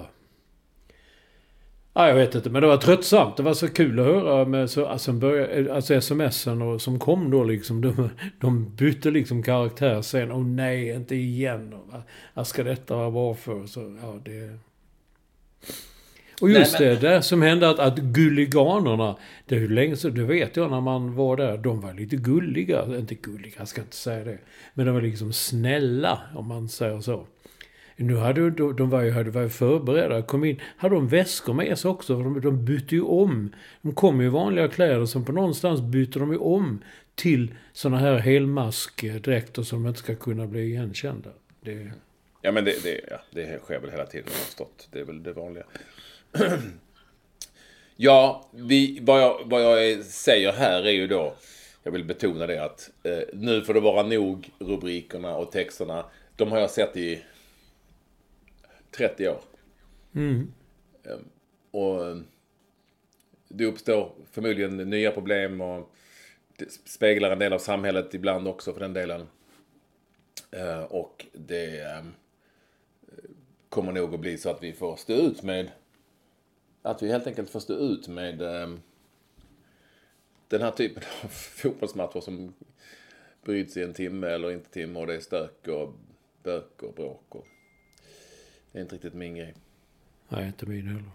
Ja, 1.94 2.08
jag 2.08 2.16
vet 2.16 2.36
inte, 2.36 2.50
men 2.50 2.62
det 2.62 2.68
var 2.68 2.78
tröttsamt. 2.78 3.38
Det 3.38 3.44
var 3.44 3.54
så 3.54 3.68
kul 3.68 4.00
att 4.00 4.06
höra 4.06 4.46
med 4.46 4.70
så, 4.70 4.86
alltså, 4.86 5.14
började, 5.14 5.76
alltså 5.76 6.02
smsen 6.02 6.62
och, 6.62 6.82
som 6.82 7.00
kom 7.00 7.32
då 7.32 7.44
liksom. 7.44 7.82
De, 7.82 8.10
de 8.40 8.76
bytte 8.76 9.12
liksom 9.12 9.44
karaktär 9.44 10.02
sen. 10.02 10.32
Åh 10.32 10.46
nej, 10.46 10.90
inte 10.90 11.16
igen. 11.16 11.76
Vad, 11.86 12.02
vad 12.34 12.48
ska 12.48 12.64
detta 12.64 12.96
vara 12.96 13.12
bra 13.12 13.34
för? 13.34 13.66
Så, 13.66 13.98
ja, 14.02 14.20
det... 14.26 14.69
Och 16.42 16.50
just 16.50 16.80
Nej, 16.80 16.90
men- 16.90 17.02
det 17.02 17.10
där 17.10 17.22
som 17.22 17.42
hände 17.42 17.70
att, 17.70 17.80
att 17.80 17.98
gulliganerna, 17.98 19.16
det 19.46 19.56
är 19.56 19.60
ju 19.60 19.68
länge 19.68 19.96
sedan, 19.98 20.16
det 20.16 20.24
vet 20.24 20.56
jag 20.58 20.72
när 20.72 20.82
man 20.82 21.16
var 21.16 21.38
där, 21.38 21.58
de 21.58 21.82
var 21.82 21.94
lite 21.94 22.16
gulliga. 22.16 22.86
Inte 22.98 23.16
gulliga, 23.16 23.54
jag 23.58 23.68
ska 23.68 23.82
inte 23.82 23.96
säga 23.96 24.24
det. 24.24 24.38
Men 24.74 24.86
de 24.86 24.96
var 24.96 25.02
liksom 25.02 25.34
snälla, 25.34 26.22
om 26.36 26.48
man 26.48 26.70
säger 26.70 27.00
så. 27.02 27.28
Nu 27.96 28.16
hade 28.16 28.50
de, 28.50 28.76
de 28.76 28.90
var 28.90 29.02
ju, 29.02 29.12
hade 29.12 29.32
var 29.32 29.42
ju 29.42 29.50
förberedda, 29.50 30.22
kom 30.22 30.44
in. 30.46 30.62
Hade 30.78 30.96
de 30.96 31.08
väskor 31.08 31.54
med 31.54 31.80
sig 31.80 31.92
också? 31.92 32.18
För 32.18 32.24
de, 32.24 32.42
de 32.42 32.66
bytte 32.66 32.96
ju 32.96 33.02
om. 33.02 33.54
De 33.82 33.94
kom 33.94 34.22
i 34.22 34.28
vanliga 34.28 34.68
kläder, 34.68 35.06
som 35.06 35.26
på 35.26 35.32
någonstans 35.32 35.82
byter 35.82 36.20
de 36.20 36.32
ju 36.32 36.38
om 36.38 36.80
till 37.16 37.54
såna 37.74 37.98
här 37.98 38.18
helmaskdräkter 38.18 39.64
som 39.64 39.88
inte 39.88 40.00
ska 40.00 40.16
kunna 40.16 40.48
bli 40.48 40.62
igenkända. 40.62 41.30
Det, 41.62 41.92
Ja, 42.42 42.52
men 42.52 42.66
det, 42.66 42.84
det, 42.84 43.02
ja, 43.12 43.18
det 43.32 43.60
sker 43.64 43.80
väl 43.80 43.92
hela 43.92 44.06
tiden, 44.06 44.26
har 44.28 44.34
förstått. 44.46 44.88
Det 44.92 45.00
är 45.00 45.04
väl 45.04 45.24
det 45.24 45.34
vanliga. 45.34 45.64
ja, 47.96 48.50
vi, 48.52 49.00
vad, 49.02 49.22
jag, 49.22 49.42
vad 49.46 49.64
jag 49.64 50.04
säger 50.04 50.52
här 50.52 50.84
är 50.84 50.92
ju 50.92 51.08
då, 51.08 51.36
jag 51.84 51.92
vill 51.92 52.06
betona 52.06 52.48
det 52.48 52.64
att 52.64 52.90
eh, 53.04 53.20
nu 53.34 53.62
får 53.62 53.74
det 53.74 53.80
vara 53.80 54.04
nog 54.04 54.52
rubrikerna 54.60 55.36
och 55.36 55.52
texterna. 55.52 56.06
De 56.36 56.52
har 56.52 56.60
jag 56.60 56.72
sett 56.72 56.98
i 56.98 57.24
30 58.92 59.30
år. 59.30 59.42
Eh, 61.04 61.20
och 61.72 62.08
eh, 62.08 62.18
det 63.48 63.66
uppstår 63.66 64.12
förmodligen 64.32 64.78
nya 64.78 65.12
problem 65.12 65.62
och 65.62 65.92
det 66.58 66.72
speglar 66.72 67.32
en 67.32 67.40
del 67.40 67.54
av 67.54 67.60
samhället 67.60 68.14
ibland 68.14 68.48
också 68.48 68.74
för 68.74 68.80
den 68.80 68.94
delen. 68.94 69.28
Eh, 70.52 70.84
och 70.84 71.26
det 71.34 71.82
eh, 71.82 72.06
kommer 73.70 73.92
nog 73.92 74.14
att 74.14 74.20
bli 74.20 74.38
så 74.38 74.50
att 74.50 74.64
vi 74.64 74.74
får 74.74 74.96
stå 74.96 75.14
ut 75.14 75.44
med 75.44 75.72
att 76.90 77.04
vi 77.04 77.12
helt 77.12 77.28
enkelt 77.28 77.50
får 77.50 77.60
stå 77.60 77.74
ut 77.74 78.08
med 78.08 78.42
ehm, 78.42 78.80
den 80.48 80.62
här 80.62 80.72
typen 80.72 81.04
av 81.24 81.28
fotbollsmatcher 81.62 82.20
som 82.20 82.54
bryts 83.46 83.78
i 83.78 83.84
en 83.84 83.94
timme 83.94 84.28
eller 84.28 84.52
inte 84.52 84.70
timme 84.70 85.00
och 85.00 85.08
det 85.08 85.16
är 85.16 85.20
stök 85.20 85.68
och 85.68 85.94
bök 86.44 86.84
och 86.84 86.94
bråk. 86.94 87.26
Och 87.30 87.48
det 88.72 88.80
är 88.80 88.82
inte 88.82 88.96
riktigt 88.96 89.14
min 89.14 89.36
grej. 89.36 89.54
nej, 90.30 90.48
inte 90.48 90.66
min 90.66 90.88
heller. 90.88 91.12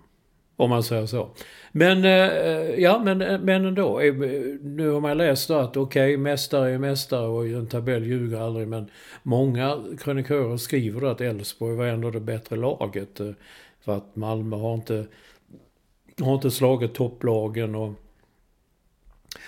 Om 0.56 0.70
man 0.70 0.82
säger 0.82 1.06
så. 1.06 1.28
Men, 1.72 2.04
eh, 2.04 2.28
eh, 2.28 2.80
ja, 2.80 3.02
men, 3.04 3.22
eh, 3.22 3.40
men 3.40 3.64
ändå. 3.64 3.98
Nu 4.62 4.90
har 4.90 5.00
man 5.00 5.18
läst 5.18 5.48
då 5.48 5.54
att 5.54 5.76
okej, 5.76 6.16
mästare 6.16 6.70
är 6.70 6.78
mästare 6.78 7.26
och 7.26 7.46
en 7.46 7.66
tabell 7.66 8.04
ljuger 8.04 8.40
aldrig. 8.40 8.68
Men 8.68 8.90
många 9.22 9.84
krönikörer 9.98 10.56
skriver 10.56 11.00
då 11.00 11.06
att 11.06 11.20
Elfsborg 11.20 11.76
var 11.76 11.87
ändå 11.87 12.10
det 12.10 12.20
bättre 12.20 12.56
laget. 12.56 13.20
För 13.80 13.96
att 13.96 14.16
Malmö 14.16 14.56
har 14.56 14.74
inte, 14.74 15.06
har 16.20 16.35
inte 16.35 16.50
slagit 16.50 16.94
topplagen 16.94 17.74
och 17.74 17.92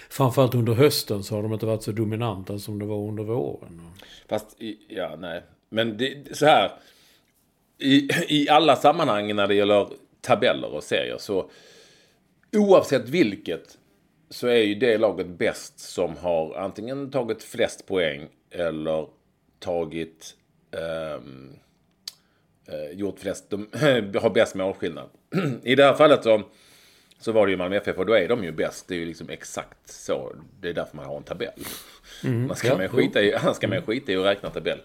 framförallt 0.09 0.55
under 0.55 0.75
hösten 0.75 1.23
så 1.23 1.35
har 1.35 1.43
de 1.43 1.53
inte 1.53 1.67
varit 1.67 1.83
så 1.83 1.93
dominanta 1.93 2.59
som 2.59 2.79
det 2.79 2.85
var 2.85 3.09
under 3.09 3.25
våren. 3.25 3.81
Fast, 4.29 4.57
ja, 4.89 5.17
nej. 5.19 5.43
Men 5.69 5.97
det, 5.97 6.37
så 6.37 6.47
här. 6.47 6.73
I, 7.79 8.09
I 8.29 8.49
alla 8.49 8.77
sammanhang 8.77 9.37
när 9.37 9.47
det 9.47 9.55
gäller 9.55 9.89
tabeller 10.21 10.75
och 10.75 10.83
serier 10.83 11.19
så 11.19 11.51
oavsett 12.53 13.09
vilket 13.09 13.79
så 14.31 14.47
är 14.47 14.63
ju 14.63 14.75
det 14.75 14.99
laget 14.99 15.27
bäst 15.27 15.79
som 15.79 16.17
har 16.17 16.55
antingen 16.55 17.11
tagit 17.11 17.43
flest 17.43 17.87
poäng 17.87 18.29
eller 18.51 19.09
tagit 19.59 20.35
um, 21.21 21.57
gjort 22.93 23.19
flest, 23.19 23.51
de 23.51 23.69
har 24.21 24.31
bäst 24.31 24.55
målskillnad. 24.55 25.09
I 25.63 25.75
det 25.75 25.85
här 25.85 25.95
fallet 25.95 26.23
så, 26.25 26.43
så 27.19 27.33
var 27.33 27.47
det 27.47 27.51
ju 27.51 27.57
Malmö 27.57 27.77
FF 27.77 27.99
och 27.99 28.07
då 28.07 28.13
är 28.13 28.29
de 28.29 28.45
ju 28.45 28.53
bäst. 28.53 28.89
Det 28.89 28.95
är 28.95 28.99
ju 28.99 29.05
liksom 29.07 29.29
exakt 29.29 29.89
så. 29.89 30.37
Det 30.61 30.69
är 30.69 30.73
därför 30.73 30.97
man 30.97 31.07
har 31.07 31.17
en 31.17 31.23
tabell. 31.23 31.53
Man 32.23 32.57
ska 32.57 32.69
ja, 32.69 32.79
man 32.79 32.89
skita 32.89 33.23
i, 33.23 33.35
annars 33.35 33.57
ska 33.57 33.69
man 33.69 33.83
skita 33.83 34.13
i 34.13 34.17
att 34.17 34.25
räkna 34.25 34.51
tabell. 34.51 34.81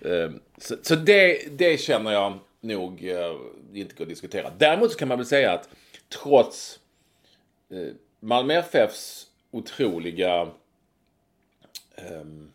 Eh, 0.00 0.30
Så, 0.58 0.76
så 0.82 0.94
det, 0.94 1.58
det 1.58 1.80
känner 1.80 2.12
jag 2.12 2.38
nog 2.60 3.04
eh, 3.04 3.36
inte 3.72 3.94
går 3.94 4.04
att 4.04 4.08
diskutera. 4.08 4.52
Däremot 4.58 4.92
så 4.92 4.98
kan 4.98 5.08
man 5.08 5.18
väl 5.18 5.26
säga 5.26 5.52
att 5.52 5.68
trots 6.08 6.80
eh, 7.70 7.92
Malmö 8.20 8.54
FFs 8.54 9.26
otroliga 9.50 10.48
ehm, 11.96 12.50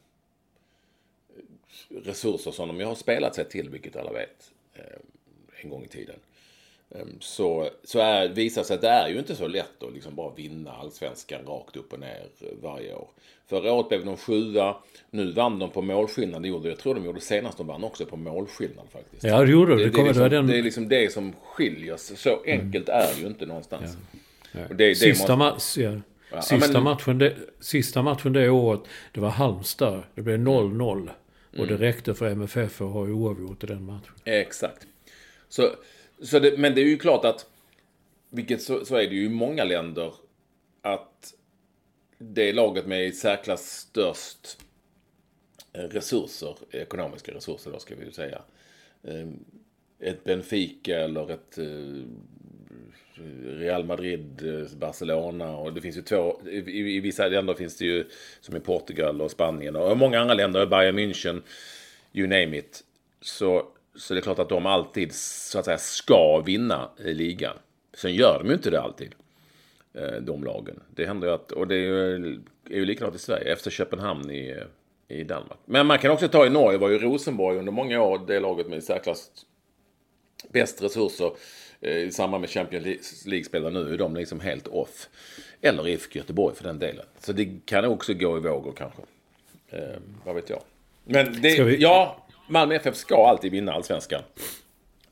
resurser 1.89 2.51
som 2.51 2.67
de 2.67 2.79
ju 2.79 2.85
har 2.85 2.95
spelat 2.95 3.35
sig 3.35 3.49
till, 3.49 3.69
vilket 3.69 3.95
alla 3.95 4.11
vet, 4.11 4.51
eh, 4.73 4.83
en 5.63 5.69
gång 5.69 5.83
i 5.83 5.87
tiden. 5.87 6.15
Ehm, 6.95 7.17
så, 7.19 7.69
så 7.83 7.99
är, 7.99 8.27
visar 8.29 8.63
sig 8.63 8.75
att 8.75 8.81
det 8.81 8.87
är 8.89 9.07
ju 9.09 9.19
inte 9.19 9.35
så 9.35 9.47
lätt 9.47 9.83
att 9.83 9.93
liksom 9.93 10.15
bara 10.15 10.33
vinna 10.35 10.71
allsvenskan 10.71 11.45
rakt 11.45 11.75
upp 11.75 11.93
och 11.93 11.99
ner 11.99 12.23
varje 12.61 12.93
år. 12.93 13.07
Förra 13.49 13.73
året 13.73 13.89
blev 13.89 14.05
de 14.05 14.17
sjua, 14.17 14.75
nu 15.09 15.31
vann 15.31 15.59
de 15.59 15.69
på 15.71 15.81
målskillnad. 15.81 16.41
Det 16.41 16.47
gjorde, 16.47 16.69
jag 16.69 16.77
tror 16.79 16.95
de 16.95 17.05
gjorde 17.05 17.21
senast 17.21 17.57
de 17.57 17.67
vann 17.67 17.83
också 17.83 18.05
på 18.05 18.17
målskillnad 18.17 18.85
faktiskt. 18.91 19.23
Ja, 19.23 19.41
det 19.43 19.51
gjorde 19.51 19.71
de. 19.71 19.77
Det, 19.77 19.83
Det, 19.83 19.89
det, 19.89 19.95
kommer, 19.95 20.07
liksom, 20.07 20.29
den... 20.29 20.47
det 20.47 20.57
är 20.57 20.63
liksom 20.63 20.87
det 20.89 21.13
som 21.13 21.33
skiljer. 21.43 21.97
Så 21.97 22.43
enkelt 22.45 22.89
är 22.89 23.13
det 23.15 23.21
ju 23.21 23.27
inte 23.27 23.45
någonstans. 23.45 23.97
Ja. 24.51 24.59
Och 24.69 24.75
det, 24.75 24.87
det 24.89 24.95
sista, 24.95 25.35
måste- 25.35 25.77
match, 25.81 25.93
ja. 25.95 26.01
Ja, 26.31 26.41
sista, 26.41 26.73
men- 26.73 26.83
matchen 26.83 27.17
det, 27.17 27.35
sista 27.59 28.01
matchen 28.01 28.33
det 28.33 28.49
året, 28.49 28.81
det 29.11 29.19
var 29.19 29.29
Halmstad. 29.29 30.03
Det 30.15 30.21
blev 30.21 30.37
0-0. 30.39 31.09
Och 31.51 31.55
Mm. 31.63 31.67
det 31.67 31.75
räckte 31.77 32.13
för 32.13 32.25
MFF 32.29 32.81
att 32.81 32.91
ha 32.91 32.99
oavgjort 33.01 33.63
i 33.63 33.67
den 33.67 33.83
matchen. 33.85 34.13
Exakt. 34.25 34.87
Så, 35.49 35.69
så 36.21 36.39
det, 36.39 36.57
men 36.57 36.75
det 36.75 36.81
är 36.81 36.85
ju 36.85 36.97
klart 36.97 37.25
att, 37.25 37.45
vilket 38.29 38.61
så, 38.61 38.85
så 38.85 38.95
är 38.95 39.07
det 39.07 39.15
ju 39.15 39.25
i 39.25 39.29
många 39.29 39.63
länder, 39.63 40.13
att 40.81 41.33
det 42.17 42.53
laget 42.53 42.85
med 42.85 43.05
i 43.05 43.11
särklass 43.11 43.71
störst 43.71 44.59
eh, 45.73 45.81
resurser, 45.81 46.55
ekonomiska 46.71 47.33
resurser 47.33 47.71
då 47.71 47.79
ska 47.79 47.95
vi 47.95 48.05
ju 48.05 48.11
säga. 48.11 48.41
Ehm, 49.03 49.45
ett 49.99 50.23
Benfica 50.23 50.99
eller 50.99 51.31
ett 51.31 51.57
eh, 51.57 52.03
Real 53.43 53.85
Madrid, 53.85 54.41
eh, 54.43 54.77
Barcelona 54.77 55.57
och 55.57 55.73
det 55.73 55.81
finns 55.81 55.97
ju 55.97 56.01
två, 56.01 56.41
i, 56.49 56.95
i 56.95 56.99
vissa 56.99 57.27
länder 57.27 57.53
finns 57.53 57.77
det 57.77 57.85
ju 57.85 58.05
som 58.41 58.55
i 58.55 58.59
Portugal 58.59 59.21
och 59.21 59.31
Spanien 59.31 59.75
och 59.75 59.97
många 59.97 60.19
andra 60.19 60.33
länder, 60.33 60.65
Bayern 60.65 60.99
München, 60.99 61.41
you 62.13 62.27
name 62.27 62.57
it. 62.57 62.83
Så, 63.21 63.67
så 63.97 64.13
det 64.13 64.19
är 64.19 64.21
klart 64.21 64.39
att 64.39 64.49
de 64.49 64.65
alltid 64.65 65.13
så 65.13 65.59
att 65.59 65.65
säga 65.65 65.77
ska 65.77 66.41
vinna 66.45 66.89
i 66.97 67.13
ligan. 67.13 67.57
Sen 67.93 68.13
gör 68.15 68.39
de 68.39 68.47
ju 68.47 68.53
inte 68.53 68.69
det 68.69 68.81
alltid, 68.81 69.15
eh, 69.93 70.11
de 70.21 70.43
lagen. 70.43 70.79
Det 70.95 71.05
händer 71.05 71.27
ju 71.27 71.33
att, 71.33 71.51
och 71.51 71.67
det 71.67 71.75
är 71.75 71.79
ju, 71.79 72.15
är 72.69 72.75
ju 72.75 72.85
likadant 72.85 73.15
i 73.15 73.19
Sverige, 73.19 73.53
efter 73.53 73.71
Köpenhamn 73.71 74.31
i, 74.31 74.55
i 75.07 75.23
Danmark. 75.23 75.57
Men 75.65 75.85
man 75.87 75.99
kan 75.99 76.11
också 76.11 76.27
ta 76.27 76.45
i 76.45 76.49
Norge, 76.49 76.77
var 76.77 76.89
ju 76.89 76.99
Rosenborg 76.99 77.57
under 77.59 77.71
många 77.71 78.01
år 78.01 78.21
det 78.27 78.39
laget 78.39 78.67
med 78.67 78.77
i 78.77 78.81
särklass 78.81 79.31
bäst 80.49 80.81
resurser 80.83 81.31
eh, 81.81 81.97
i 81.97 82.11
samband 82.11 82.41
med 82.41 82.49
Champions 82.49 83.25
League-spelare 83.25 83.71
nu 83.73 83.93
är 83.93 83.97
de 83.97 84.15
liksom 84.15 84.39
helt 84.39 84.67
off. 84.67 85.09
Eller 85.61 85.87
IFK 85.87 86.19
Göteborg 86.19 86.55
för 86.55 86.63
den 86.63 86.79
delen. 86.79 87.05
Så 87.19 87.33
det 87.33 87.49
kan 87.65 87.85
också 87.85 88.13
gå 88.13 88.37
i 88.37 88.39
vågor 88.39 88.73
kanske. 88.77 89.01
Eh, 89.69 89.97
vad 90.25 90.35
vet 90.35 90.49
jag. 90.49 90.61
Men 91.03 91.41
det, 91.41 91.63
vi- 91.63 91.77
ja, 91.81 92.26
Malmö 92.47 92.75
FF 92.75 92.95
ska 92.95 93.27
alltid 93.27 93.51
vinna 93.51 93.73
allsvenskan. 93.73 94.23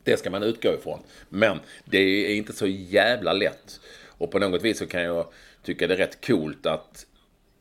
Det 0.03 0.17
ska 0.17 0.29
man 0.29 0.43
utgå 0.43 0.73
ifrån. 0.73 0.99
Men 1.29 1.59
det 1.85 1.97
är 1.97 2.35
inte 2.35 2.53
så 2.53 2.67
jävla 2.67 3.33
lätt. 3.33 3.79
Och 4.17 4.31
på 4.31 4.39
något 4.39 4.61
vis 4.61 4.77
så 4.77 4.87
kan 4.87 5.01
jag 5.01 5.27
tycka 5.63 5.87
det 5.87 5.93
är 5.93 5.97
rätt 5.97 6.25
coolt 6.27 6.65
att 6.65 7.05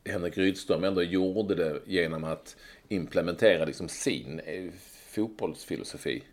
Henrik 0.05 0.37
Rydström 0.37 0.83
ändå 0.83 1.03
gjorde 1.03 1.55
det 1.55 1.81
genom 1.85 2.23
att 2.23 2.55
implementera 2.89 3.65
liksom 3.65 3.89
sin 3.89 4.39
eh, 4.39 4.71
fotbollsfilosofi. 5.09 6.23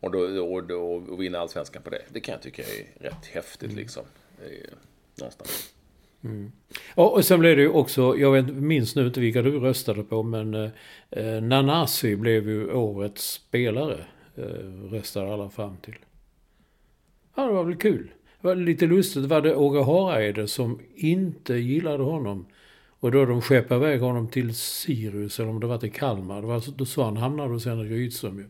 Och, 0.00 0.10
då, 0.10 0.44
och, 0.44 0.64
då, 0.64 0.80
och 0.92 1.22
vinna 1.22 1.38
allsvenskan 1.38 1.82
på 1.82 1.90
det. 1.90 2.02
Det 2.08 2.20
kan 2.20 2.32
jag 2.32 2.42
tycka 2.42 2.62
är 2.62 3.04
rätt 3.04 3.26
häftigt 3.26 3.72
liksom. 3.72 4.04
Eh, 4.44 4.74
Någonstans. 5.14 5.72
Mm. 6.24 6.52
och 6.94 7.24
sen 7.24 7.40
blev 7.40 7.56
det 7.56 7.62
ju 7.62 7.68
också, 7.68 8.16
jag 8.16 8.32
vet, 8.32 8.54
minns 8.54 8.96
nu 8.96 9.06
inte 9.06 9.20
vilka 9.20 9.42
du 9.42 9.60
röstade 9.60 10.02
på, 10.02 10.22
men 10.22 10.54
eh, 10.54 10.70
eh 11.10 11.42
Nanasi 11.42 12.16
blev 12.16 12.48
ju 12.48 12.72
årets 12.72 13.32
spelare. 13.32 14.04
Eh, 14.36 14.90
röstade 14.90 15.32
alla 15.32 15.50
fram 15.50 15.76
till. 15.76 15.96
Ja, 17.34 17.46
det 17.46 17.52
var 17.52 17.64
väl 17.64 17.76
kul. 17.76 18.10
Det 18.40 18.46
var 18.48 18.54
lite 18.54 18.86
lustigt 18.86 19.24
var 19.24 19.40
det 19.40 19.56
Åge 19.56 19.82
Hareide 19.82 20.48
som 20.48 20.80
inte 20.94 21.54
gillade 21.54 22.02
honom. 22.02 22.46
Och 23.00 23.12
då 23.12 23.24
de 23.24 23.42
skeppade 23.42 23.86
iväg 23.86 24.00
honom 24.00 24.28
till 24.28 24.54
Sirius, 24.54 25.40
eller 25.40 25.50
om 25.50 25.60
det 25.60 25.66
var 25.66 25.78
till 25.78 25.92
Kalmar. 25.92 26.40
Det 26.40 26.46
var, 26.46 26.60
så- 26.60 26.70
då 26.70 26.84
sa 26.84 27.04
han 27.04 27.16
hamnade 27.16 27.48
hos 27.48 27.66
Henrik 27.66 27.90
Rydström 27.90 28.38
ju. 28.38 28.46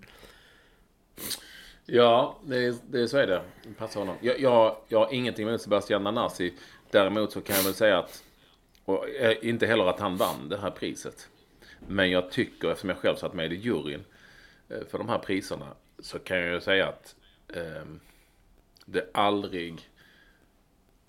Ja, 1.87 2.39
det 2.47 2.57
är, 2.57 2.75
det 2.91 3.01
är 3.01 3.07
så 3.07 3.19
är 3.19 3.27
det. 3.27 3.43
Det 3.65 3.75
passar 3.79 4.01
honom. 4.01 4.17
Jag, 4.21 4.41
jag, 4.41 4.77
jag 4.89 4.99
har 4.99 5.15
ingenting 5.15 5.49
emot 5.49 5.61
Sebastian 5.61 6.05
Nanasi. 6.05 6.53
Däremot 6.91 7.33
så 7.33 7.41
kan 7.41 7.57
jag 7.57 7.63
väl 7.63 7.75
säga 7.75 7.99
att, 7.99 8.25
och 8.85 9.09
eh, 9.09 9.37
inte 9.43 9.67
heller 9.67 9.87
att 9.87 10.01
han 10.01 10.17
vann 10.17 10.49
det 10.49 10.59
här 10.59 10.71
priset. 10.71 11.29
Men 11.89 12.11
jag 12.11 12.31
tycker, 12.31 12.69
eftersom 12.69 12.91
jag 12.91 12.99
själv 12.99 13.17
satt 13.17 13.35
med 13.35 13.53
i 13.53 13.57
juryn 13.57 14.05
eh, 14.69 14.87
för 14.91 14.99
de 14.99 15.09
här 15.09 15.19
priserna, 15.19 15.67
så 15.99 16.19
kan 16.19 16.37
jag 16.37 16.55
ju 16.55 16.61
säga 16.61 16.89
att 16.89 17.15
eh, 17.55 17.85
det 18.85 19.11
aldrig, 19.15 19.89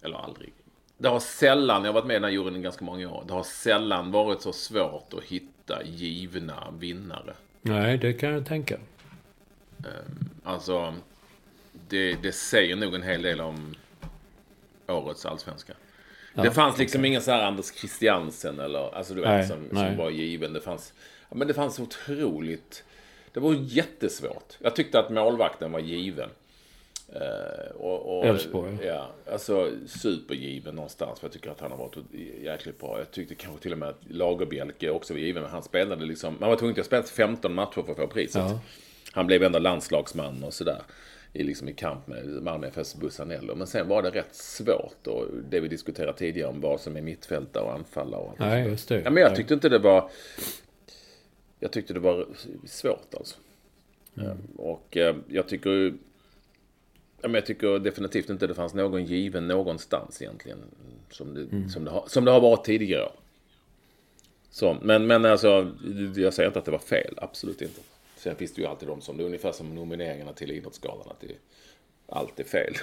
eller 0.02 0.18
aldrig, 0.18 0.54
det 0.98 1.10
har 1.10 1.20
sällan, 1.20 1.84
jag 1.84 1.90
har 1.90 1.94
varit 1.94 2.08
med 2.08 2.14
i 2.14 2.20
den 2.20 2.24
här 2.24 2.32
juryn 2.32 2.56
i 2.56 2.62
ganska 2.62 2.86
många 2.86 3.10
år, 3.10 3.24
det 3.28 3.34
har 3.34 3.44
sällan 3.44 4.12
varit 4.12 4.42
så 4.42 4.54
svårt 4.54 5.14
att 5.14 5.24
hitta 5.24 5.84
givna 5.84 6.74
vinnare. 6.80 7.34
Nej, 7.62 7.98
det 7.98 8.14
kan 8.14 8.30
jag 8.30 8.46
tänka. 8.46 8.78
Alltså, 10.44 10.94
det, 11.88 12.14
det 12.14 12.32
säger 12.32 12.76
nog 12.76 12.96
en 12.96 13.04
hel 13.04 13.22
del 13.22 13.42
om 13.42 13.76
årets 14.90 15.26
allsvenska. 15.26 15.74
det 16.34 16.52
fanns 16.52 16.78
liksom 16.78 17.06
ingen 17.06 17.22
så 17.22 17.32
här 17.32 17.44
Anders 17.44 17.74
Christiansen 17.74 18.60
eller, 18.60 18.96
alltså 18.96 19.14
du 19.14 19.22
vet, 19.22 19.30
Nej, 19.30 19.48
som, 19.48 19.68
nej. 19.72 19.88
som 19.88 19.98
var 19.98 20.10
given. 20.10 20.54
Det 20.54 20.62
fanns, 20.62 20.94
ja, 21.30 21.36
men 21.36 21.48
det 21.48 21.54
fanns 21.54 21.80
otroligt, 21.80 22.84
det 23.34 23.40
var 23.40 23.54
jättesvårt. 23.60 24.58
Jag 24.60 24.76
tyckte 24.76 25.00
att 25.00 25.10
målvakten 25.10 25.72
var 25.72 25.80
given. 25.80 26.30
Eh, 27.14 28.30
Elfsborg. 28.30 28.78
Ja, 28.82 29.12
alltså 29.32 29.72
supergiven 29.88 30.76
någonstans. 30.76 31.20
För 31.20 31.28
jag 31.28 31.34
tycker 31.34 31.52
att 31.52 31.60
han 31.60 31.72
har 31.72 31.78
varit 31.78 31.98
jäkligt 32.42 32.80
bra. 32.80 32.98
Jag 32.98 33.12
tyckte 33.12 33.36
kanske 33.36 33.62
till 33.62 33.72
och 33.72 33.78
med 33.78 33.90
att 33.90 34.02
Lagerbjälke 34.10 34.90
också 34.90 35.14
var 35.14 35.20
given. 35.20 35.44
Men 35.44 35.52
han 35.52 35.64
spelade 35.64 36.06
liksom, 36.06 36.38
man 36.40 36.50
var 36.50 36.58
tvungen 36.58 36.80
att 36.80 36.86
spela 36.86 37.04
15 37.04 37.54
matcher 37.54 37.82
för 37.82 37.92
att 37.92 37.98
få 37.98 38.08
priset. 38.08 38.42
Ja. 38.42 38.60
Han 39.12 39.28
blev 39.28 39.44
ändå 39.44 39.60
landslagsman 39.60 40.44
och 40.44 40.54
sådär. 40.54 40.82
I, 41.34 41.44
liksom 41.44 41.70
i 41.70 41.74
kamp 41.74 42.08
med 42.08 42.26
Malmö 42.28 42.68
FFs 42.68 42.96
Bussanello. 42.96 43.56
Men 43.56 43.68
sen 43.68 43.88
var 43.88 44.02
det 44.02 44.10
rätt 44.10 44.36
svårt. 44.36 45.08
Och 45.08 45.26
det 45.50 45.60
vi 45.60 45.68
diskuterade 45.68 46.18
tidigare 46.18 46.50
om 46.50 46.62
vad 46.62 46.82
som 46.82 46.98
är 46.98 47.02
mittfältare 47.02 47.64
och 47.64 47.74
anfallare. 47.74 48.22
Och 48.22 48.36
Nej, 48.40 48.68
just 48.70 48.90
det. 48.90 49.02
Ja, 49.02 49.10
men 49.10 49.24
jag 49.24 49.36
tyckte 49.36 49.54
inte 49.54 49.70
det 49.70 49.80
var... 49.80 50.10
Jag 51.60 51.72
tyckte 51.72 51.94
det 51.94 52.00
var 52.00 52.28
svårt 52.66 53.14
alltså. 53.18 53.36
Mm. 54.18 54.28
Eh, 54.30 54.36
Och 54.58 54.98
eh, 54.98 55.16
jag 55.28 55.48
tycker. 55.48 55.94
Ja, 57.22 57.28
men 57.28 57.34
jag 57.34 57.46
tycker 57.46 57.80
definitivt 57.80 58.30
inte 58.30 58.48
det 58.48 58.54
fanns 58.54 58.74
någon 58.74 59.06
given 59.06 59.48
någonstans 59.48 60.22
egentligen. 60.22 60.58
Som 61.10 61.34
det, 61.34 61.42
Mm. 61.42 61.70
som 61.70 61.86
det, 61.86 61.92
har, 61.92 62.04
som 62.08 62.26
det 62.26 62.32
har 62.32 62.42
varit 62.42 62.64
tidigare. 62.66 63.10
Så, 64.52 64.78
men, 64.82 65.08
men 65.08 65.26
alltså, 65.26 65.72
jag 66.16 66.34
säger 66.34 66.48
inte 66.48 66.60
att 66.60 66.66
det 66.66 66.72
var 66.72 66.80
fel. 66.80 67.14
Absolut 67.18 67.62
inte. 67.62 67.82
Sen 68.20 68.36
finns 68.36 68.54
det 68.54 68.62
ju 68.62 68.68
alltid 68.68 68.88
de 68.88 69.02
som, 69.02 69.18
det 69.18 69.24
är 69.24 69.26
ungefär 69.26 69.52
som 69.52 69.76
nomineringarna 69.76 70.34
till 70.34 70.52
Idrottsgalan. 70.52 71.08
Att 71.10 71.22
det 71.22 71.28
är 71.28 71.38
alltid 72.10 72.46
fel. 72.46 72.74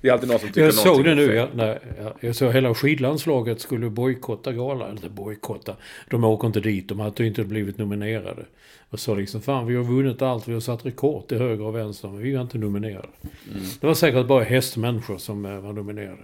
Det 0.00 0.08
är 0.08 0.12
alltid 0.12 0.28
någon 0.28 0.38
som 0.38 0.48
tycker 0.48 0.60
Jag 0.60 0.74
såg 0.74 1.04
det 1.04 1.10
är 1.10 1.14
nu. 1.14 1.34
Jag, 1.34 1.48
nej, 1.54 1.78
jag, 1.98 2.12
jag 2.20 2.36
såg 2.36 2.52
hela 2.52 2.74
skidlandslaget 2.74 3.60
skulle 3.60 3.90
bojkotta 3.90 4.52
galan. 4.52 4.98
Eller 4.98 5.08
bojkotta. 5.08 5.76
De 6.10 6.24
åker 6.24 6.46
inte 6.46 6.60
dit. 6.60 6.88
De 6.88 7.00
hade 7.00 7.26
inte 7.26 7.44
blivit 7.44 7.78
nominerade. 7.78 8.46
Och 8.90 9.00
sa 9.00 9.14
liksom, 9.14 9.42
fan 9.42 9.66
vi 9.66 9.76
har 9.76 9.84
vunnit 9.84 10.22
allt. 10.22 10.48
Vi 10.48 10.52
har 10.52 10.60
satt 10.60 10.86
rekord 10.86 11.28
till 11.28 11.38
höger 11.38 11.64
och 11.64 11.76
vänster. 11.76 12.08
Men 12.08 12.22
vi 12.22 12.34
är 12.34 12.40
inte 12.40 12.58
nominerade. 12.58 13.08
Mm. 13.50 13.62
Det 13.80 13.86
var 13.86 13.94
säkert 13.94 14.26
bara 14.26 14.44
hästmänniskor 14.44 15.18
som 15.18 15.46
eh, 15.46 15.60
var 15.60 15.72
nominerade. 15.72 16.22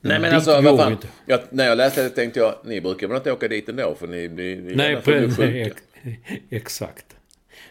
Nej 0.00 0.20
men 0.20 0.34
alltså, 0.34 0.60
vad 0.60 0.78
fan. 0.78 0.96
Jag, 1.26 1.40
när 1.50 1.66
jag 1.66 1.78
läste 1.78 2.02
det 2.02 2.10
tänkte 2.10 2.40
jag, 2.40 2.54
ni 2.64 2.80
brukar 2.80 3.08
väl 3.08 3.16
inte 3.16 3.32
åka 3.32 3.48
dit 3.48 3.68
ändå 3.68 3.94
för 3.98 4.06
ni, 4.06 4.28
ni 4.28 4.74
Nej, 4.74 4.92
är 4.92 5.02
bli 5.02 5.34
nej, 5.38 5.62
ex- 5.62 5.82
exakt. 6.50 7.15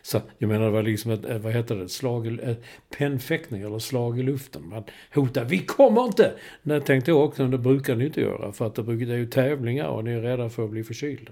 Så, 0.05 0.21
jag 0.37 0.47
menar 0.47 0.65
det 0.65 0.71
var 0.71 0.83
liksom 0.83 1.11
ett, 1.11 1.41
vad 1.41 1.53
heter 1.53 1.75
det, 1.75 1.89
slag 1.89 2.27
ett 2.27 2.63
pennfäktning 2.97 3.61
eller 3.61 3.79
slag 3.79 4.19
i 4.19 4.23
luften. 4.23 4.69
Man 4.69 4.83
hotar, 5.13 5.45
vi 5.45 5.59
kommer 5.59 6.05
inte! 6.05 6.33
Det 6.63 6.81
tänkte 6.81 7.11
jag 7.11 7.23
också, 7.25 7.41
men 7.41 7.51
det 7.51 7.57
brukar 7.57 7.95
ni 7.95 8.05
inte 8.05 8.21
göra. 8.21 8.51
För 8.51 8.67
att 8.67 8.75
det, 8.75 8.83
brukar, 8.83 9.05
det 9.05 9.13
är 9.13 9.17
ju 9.17 9.25
tävlingar 9.25 9.87
och 9.87 10.03
ni 10.03 10.11
är 10.11 10.21
rädda 10.21 10.49
för 10.49 10.63
att 10.63 10.69
bli 10.69 10.83
förkylda. 10.83 11.31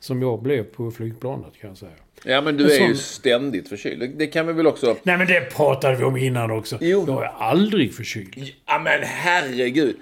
Som 0.00 0.22
jag 0.22 0.42
blev 0.42 0.62
på 0.62 0.90
flygplanet 0.90 1.52
kan 1.60 1.68
jag 1.68 1.76
säga. 1.76 1.90
Ja 2.24 2.40
men 2.40 2.56
du 2.56 2.64
En 2.64 2.70
är 2.82 2.88
ju 2.88 2.94
sån- 2.94 2.96
ständigt 3.04 3.68
förkyld. 3.68 4.18
Det, 4.18 4.26
kan 4.26 4.46
vi 4.46 4.52
väl 4.52 4.66
också... 4.66 4.96
Nej 5.02 5.18
men 5.18 5.26
det 5.26 5.40
pratade 5.56 5.96
vi 5.96 6.04
om 6.04 6.16
innan 6.16 6.50
också. 6.50 6.78
Jo. 6.80 7.04
Jag 7.08 7.22
är 7.24 7.28
aldrig 7.28 7.94
förkyld. 7.94 8.52
Ja 8.66 8.78
men 8.78 9.00
herregud! 9.02 9.96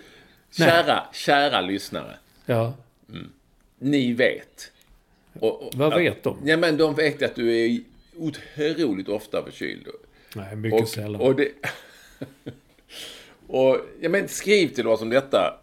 Kära, 0.59 1.03
kära 1.13 1.61
lyssnare. 1.61 2.17
Ja, 2.47 2.75
Ni 3.79 4.13
vet. 4.13 4.73
Och, 5.41 5.63
och, 5.63 5.75
Vad 5.75 5.95
vet 5.95 6.23
de? 6.23 6.37
Ja 6.45 6.57
men 6.57 6.77
de 6.77 6.95
vet 6.95 7.23
att 7.23 7.35
du 7.35 7.57
är 7.57 7.81
otroligt 8.17 9.09
ofta 9.09 9.43
förkyld. 9.43 9.87
nej 10.35 10.57
mycket 10.57 10.83
Och, 10.83 10.89
sällan. 10.89 11.21
och 11.21 11.37
det... 11.37 11.49
och, 13.47 13.79
ja 14.01 14.09
men 14.09 14.29
skriv 14.29 14.69
till 14.69 14.87
oss 14.87 15.03
om 15.03 15.11
detta. 15.11 15.61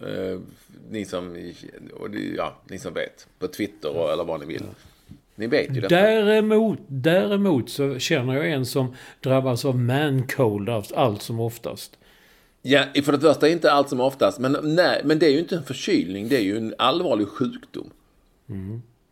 Eh, 0.00 0.40
ni 0.90 1.04
som, 1.04 1.52
och 1.92 2.10
det, 2.10 2.18
ja, 2.18 2.56
ni 2.68 2.78
som 2.78 2.94
vet. 2.94 3.26
På 3.38 3.48
Twitter 3.48 3.96
och, 3.96 4.12
eller 4.12 4.24
vad 4.24 4.40
ni 4.40 4.46
vill. 4.46 4.62
Ni 5.34 5.46
vet 5.46 5.76
ju 5.76 5.80
detta. 5.80 5.94
Däremot, 5.94 6.78
däremot 6.86 7.70
så 7.70 7.98
känner 7.98 8.34
jag 8.34 8.50
en 8.50 8.66
som 8.66 8.94
drabbas 9.20 9.64
av 9.64 9.78
mancold 9.78 10.68
allt 10.94 11.22
som 11.22 11.40
oftast. 11.40 11.98
Ja, 12.62 12.84
för 13.04 13.12
det 13.12 13.20
första 13.20 13.48
inte 13.48 13.72
allt 13.72 13.88
som 13.88 14.00
oftast. 14.00 14.38
Men, 14.38 14.56
nej, 14.62 15.00
men 15.04 15.18
det 15.18 15.26
är 15.26 15.30
ju 15.30 15.38
inte 15.38 15.56
en 15.56 15.64
förkylning. 15.64 16.28
Det 16.28 16.36
är 16.36 16.42
ju 16.42 16.56
en 16.56 16.74
allvarlig 16.78 17.28
sjukdom. 17.28 17.90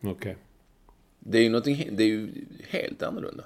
Okej. 0.03 0.37
Det 1.19 1.39
är 1.39 1.43
ju, 1.43 1.49
någonting, 1.49 1.89
det 1.93 2.03
är 2.03 2.07
ju 2.09 2.29
helt 2.69 3.03
annorlunda. 3.03 3.45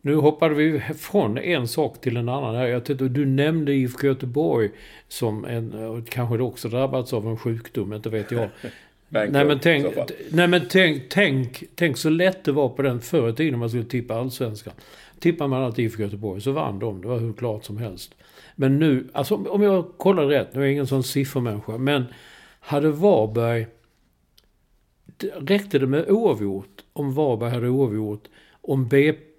Nu 0.00 0.14
hoppade 0.14 0.54
vi 0.54 0.80
från 0.98 1.38
en 1.38 1.68
sak 1.68 2.00
till 2.00 2.16
en 2.16 2.28
annan. 2.28 2.54
här. 2.54 2.66
Jag 2.66 2.84
tänkte, 2.84 3.08
du 3.08 3.26
nämnde 3.26 3.72
IFK 3.74 4.06
Göteborg 4.06 4.70
som 5.08 5.44
en, 5.44 6.04
kanske 6.08 6.38
också 6.38 6.68
drabbats 6.68 7.12
av 7.12 7.26
en 7.28 7.36
sjukdom, 7.36 7.92
inte 7.92 8.08
vet 8.08 8.30
jag. 8.30 8.48
Nej 9.32 9.44
men, 9.44 9.58
tänk, 9.60 9.84
nej 10.30 10.48
men 10.48 10.62
tänk, 10.70 11.02
tänk, 11.08 11.64
tänk 11.74 11.96
så 11.96 12.08
lätt 12.10 12.44
det 12.44 12.52
var 12.52 12.68
på 12.68 12.82
den 12.82 13.00
förr 13.00 13.28
i 13.28 13.32
tiden 13.34 13.58
man 13.58 13.68
skulle 13.68 13.84
tippa 13.84 14.14
allsvenskan. 14.14 14.72
Tippar 15.18 15.48
man 15.48 15.62
alltid 15.62 15.84
IFK 15.84 16.02
Göteborg 16.02 16.40
så 16.40 16.52
vann 16.52 16.78
de. 16.78 17.00
Det 17.00 17.08
var 17.08 17.18
hur 17.18 17.32
klart 17.32 17.64
som 17.64 17.76
helst. 17.76 18.14
Men 18.56 18.78
nu, 18.78 19.08
alltså 19.12 19.34
om- 19.34 19.46
om 19.46 19.62
jag 19.62 19.84
kollar 19.96 20.26
rätt, 20.26 20.54
nu 20.54 20.60
är 20.60 20.64
jag 20.64 20.72
ingen 20.72 20.86
sån 20.86 21.02
siffermänniska, 21.02 21.78
men 21.78 22.04
hade 22.60 22.88
Varberg... 22.90 23.66
Räckte 25.36 25.78
det 25.78 25.86
med 25.86 26.10
oavgjort 26.10 26.84
om 26.92 27.14
Varberg 27.14 27.50
hade 27.50 27.68
oavgjort 27.68 28.28
om 28.60 28.88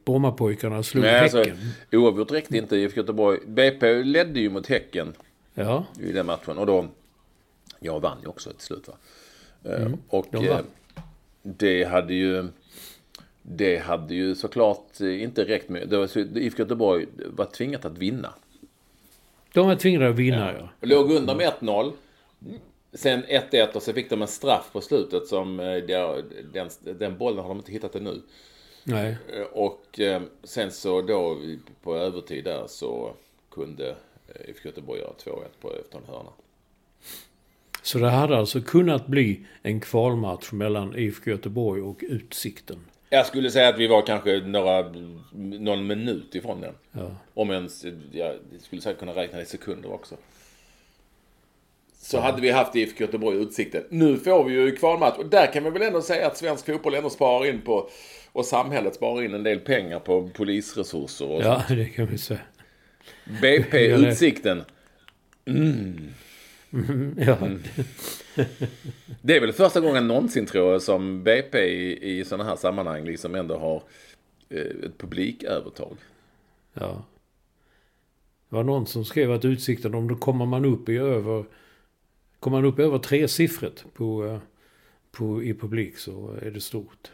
Brommapojkarna 0.06 0.84
slog 0.84 1.04
Nej, 1.04 1.20
alltså, 1.20 1.38
Häcken? 1.38 1.58
oavgjort 1.92 2.32
räckte 2.32 2.58
inte 2.58 2.76
IFK 2.78 2.98
Göteborg. 2.98 3.40
BP 3.48 4.04
ledde 4.04 4.40
ju 4.40 4.50
mot 4.50 4.68
Häcken 4.68 5.14
Ja, 5.54 5.86
i 6.00 6.12
den 6.12 6.26
matchen. 6.26 6.58
Och 6.58 6.66
då... 6.66 6.88
Jag 7.80 8.00
vann 8.00 8.18
ju 8.22 8.28
också 8.28 8.50
till 8.50 8.66
slut 8.66 8.88
va. 8.88 8.94
Eh, 9.72 9.92
och 10.08 10.26
de 10.32 10.48
eh, 10.48 10.58
det 11.42 11.84
hade 11.84 12.14
ju... 12.14 12.48
Det 13.42 13.78
hade 13.78 14.16
ju 14.16 14.36
såklart 14.36 15.02
eh, 15.02 15.24
inte 15.24 15.46
räckt 15.46 15.70
med... 15.70 15.90
Det 15.90 15.98
var, 15.98 16.38
IFK 16.38 16.60
Göteborg 16.60 17.06
var 17.28 17.46
tvingat 17.46 17.86
att 17.86 17.98
vinna. 17.98 18.34
de 19.54 19.70
är 19.70 19.76
tvingade 19.76 20.10
att 20.10 20.16
vinna 20.16 20.54
ja. 20.54 20.70
Och 20.80 20.88
låg 20.88 21.12
under 21.12 21.36
med 21.36 21.54
1-0. 21.60 21.94
Sen 22.94 23.24
1-1 23.26 23.74
och 23.76 23.84
så 23.84 23.94
fick 23.94 24.10
de 24.10 24.22
en 24.22 24.28
straff 24.28 24.70
på 24.74 24.82
slutet 24.82 25.28
som... 25.28 25.60
eh, 25.60 25.78
Den, 26.54 26.70
den 26.82 27.18
bollen 27.18 27.40
har 27.40 27.50
de 27.50 27.58
inte 27.58 27.72
hittat 27.72 27.96
ännu. 27.96 28.22
Nej. 28.84 29.18
Eh, 29.34 29.42
Och 29.42 30.00
eh, 30.00 30.22
sen 30.44 30.72
så 30.72 31.02
då 31.02 31.38
på 31.84 31.96
övertid 31.98 32.44
där 32.44 32.64
så 32.68 33.14
kunde 33.52 33.96
IFK 34.48 34.70
Göteborg 34.70 35.00
göra 35.02 35.12
2-1 35.24 35.44
på 35.62 35.74
efter 35.74 35.98
en 35.98 36.04
hörna. 36.08 36.30
Så 37.82 37.98
det 37.98 38.10
hade 38.10 38.38
alltså 38.38 38.62
kunnat 38.62 39.08
bli 39.08 39.46
en 39.64 39.80
kvalmatch 39.80 40.52
mellan 40.52 40.96
IFK 40.98 41.30
Göteborg 41.32 41.82
och 41.82 42.00
Utsikten. 42.02 42.80
Jag 43.10 43.26
skulle 43.26 43.52
säga 43.52 43.70
att 43.70 43.78
vi 43.80 43.88
var 43.88 44.02
kanske 44.06 44.40
några, 44.40 44.92
någon 45.60 45.88
minut 45.88 46.36
ifrån 46.36 46.62
den. 46.62 46.74
Ja. 46.92 47.16
Om 47.34 47.52
ens, 47.52 47.86
jag 48.12 48.36
skulle 48.60 48.82
säkert 48.82 49.00
kunna 49.00 49.16
räkna 49.16 49.42
i 49.42 49.46
sekunder 49.46 49.92
också. 49.94 50.16
Så 52.06 52.20
hade 52.20 52.42
vi 52.42 52.50
haft 52.52 52.76
IFK 52.76 53.02
Göteborg 53.04 53.38
i 53.38 53.42
utsikten. 53.42 53.84
Nu 53.90 54.18
får 54.18 54.44
vi 54.44 54.54
ju 54.54 54.76
kvalmatch 54.76 55.18
och 55.18 55.26
där 55.26 55.54
kan 55.54 55.64
man 55.64 55.74
väl 55.74 55.82
ändå 55.82 56.02
säga 56.02 56.28
att 56.28 56.38
svensk 56.38 56.66
fotboll 56.66 56.94
ändå 56.96 57.10
sparar 57.10 57.46
in 57.46 57.62
på 57.62 57.90
och 58.32 58.46
samhället 58.46 58.96
sparar 58.96 59.24
in 59.24 59.34
en 59.34 59.44
del 59.44 59.60
pengar 59.60 60.00
på 60.00 60.30
polisresurser 60.30 61.28
och 61.28 61.42
Ja, 61.44 61.64
det 61.70 61.86
kan 61.86 62.06
vi 62.08 62.18
säga. 62.18 62.40
BP 63.42 63.86
Ja, 63.88 63.98
det- 63.98 64.08
Utsikten. 64.10 64.64
Ja, 67.18 67.38
Det 69.22 69.36
är 69.36 69.42
väl 69.42 69.54
första 69.54 69.80
gången 69.80 70.08
någonsin 70.08 70.46
tror 70.46 70.72
jag 70.72 70.82
som 70.82 71.24
BP 71.24 71.60
i, 71.60 72.20
i 72.20 72.26
sådana 72.26 72.44
här 72.50 72.56
sammanhang 72.56 73.06
liksom 73.06 73.36
ändå 73.36 73.58
har 73.58 73.84
eh, 74.50 74.62
ett 74.86 74.98
publikövertag. 74.98 75.98
ja. 76.74 77.06
Det 78.50 78.56
var 78.56 78.64
någon 78.64 78.86
som 78.88 79.06
skrev 79.06 79.32
att 79.32 79.46
Utsikten, 79.46 79.96
om 79.96 80.08
då 80.08 80.16
kommer 80.16 80.46
man 80.46 80.66
upp 80.66 80.90
i 80.90 80.98
över... 80.98 81.46
Kommer 82.44 82.58
man 82.58 82.66
upp 82.66 82.80
över 82.80 82.98
tresiffrigt 82.98 83.86
på, 83.94 84.26
eh, 84.26 84.38
på, 85.12 85.44
i 85.44 85.54
publik 85.54 85.98
så 85.98 86.36
är 86.42 86.52
det 86.52 86.62
stort. 86.62 87.12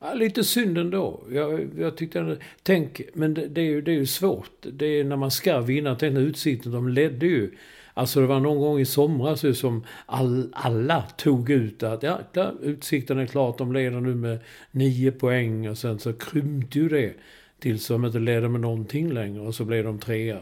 Ja, 0.00 0.14
lite 0.14 0.44
synd 0.44 0.78
ändå. 0.78 1.22
Jag, 1.30 1.68
jag 1.78 1.96
tyckte 1.96 2.38
Tänk, 2.62 3.00
men 3.14 3.34
det, 3.34 3.46
det, 3.46 3.60
är 3.60 3.64
ju, 3.64 3.80
det 3.80 3.90
är 3.90 3.94
ju 3.94 4.06
svårt. 4.06 4.66
Det 4.72 4.86
är 4.86 5.04
när 5.04 5.16
man 5.16 5.30
ska 5.30 5.60
vinna. 5.60 5.96
Tänk 5.96 6.14
när 6.14 6.20
Utsikten, 6.20 6.72
de 6.72 6.88
ledde 6.88 7.26
ju. 7.26 7.50
Alltså 7.94 8.20
det 8.20 8.26
var 8.26 8.40
någon 8.40 8.58
gång 8.58 8.80
i 8.80 8.84
somras 8.84 9.44
ju 9.44 9.54
som 9.54 9.84
all, 10.06 10.48
alla 10.52 11.02
tog 11.02 11.50
ut 11.50 11.82
att 11.82 12.02
ja, 12.02 12.20
där, 12.32 12.52
Utsikten 12.62 13.18
är 13.18 13.26
klart, 13.26 13.58
de 13.58 13.72
leder 13.72 14.00
nu 14.00 14.14
med 14.14 14.38
nio 14.70 15.12
poäng 15.12 15.68
och 15.68 15.78
sen 15.78 15.98
så 15.98 16.12
krympte 16.12 16.78
ju 16.78 16.88
det 16.88 17.14
tills 17.58 17.88
de 17.88 18.04
inte 18.04 18.18
ledde 18.18 18.48
med 18.48 18.60
någonting 18.60 19.12
längre 19.12 19.40
och 19.40 19.54
så 19.54 19.64
blev 19.64 19.84
de 19.84 19.98
trea. 19.98 20.38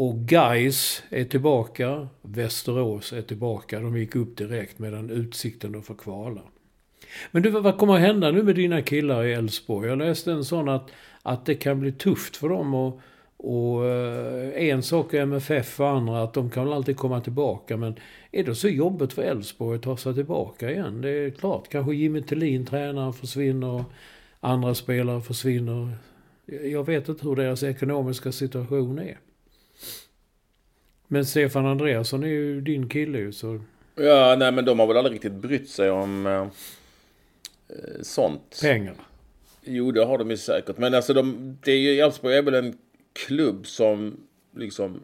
Och 0.00 0.16
Guys 0.16 1.02
är 1.10 1.24
tillbaka, 1.24 2.08
Västerås 2.22 3.12
är 3.12 3.22
tillbaka, 3.22 3.80
de 3.80 3.98
gick 3.98 4.16
upp 4.16 4.36
direkt 4.36 4.78
medan 4.78 5.10
Utsikten 5.10 5.72
då 5.72 5.82
får 5.82 5.94
kvala. 5.94 6.40
Men 7.30 7.42
du, 7.42 7.50
vad 7.50 7.78
kommer 7.78 7.94
att 7.94 8.00
hända 8.00 8.30
nu 8.30 8.42
med 8.42 8.54
dina 8.54 8.82
killar 8.82 9.24
i 9.24 9.32
Elfsborg? 9.32 9.88
Jag 9.88 9.98
läste 9.98 10.32
en 10.32 10.44
sån 10.44 10.68
att, 10.68 10.90
att 11.22 11.46
det 11.46 11.54
kan 11.54 11.80
bli 11.80 11.92
tufft 11.92 12.36
för 12.36 12.48
dem 12.48 12.74
och, 12.74 13.00
och 13.36 13.86
eh, 13.86 14.68
en 14.68 14.82
sak 14.82 15.14
är 15.14 15.22
MFF 15.22 15.80
och 15.80 15.88
andra 15.88 16.22
att 16.22 16.34
de 16.34 16.50
kan 16.50 16.64
väl 16.64 16.72
alltid 16.72 16.96
komma 16.96 17.20
tillbaka. 17.20 17.76
Men 17.76 17.94
är 18.32 18.44
det 18.44 18.54
så 18.54 18.68
jobbigt 18.68 19.12
för 19.12 19.22
Elfsborg 19.22 19.76
att 19.76 19.82
ta 19.82 19.96
sig 19.96 20.14
tillbaka 20.14 20.70
igen? 20.70 21.00
Det 21.00 21.10
är 21.10 21.30
klart, 21.30 21.68
kanske 21.68 21.94
Jimmy 21.94 22.22
Tillin, 22.22 22.66
tränaren, 22.66 23.12
försvinner 23.12 23.68
och 23.68 23.92
andra 24.40 24.74
spelare 24.74 25.20
försvinner. 25.20 25.90
Jag 26.46 26.86
vet 26.86 27.08
inte 27.08 27.26
hur 27.28 27.36
deras 27.36 27.62
ekonomiska 27.62 28.32
situation 28.32 28.98
är. 28.98 29.18
Men 31.08 31.26
Stefan 31.26 31.66
Andreasson 31.66 32.22
är 32.22 32.28
ju 32.28 32.60
din 32.60 32.88
kille 32.88 33.18
ju 33.18 33.32
så... 33.32 33.60
Ja, 33.94 34.36
nej 34.38 34.52
men 34.52 34.64
de 34.64 34.78
har 34.78 34.86
väl 34.86 34.96
aldrig 34.96 35.14
riktigt 35.14 35.32
brytt 35.32 35.68
sig 35.68 35.90
om 35.90 36.26
eh, 36.26 36.42
eh, 37.68 38.02
sånt. 38.02 38.58
Pengar. 38.62 38.94
Jo, 39.64 39.92
det 39.92 40.04
har 40.04 40.18
de 40.18 40.30
ju 40.30 40.36
säkert. 40.36 40.78
Men 40.78 40.94
alltså, 40.94 41.14
de, 41.14 41.56
det 41.64 41.72
är 41.72 41.76
ju, 41.76 42.00
Elfsborg 42.00 42.36
är 42.36 42.42
väl 42.42 42.54
en 42.54 42.78
klubb 43.12 43.66
som 43.66 44.16
liksom 44.56 45.00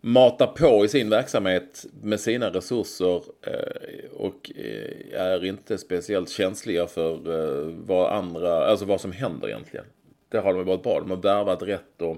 matar 0.00 0.46
på 0.46 0.84
i 0.84 0.88
sin 0.88 1.10
verksamhet 1.10 1.86
med 2.02 2.20
sina 2.20 2.50
resurser 2.50 3.22
eh, 3.42 4.10
och 4.12 4.52
eh, 4.56 5.20
är 5.20 5.44
inte 5.44 5.78
speciellt 5.78 6.28
känsliga 6.28 6.86
för 6.86 7.14
eh, 7.14 7.74
vad 7.86 8.12
andra, 8.12 8.66
alltså 8.66 8.84
vad 8.84 9.00
som 9.00 9.12
händer 9.12 9.48
egentligen. 9.48 9.86
Där 10.28 10.42
har 10.42 10.54
de 10.54 10.64
varit 10.64 10.82
bra. 10.82 11.00
De 11.00 11.10
har 11.10 11.16
värvat 11.16 11.62
rätt 11.62 12.02
och 12.02 12.16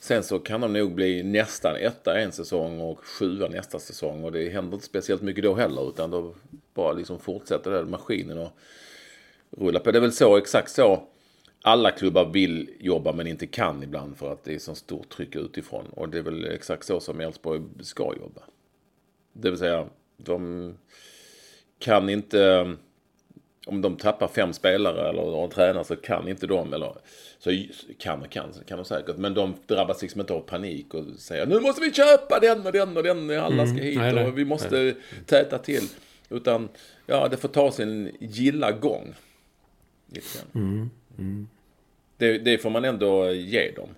sen 0.00 0.22
så 0.22 0.38
kan 0.38 0.60
de 0.60 0.72
nog 0.72 0.94
bli 0.94 1.22
nästan 1.22 1.76
etta 1.76 2.20
en 2.20 2.32
säsong 2.32 2.80
och 2.80 3.04
sjua 3.04 3.48
nästa 3.48 3.78
säsong 3.78 4.24
och 4.24 4.32
det 4.32 4.48
händer 4.48 4.74
inte 4.74 4.86
speciellt 4.86 5.22
mycket 5.22 5.44
då 5.44 5.54
heller 5.54 5.88
utan 5.88 6.10
då 6.10 6.34
bara 6.74 6.92
liksom 6.92 7.18
fortsätter 7.18 7.70
den 7.70 7.90
maskinen 7.90 8.38
och 8.38 8.52
rulla 9.50 9.80
på. 9.80 9.90
Det 9.90 9.98
är 9.98 10.00
väl 10.00 10.12
så, 10.12 10.36
exakt 10.36 10.70
så 10.70 11.02
alla 11.62 11.90
klubbar 11.90 12.24
vill 12.24 12.70
jobba 12.80 13.12
men 13.12 13.26
inte 13.26 13.46
kan 13.46 13.82
ibland 13.82 14.16
för 14.16 14.32
att 14.32 14.44
det 14.44 14.54
är 14.54 14.58
så 14.58 14.74
stort 14.74 15.08
tryck 15.08 15.36
utifrån. 15.36 15.86
Och 15.90 16.08
det 16.08 16.18
är 16.18 16.22
väl 16.22 16.44
exakt 16.44 16.86
så 16.86 17.00
som 17.00 17.20
Elfsborg 17.20 17.62
ska 17.80 18.02
jobba. 18.02 18.42
Det 19.32 19.50
vill 19.50 19.58
säga, 19.58 19.86
de 20.16 20.74
kan 21.78 22.08
inte... 22.08 22.76
Om 23.68 23.82
de 23.82 23.96
tappar 23.96 24.28
fem 24.28 24.52
spelare 24.52 25.08
eller 25.08 25.44
en 25.44 25.50
tränare 25.50 25.84
så 25.84 25.96
kan 25.96 26.28
inte 26.28 26.46
de, 26.46 26.72
eller 26.72 26.92
så 27.38 27.62
kan 27.98 28.22
och 28.22 28.30
kan, 28.30 28.52
kan 28.66 28.78
de 28.78 28.84
säkert, 28.84 29.16
men 29.16 29.34
de 29.34 29.54
drabbas 29.66 30.02
liksom 30.02 30.20
inte 30.20 30.32
av 30.32 30.40
panik 30.40 30.94
och 30.94 31.04
säger 31.18 31.46
nu 31.46 31.60
måste 31.60 31.80
vi 31.80 31.92
köpa 31.92 32.38
den 32.40 32.66
och 32.66 32.72
den 32.72 32.96
och 32.96 33.02
den, 33.02 33.30
alla 33.40 33.66
ska 33.66 33.76
hit 33.76 33.98
nej, 33.98 34.14
nej, 34.14 34.26
och 34.26 34.38
vi 34.38 34.44
måste 34.44 34.94
täta 35.26 35.58
till. 35.58 35.88
Utan, 36.30 36.68
ja, 37.06 37.28
det 37.28 37.36
får 37.36 37.48
ta 37.48 37.72
sin 37.72 38.16
gilla 38.20 38.72
gång. 38.72 39.14
Lite 40.12 40.38
grann. 40.38 40.90
Det, 42.16 42.38
det 42.38 42.58
får 42.58 42.70
man 42.70 42.84
ändå 42.84 43.30
ge 43.30 43.70
dem. 43.70 43.88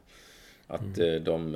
Att 0.67 0.99
eh, 0.99 1.15
de 1.15 1.55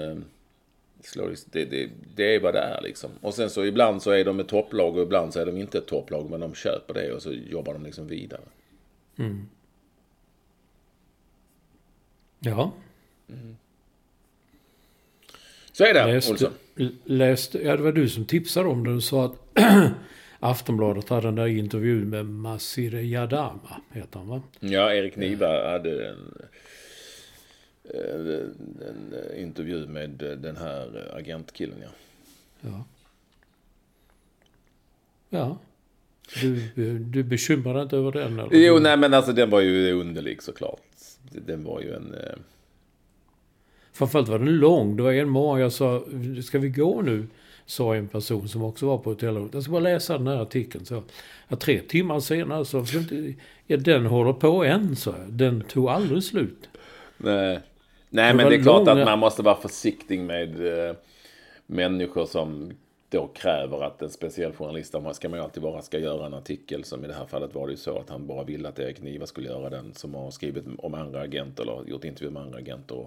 i- 1.17 1.35
det, 1.53 1.65
det, 1.65 1.91
det 2.15 2.35
är 2.35 2.41
vad 2.41 2.55
det 2.55 2.61
är 2.61 2.81
liksom. 2.83 3.11
Och 3.21 3.35
sen 3.35 3.51
så 3.51 3.65
ibland 3.65 4.03
så 4.03 4.11
är 4.11 4.25
de 4.25 4.41
ett 4.41 4.49
topplag 4.49 4.97
och 4.97 5.03
ibland 5.03 5.33
så 5.33 5.41
är 5.41 5.47
de 5.47 5.57
inte 5.57 5.79
ett 5.79 5.87
topplag. 5.87 6.31
Men 6.31 6.41
de 6.41 6.55
köper 6.55 6.95
det 6.95 7.13
och 7.13 7.23
så 7.23 7.33
jobbar 7.33 7.73
de 7.73 7.85
liksom 7.85 8.07
vidare. 8.07 8.41
Ja. 12.41 12.73
Så 15.73 15.85
är 15.85 15.95
det, 15.95 16.07
Läste, 16.07 16.33
Olsson. 16.33 16.53
läste, 17.05 17.63
ja, 17.63 17.77
det 17.77 17.83
var 17.83 17.93
du 17.93 18.09
som 18.09 18.25
tipsade 18.25 18.69
om 18.69 18.85
det. 18.85 18.93
Du 18.95 19.01
sa 19.01 19.25
att 19.25 19.59
Aftonbladet 20.41 21.09
hade 21.09 21.27
den 21.27 21.35
där 21.35 21.47
intervjun 21.47 22.11
med 22.11 22.27
Masire 22.27 23.03
Yadama, 23.03 23.81
heter 23.93 24.19
han 24.19 24.29
va? 24.29 24.43
Ja, 24.61 24.95
Erik 24.95 25.17
Niva 25.17 25.71
hade 25.71 26.09
en, 26.09 26.33
en 27.93 29.13
eh, 29.13 29.43
intervju 29.43 29.87
med 29.87 30.23
eh, 30.23 30.31
den 30.31 30.57
här 30.57 31.09
eh, 31.11 31.17
agentkillen 31.17 31.79
ja. 31.83 31.89
Ja. 32.61 32.85
Ja. 35.29 35.59
Du, 36.41 36.99
du 36.99 37.23
bekymrar 37.23 37.75
dig 37.75 37.83
inte 37.83 37.97
över 37.97 38.13
den? 38.13 38.39
Eller? 38.39 38.57
Jo, 38.57 38.79
nej 38.79 38.97
men 38.97 39.15
alltså 39.15 39.33
den 39.33 39.51
var 39.51 39.61
ju 39.61 39.93
underlig 39.93 40.43
såklart. 40.43 40.81
Den 41.31 41.65
var 41.65 41.81
ju 41.81 41.95
en... 41.95 42.15
Eh... 42.15 42.37
Framförallt 43.93 44.29
var 44.29 44.39
den 44.39 44.57
lång. 44.57 44.97
Det 44.97 45.03
var 45.03 45.13
en 45.13 45.29
morgon 45.29 45.61
jag 45.61 45.73
sa, 45.73 46.05
ska 46.43 46.59
vi 46.59 46.69
gå 46.69 47.03
nu? 47.03 47.27
Sa 47.67 47.95
en 47.95 48.09
person 48.09 48.49
som 48.49 48.63
också 48.63 48.87
var 48.87 48.99
på 48.99 49.11
hotellrummet. 49.11 49.55
Jag 49.55 49.63
ska 49.63 49.73
bara 49.73 49.81
läsa 49.81 50.19
den 50.19 50.27
här 50.27 50.37
artikeln. 50.37 50.85
Så, 50.85 51.03
ja, 51.49 51.57
tre 51.57 51.81
timmar 51.81 52.21
senare 52.21 52.65
så, 52.65 52.85
ja, 53.67 53.77
den 53.77 54.07
håller 54.07 54.33
på 54.33 54.65
än, 54.65 54.97
så 54.97 55.15
Den 55.29 55.61
tog 55.61 55.89
aldrig 55.89 56.23
slut. 56.23 56.69
Nej, 57.17 57.61
nej 58.15 58.35
men 58.35 58.49
det 58.49 58.57
är 58.57 58.63
klart 58.63 58.89
att 58.89 59.05
man 59.05 59.19
måste 59.19 59.43
vara 59.43 59.57
försiktig 59.57 60.21
med 60.21 60.67
eh, 60.67 60.95
människor 61.67 62.27
som 62.27 62.73
då 63.09 63.27
kräver 63.27 63.85
att 63.85 64.03
en 64.03 64.11
speciell 64.11 64.53
journalist, 64.53 64.95
ska 65.13 65.29
man 65.29 65.39
ju 65.39 65.45
alltid 65.45 65.63
vara, 65.63 65.83
ska 65.83 65.99
göra 65.99 66.27
en 66.27 66.35
artikel. 66.35 66.85
Som 66.85 67.05
i 67.05 67.09
det 67.09 67.15
här 67.15 67.27
fallet 67.27 67.55
var 67.55 67.67
det 67.67 67.71
ju 67.71 67.77
så 67.77 67.99
att 67.99 68.11
han 68.11 68.27
bara 68.27 68.45
ville 68.45 68.69
att 68.69 68.79
Erik 68.79 69.03
Niva 69.03 69.27
skulle 69.27 69.49
göra 69.49 69.71
den 69.71 69.95
som 69.95 70.15
har 70.15 70.31
skrivit 70.31 70.65
om 70.79 70.95
andra 70.95 71.21
agenter 71.21 71.63
eller 71.63 71.91
gjort 71.91 72.05
intervjuer 72.05 72.33
med 72.33 72.43
andra 72.43 72.59
agenter. 72.59 73.07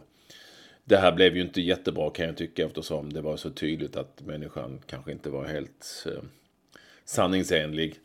Det 0.84 0.98
här 0.98 1.12
blev 1.12 1.36
ju 1.36 1.42
inte 1.42 1.62
jättebra 1.62 2.10
kan 2.10 2.26
jag 2.26 2.38
tycka 2.38 2.66
eftersom 2.66 3.14
det 3.14 3.22
var 3.22 3.38
så 3.38 3.50
tydligt 3.50 3.96
att 3.96 4.22
människan 4.26 4.82
kanske 4.86 5.12
inte 5.12 5.30
var 5.30 5.46
helt 5.46 6.06
eh, 6.06 6.24
sanningsenlig 7.06 7.96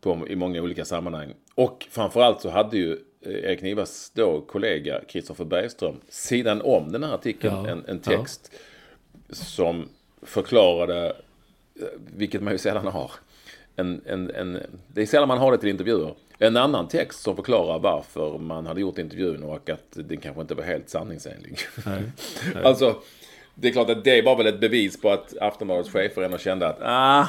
på, 0.00 0.28
i 0.28 0.36
många 0.36 0.62
olika 0.62 0.84
sammanhang. 0.84 1.34
Och 1.54 1.86
framförallt 1.90 2.40
så 2.40 2.50
hade 2.50 2.76
ju 2.76 2.98
Erik 3.26 3.62
Nivas 3.62 4.10
då 4.14 4.40
kollega 4.40 5.00
Kristoffer 5.08 5.44
Bergström 5.44 6.00
sidan 6.08 6.62
om 6.62 6.92
den 6.92 7.04
här 7.04 7.14
artikeln 7.14 7.54
ja, 7.54 7.68
en, 7.68 7.84
en, 7.86 7.98
text 7.98 8.50
ja. 9.28 9.34
som 9.34 9.88
förklarade, 10.22 11.06
eh, 11.80 11.86
vilket 12.16 12.42
man 12.42 12.52
ju 12.52 12.58
sällan 12.58 12.86
har, 12.86 13.10
en, 13.76 14.02
en, 14.06 14.30
en, 14.30 14.60
det 14.88 15.02
är 15.02 15.06
sällan 15.06 15.28
man 15.28 15.38
har 15.38 15.52
det 15.52 15.58
till 15.58 15.68
intervjuer. 15.68 16.14
En 16.38 16.56
annan 16.56 16.88
text 16.88 17.22
som 17.22 17.36
förklarar 17.36 17.78
varför 17.78 18.38
man 18.38 18.66
hade 18.66 18.80
gjort 18.80 18.98
intervjun 18.98 19.42
och 19.42 19.70
att 19.70 19.88
den 19.90 20.16
kanske 20.16 20.42
inte 20.42 20.54
var 20.54 20.64
helt 20.64 20.88
sanningsenlig. 20.88 21.58
Nej, 21.86 22.02
nej. 22.54 22.64
alltså, 22.64 23.02
det 23.54 23.68
är 23.68 23.72
klart 23.72 23.90
att 23.90 24.04
det 24.04 24.22
var 24.22 24.36
väl 24.36 24.46
ett 24.46 24.60
bevis 24.60 25.00
på 25.00 25.10
att 25.10 25.38
Aftonbladets 25.38 25.90
chefer 25.90 26.22
ändå 26.22 26.38
kände 26.38 26.68
att 26.68 26.78
ah, 26.82 27.28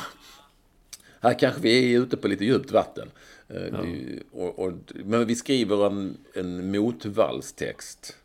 här 1.21 1.39
kanske 1.39 1.61
vi 1.61 1.93
är 1.93 1.99
ute 1.99 2.17
på 2.17 2.27
lite 2.27 2.45
djupt 2.45 2.71
vatten. 2.71 3.11
Eh, 3.49 3.67
ja. 3.71 3.85
Och, 4.31 4.59
och, 4.59 4.73
men 4.93 5.27
vi 5.27 5.35
skriver 5.35 5.87
en, 5.87 6.17
en 6.33 6.71
motvallstext. 6.71 8.17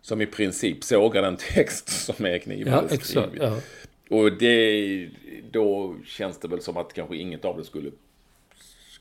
Som 0.00 0.20
i 0.20 0.26
princip 0.26 0.84
sågar 0.84 1.22
den 1.22 1.36
text 1.36 1.88
som 2.04 2.26
Erik 2.26 2.46
Niva 2.46 2.70
ja, 2.70 2.84
exakt, 2.90 3.34
ja. 3.36 3.60
Och 4.08 4.32
det, 4.32 5.08
då 5.50 5.96
känns 6.04 6.38
det 6.38 6.48
väl 6.48 6.60
som 6.60 6.76
att 6.76 6.92
kanske 6.92 7.16
inget 7.16 7.44
av 7.44 7.58
det 7.58 7.64
skulle, 7.64 7.90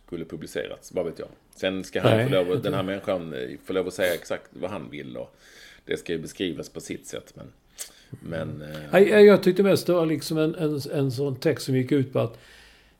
skulle 0.06 0.26
publicerats. 0.26 0.92
Vad 0.92 1.06
vet 1.06 1.20
jag. 1.20 1.28
Sen 1.56 1.84
ska 1.84 2.02
han 2.02 2.30
få 2.30 2.36
lov, 2.36 2.62
den 2.62 2.74
här 2.74 2.84
människan 2.84 3.34
eh, 3.34 3.50
få 3.66 3.74
lov 3.74 3.88
att 3.88 3.94
säga 3.94 4.14
exakt 4.14 4.50
vad 4.54 4.72
han 4.72 4.90
vill. 4.90 5.18
Och 5.18 5.36
det 5.86 5.98
ska 5.98 6.14
ju 6.14 6.20
beskrivas 6.20 6.70
på 6.70 6.82
sitt 6.82 7.08
sätt. 7.08 7.34
Men, 7.36 7.52
men, 8.10 8.62
eh... 8.62 9.10
jag, 9.10 9.26
jag 9.26 9.44
tyckte 9.44 9.64
mest 9.64 9.88
det 9.88 9.94
var 9.94 10.06
liksom 10.06 10.38
en, 10.38 10.56
en, 10.56 10.82
en 10.94 11.12
sån 11.12 11.36
text 11.36 11.66
som 11.66 11.76
gick 11.76 11.92
ut 11.92 12.14
på 12.14 12.20
att 12.20 12.40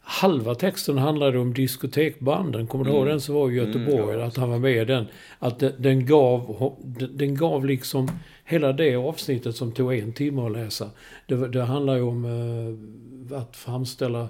Halva 0.10 0.56
texten 0.56 0.98
handlade 0.98 1.40
om 1.40 1.54
diskotekbanden. 1.54 2.68
Kommer 2.68 2.86
du 2.86 2.90
mm. 2.90 2.98
ihåg 2.98 3.08
den 3.08 3.22
som 3.22 3.36
var 3.36 3.52
i 3.52 3.56
Göteborg? 3.56 4.14
Mm. 4.16 4.28
Att 4.28 4.38
han 4.38 4.50
var 4.50 4.60
med 4.60 4.82
i 4.82 4.86
den. 4.86 5.06
Att 5.40 5.60
den, 5.60 5.74
den, 5.78 6.06
gav, 6.06 6.76
den 7.10 7.36
gav 7.36 7.66
liksom 7.66 8.12
hela 8.46 8.74
det 8.74 8.96
avsnittet 8.96 9.56
som 9.56 9.72
tog 9.72 9.94
en 9.94 10.14
timme 10.14 10.42
att 10.42 10.52
läsa. 10.52 10.90
Det, 11.26 11.48
det 11.48 11.64
handlar 11.64 11.96
ju 11.96 12.02
om 12.02 12.26
eh, 12.26 13.38
att 13.38 13.56
framställa 13.56 14.30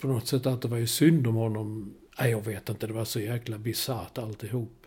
på 0.00 0.08
något 0.08 0.26
sätt 0.26 0.46
att 0.46 0.62
det 0.62 0.68
var 0.68 0.78
ju 0.78 0.86
synd 0.86 1.26
om 1.26 1.34
honom. 1.34 1.94
Nej, 2.20 2.30
jag 2.30 2.44
vet 2.44 2.68
inte. 2.68 2.86
Det 2.86 2.92
var 2.92 3.04
så 3.04 3.20
jäkla 3.20 3.58
bisarrt 3.58 4.18
alltihop. 4.18 4.77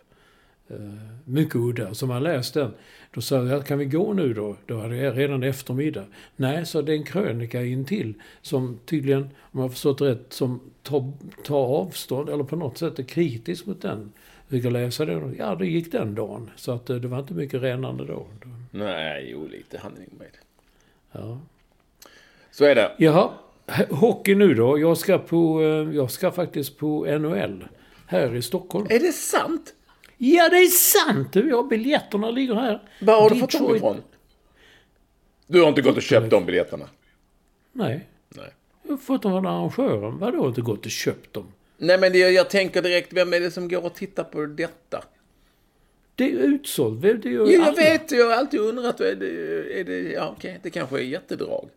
Eh, 0.72 0.78
mycket 1.24 1.56
udda. 1.56 1.94
Så 1.94 2.06
man 2.06 2.22
läst 2.22 2.54
den. 2.54 2.74
Då 3.14 3.20
sa 3.20 3.44
jag, 3.44 3.66
kan 3.66 3.78
vi 3.78 3.84
gå 3.84 4.12
nu 4.12 4.34
då? 4.34 4.56
Då 4.66 4.76
var 4.76 4.88
det 4.88 5.10
redan 5.10 5.42
eftermiddag. 5.42 6.04
Nej, 6.36 6.66
så 6.66 6.82
det 6.82 6.92
är 6.92 6.96
en 6.96 7.04
krönika 7.04 7.62
in 7.62 7.84
till 7.84 8.14
som 8.42 8.78
tydligen, 8.84 9.30
om 9.40 9.60
jag 9.60 9.70
förstått 9.70 10.00
rätt, 10.00 10.32
som 10.32 10.60
tar, 10.82 11.12
tar 11.44 11.66
avstånd 11.66 12.28
eller 12.28 12.44
på 12.44 12.56
något 12.56 12.78
sätt 12.78 12.98
är 12.98 13.02
kritisk 13.02 13.66
mot 13.66 13.82
den. 13.82 14.12
Fick 14.48 14.64
jag 14.64 14.72
läsa 14.72 15.04
det? 15.04 15.34
Ja, 15.38 15.54
det 15.54 15.66
gick 15.66 15.92
den 15.92 16.14
dagen. 16.14 16.50
Så 16.56 16.72
att 16.72 16.90
eh, 16.90 16.96
det 16.96 17.08
var 17.08 17.18
inte 17.18 17.34
mycket 17.34 17.62
rännande 17.62 18.04
då. 18.04 18.26
Nej, 18.70 19.28
jo, 19.30 19.48
lite 19.48 19.78
handling 19.78 20.10
med. 20.18 20.30
Ja. 21.12 21.40
Så 22.50 22.64
är 22.64 22.74
det. 22.74 22.92
Jaha. 22.98 23.30
Hockey 23.90 24.34
nu 24.34 24.54
då. 24.54 24.78
Jag 24.78 24.98
ska 24.98 25.18
på, 25.18 25.62
eh, 25.62 25.96
jag 25.96 26.10
ska 26.10 26.30
faktiskt 26.30 26.78
på 26.78 27.04
NHL. 27.18 27.64
Här 28.06 28.34
i 28.34 28.42
Stockholm. 28.42 28.86
Är 28.90 28.98
det 28.98 29.12
sant? 29.12 29.74
Ja, 30.24 30.48
det 30.48 30.56
är 30.56 30.66
sant 30.66 31.32
du. 31.32 31.48
Ja, 31.48 31.62
biljetterna 31.62 32.30
ligger 32.30 32.54
här. 32.54 32.82
Var 33.00 33.20
har 33.20 33.30
du 33.30 33.36
fått 33.36 33.52
dem 33.52 33.76
ifrån? 33.76 34.02
Du 35.46 35.60
har 35.60 35.68
inte 35.68 35.82
gått 35.82 35.96
och 35.96 36.02
köpt 36.02 36.30
de 36.30 36.46
biljetterna? 36.46 36.88
Nej. 37.72 38.08
Nej. 38.28 38.54
Jag 38.82 38.90
har 38.92 38.96
fått 38.96 39.22
dem 39.22 39.32
av 39.32 39.46
arrangören. 39.46 40.18
Vadå 40.18 40.48
inte 40.48 40.60
gått 40.60 40.84
och 40.84 40.90
köpt 40.90 41.32
dem? 41.32 41.46
Nej, 41.76 41.98
men 41.98 42.12
det, 42.12 42.18
jag 42.18 42.50
tänker 42.50 42.82
direkt, 42.82 43.12
vem 43.12 43.32
är 43.32 43.40
det 43.40 43.50
som 43.50 43.68
går 43.68 43.84
och 43.84 43.94
tittar 43.94 44.24
på 44.24 44.46
detta? 44.46 45.04
Det 46.14 46.24
är 46.32 46.36
utsålt. 46.36 47.02
Det 47.02 47.08
gör 47.08 47.20
jo, 47.24 47.46
jag 47.46 47.62
alla. 47.62 47.76
vet. 47.76 48.10
Jag 48.10 48.26
har 48.26 48.36
alltid 48.36 48.60
undrat. 48.60 49.00
Är 49.00 49.16
det, 49.16 49.80
är 49.80 49.84
det, 49.84 49.98
ja, 49.98 50.34
okej, 50.36 50.60
det 50.62 50.70
kanske 50.70 50.98
är 50.98 51.02
jättedrag. 51.02 51.68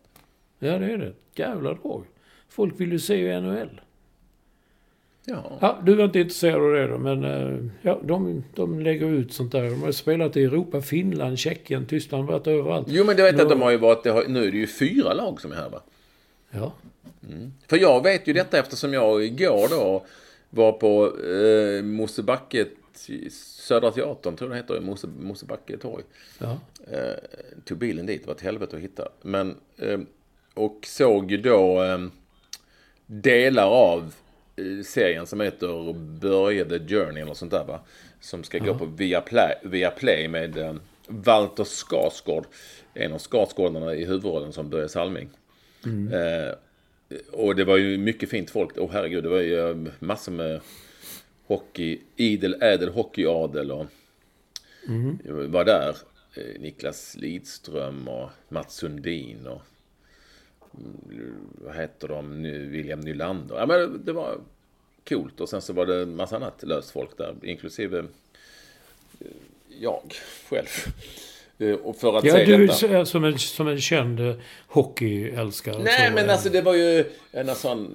Ja, 0.58 0.78
det 0.78 0.92
är 0.92 0.98
det. 0.98 1.12
Jävla 1.34 1.74
drag. 1.74 2.04
Folk 2.48 2.80
vill 2.80 2.92
ju 2.92 2.98
se 2.98 3.40
NHL. 3.40 3.80
Ja. 5.28 5.58
ja. 5.60 5.78
Du 5.82 5.94
var 5.94 6.04
inte 6.04 6.18
intresserad 6.18 6.62
av 6.62 6.72
det 6.72 6.86
då, 6.86 6.98
men 6.98 7.24
eh, 7.24 7.70
ja, 7.82 8.00
de, 8.02 8.44
de 8.54 8.80
lägger 8.80 9.06
ut 9.06 9.32
sånt 9.32 9.52
där. 9.52 9.62
De 9.62 9.82
har 9.82 9.92
spelat 9.92 10.36
i 10.36 10.44
Europa, 10.44 10.82
Finland, 10.82 11.38
Tjeckien, 11.38 11.86
Tyskland, 11.86 12.26
varit 12.26 12.46
överallt. 12.46 12.86
Jo, 12.90 13.04
men 13.04 13.16
du 13.16 13.22
vet 13.22 13.40
att 13.40 13.48
de 13.48 13.62
har 13.62 13.70
ju 13.70 13.76
varit, 13.76 14.06
har, 14.06 14.24
nu 14.28 14.44
är 14.46 14.50
det 14.52 14.58
ju 14.58 14.66
fyra 14.66 15.14
lag 15.14 15.40
som 15.40 15.52
är 15.52 15.56
här 15.56 15.68
va? 15.68 15.82
Ja. 16.50 16.72
Mm. 17.28 17.52
För 17.66 17.76
jag 17.76 18.02
vet 18.02 18.26
ju 18.26 18.32
detta 18.32 18.58
eftersom 18.58 18.92
jag 18.92 19.24
igår 19.24 19.68
då 19.70 20.06
var 20.50 20.72
på 20.72 21.20
eh, 21.20 21.82
Mosebacke, 21.82 22.66
Södra 23.30 23.90
Teatern 23.90 24.36
tror 24.36 24.50
jag 24.54 24.66
det 24.66 24.74
heter, 24.74 24.86
Mose, 24.86 25.06
Mosebacke 25.20 25.76
torg. 25.76 26.04
Ja. 26.38 26.58
Eh, 26.90 27.14
tog 27.64 27.78
bilen 27.78 28.06
dit, 28.06 28.22
det 28.22 28.26
var 28.26 28.34
ett 28.34 28.40
helvete 28.40 28.76
att 28.76 28.82
hitta. 28.82 29.08
Men, 29.22 29.56
eh, 29.76 30.00
och 30.54 30.80
såg 30.86 31.30
ju 31.30 31.36
då 31.36 31.82
eh, 31.82 31.98
delar 33.06 33.66
av 33.66 34.14
serien 34.84 35.26
som 35.26 35.40
heter 35.40 35.92
Börje 36.20 36.64
the 36.64 36.78
Journey 36.78 37.22
eller 37.22 37.34
sånt 37.34 37.50
där 37.50 37.64
va. 37.64 37.80
Som 38.20 38.44
ska 38.44 38.58
ja. 38.58 38.64
gå 38.64 38.78
på 38.78 38.84
Viaplay, 38.84 39.54
Viaplay 39.62 40.28
med 40.28 40.58
eh, 40.58 40.74
Walter 41.06 41.64
Skarsgård. 41.64 42.46
En 42.94 43.12
av 43.12 43.18
Skarsgårdarna 43.18 43.94
i 43.94 44.04
huvudrollen 44.04 44.52
som 44.52 44.70
Börje 44.70 44.88
Salming. 44.88 45.28
Mm. 45.84 46.12
Eh, 46.12 46.54
och 47.32 47.56
det 47.56 47.64
var 47.64 47.76
ju 47.76 47.98
mycket 47.98 48.30
fint 48.30 48.50
folk. 48.50 48.70
Åh 48.76 48.84
oh, 48.84 48.92
herregud, 48.92 49.24
det 49.24 49.28
var 49.28 49.40
ju 49.40 49.70
eh, 49.70 49.76
massor 49.98 50.32
med 50.32 50.60
hockey, 51.46 52.00
idel, 52.16 52.62
ädel 52.62 52.88
hockeyadel 52.88 53.72
och 53.72 53.86
mm. 54.88 55.18
var 55.52 55.64
där. 55.64 55.96
Eh, 56.34 56.60
Niklas 56.60 57.16
Lidström 57.16 58.08
och 58.08 58.30
Mats 58.48 58.74
Sundin 58.74 59.46
och 59.46 59.62
vad 61.64 61.76
heter 61.76 62.08
de 62.08 62.42
nu, 62.42 62.66
William 62.68 63.00
Nylander. 63.00 63.56
Ja, 63.56 63.66
men 63.66 64.04
det 64.04 64.12
var 64.12 64.38
coolt 65.08 65.40
och 65.40 65.48
sen 65.48 65.62
så 65.62 65.72
var 65.72 65.86
det 65.86 66.02
en 66.02 66.16
massa 66.16 66.36
annat 66.36 66.62
löst 66.62 66.90
folk 66.90 67.18
där, 67.18 67.34
inklusive 67.42 67.98
eh, 67.98 69.26
jag 69.80 70.14
själv. 70.48 70.66
Eh, 71.58 71.74
och 71.74 71.96
för 71.96 72.18
att 72.18 72.24
ja, 72.24 72.32
säga 72.32 72.46
du 72.46 72.66
detta. 72.66 72.88
är 72.88 73.04
som 73.04 73.24
en, 73.24 73.38
som 73.38 73.68
en 73.68 73.80
känd 73.80 74.20
hockeyälskare. 74.66 75.82
Nej, 75.82 76.12
men 76.14 76.30
alltså 76.30 76.48
det 76.48 76.62
var 76.62 76.74
ju 76.74 77.04
en 77.32 77.54
sån 77.54 77.94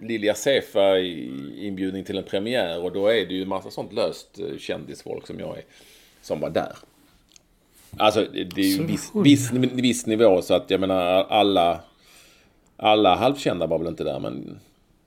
Lilja 0.00 0.34
Sefa 0.34 0.98
inbjudning 0.98 2.04
till 2.04 2.18
en 2.18 2.24
premiär 2.24 2.82
och 2.82 2.92
då 2.92 3.06
är 3.08 3.26
det 3.26 3.34
ju 3.34 3.42
en 3.42 3.48
massa 3.48 3.70
sånt 3.70 3.92
löst 3.92 4.40
kändisfolk 4.58 5.26
som 5.26 5.40
jag 5.40 5.56
är, 5.56 5.64
som 6.22 6.40
var 6.40 6.50
där. 6.50 6.76
Alltså 7.98 8.26
det 8.32 8.60
är 8.60 8.78
ju 8.78 8.84
viss, 8.84 9.10
viss, 9.14 9.52
viss 9.52 10.06
nivå 10.06 10.42
så 10.42 10.54
att 10.54 10.70
jag 10.70 10.80
menar 10.80 11.24
alla 11.24 11.80
alla 12.76 13.14
halvkända 13.14 13.66
var 13.66 13.78
väl 13.78 13.88
inte 13.88 14.04
där 14.04 14.20
men 14.20 14.60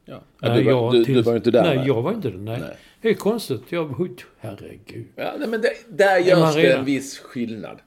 ja. 0.05 0.21
Nej, 0.39 0.63
du, 0.63 0.73
var, 0.73 0.91
du, 0.91 1.05
till, 1.05 1.15
du 1.15 1.21
var 1.21 1.35
inte 1.35 1.51
där. 1.51 1.75
Nej, 1.75 1.87
jag 1.87 2.01
var 2.01 2.13
inte 2.13 2.29
där. 2.29 2.37
Nej. 2.37 2.59
nej. 2.59 2.75
Det 3.01 3.09
är 3.09 3.13
konstigt. 3.13 3.61
Jag, 3.69 4.09
herregud. 4.39 5.07
Ja, 5.15 5.33
nej, 5.39 5.47
men 5.47 5.61
det, 5.61 5.71
där 5.87 6.19
görs 6.19 6.55
det 6.55 6.73
en 6.73 6.85
viss 6.85 7.19
skillnad. 7.19 7.77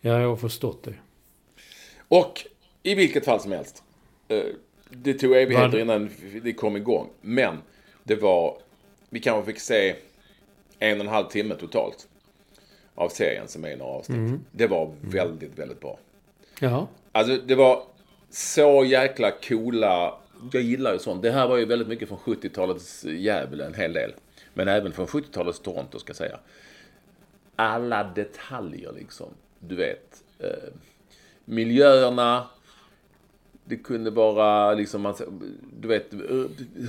Ja, 0.00 0.20
jag 0.20 0.28
har 0.28 0.36
förstått 0.36 0.82
det. 0.82 0.94
Och 2.08 2.46
i 2.82 2.94
vilket 2.94 3.24
fall 3.24 3.40
som 3.40 3.52
helst. 3.52 3.82
Eh, 4.28 4.42
det 4.90 5.14
tog 5.14 5.36
evigheter 5.36 5.78
innan 5.78 6.10
det 6.42 6.52
kom 6.52 6.76
igång. 6.76 7.08
Men 7.20 7.56
det 8.04 8.16
var, 8.16 8.58
vi 9.10 9.20
kanske 9.20 9.52
fick 9.52 9.60
se 9.60 9.94
en 10.78 11.00
och 11.00 11.06
en 11.06 11.12
halv 11.12 11.26
timme 11.26 11.54
totalt 11.54 12.08
av 12.98 13.08
serien 13.08 13.48
som 13.48 13.64
är 13.64 13.68
i 13.68 13.76
några 13.76 13.92
avsnitt. 13.92 14.16
Mm. 14.16 14.44
Det 14.52 14.66
var 14.66 14.92
väldigt, 15.00 15.58
väldigt 15.58 15.80
bra. 15.80 15.98
Ja. 16.60 16.88
Alltså 17.12 17.36
det 17.46 17.54
var 17.54 17.82
så 18.30 18.84
jäkla 18.84 19.30
coola 19.30 20.18
jag 20.52 20.62
gillar 20.62 20.92
ju 20.92 20.98
sånt. 20.98 21.22
Det 21.22 21.30
här 21.30 21.48
var 21.48 21.56
ju 21.56 21.64
väldigt 21.64 21.88
mycket 21.88 22.08
från 22.08 22.18
70-talets 22.18 23.04
Gävle, 23.04 23.66
en 23.66 23.74
hel 23.74 23.92
del. 23.92 24.14
Men 24.54 24.68
även 24.68 24.92
från 24.92 25.06
70-talets 25.06 25.60
Toronto, 25.60 25.98
ska 25.98 26.10
jag 26.10 26.16
säga. 26.16 26.38
Alla 27.56 28.04
detaljer 28.04 28.92
liksom. 28.92 29.28
Du 29.58 29.76
vet. 29.76 30.24
Eh, 30.38 30.72
miljöerna. 31.44 32.46
Det 33.68 33.76
kunde 33.76 34.10
vara 34.10 34.74
liksom, 34.74 35.14
du 35.80 35.88
vet 35.88 36.12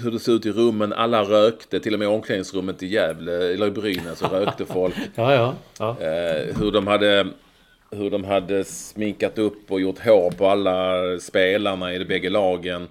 hur 0.03 0.11
det 0.11 0.19
såg 0.19 0.35
ut 0.35 0.45
i 0.45 0.51
rummen. 0.51 0.93
Alla 0.93 1.23
rökte, 1.23 1.79
till 1.79 1.93
och 1.93 1.99
med 1.99 2.05
i 2.05 2.09
omklädningsrummet 2.09 2.83
i 2.83 2.87
Gävle, 2.87 3.53
eller 3.53 3.67
i 3.67 3.71
Brynäs, 3.71 4.19
så 4.19 4.27
rökte 4.27 4.65
folk. 4.65 4.95
Ja, 5.15 5.33
ja. 5.33 5.55
ja. 5.79 5.89
Eh, 6.01 6.57
hur 6.57 6.71
de 6.71 6.87
hade 6.87 7.27
hur 7.91 8.09
de 8.09 8.23
hade 8.23 8.63
sminkat 8.63 9.37
upp 9.37 9.71
och 9.71 9.81
gjort 9.81 9.99
hår 9.99 10.31
på 10.31 10.47
alla 10.47 10.93
spelarna 11.19 11.93
i 11.93 11.97
de 11.97 12.05
bägge 12.05 12.29
lagen. 12.29 12.87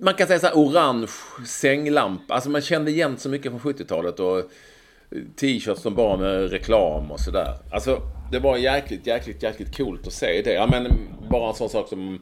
Man 0.00 0.14
kan 0.14 0.26
säga 0.26 0.38
så 0.38 0.46
här 0.46 0.54
orange 0.54 1.10
sänglampa. 1.46 2.34
Alltså 2.34 2.50
man 2.50 2.60
kände 2.60 2.90
igen 2.90 3.16
så 3.18 3.28
mycket 3.28 3.52
från 3.52 3.60
70-talet 3.60 4.20
och 4.20 4.50
t-shirts 5.36 5.80
som 5.80 5.94
bara 5.94 6.16
med 6.16 6.50
reklam 6.50 7.10
och 7.10 7.20
sådär. 7.20 7.54
Alltså 7.70 8.00
det 8.32 8.38
var 8.38 8.56
jäkligt, 8.56 9.06
jäkligt, 9.06 9.42
jäkligt 9.42 9.76
coolt 9.76 10.06
att 10.06 10.12
se 10.12 10.42
det. 10.42 10.52
Ja 10.52 10.66
men 10.66 10.86
bara 11.30 11.48
en 11.48 11.54
sån 11.54 11.68
sak 11.68 11.88
som 11.88 12.20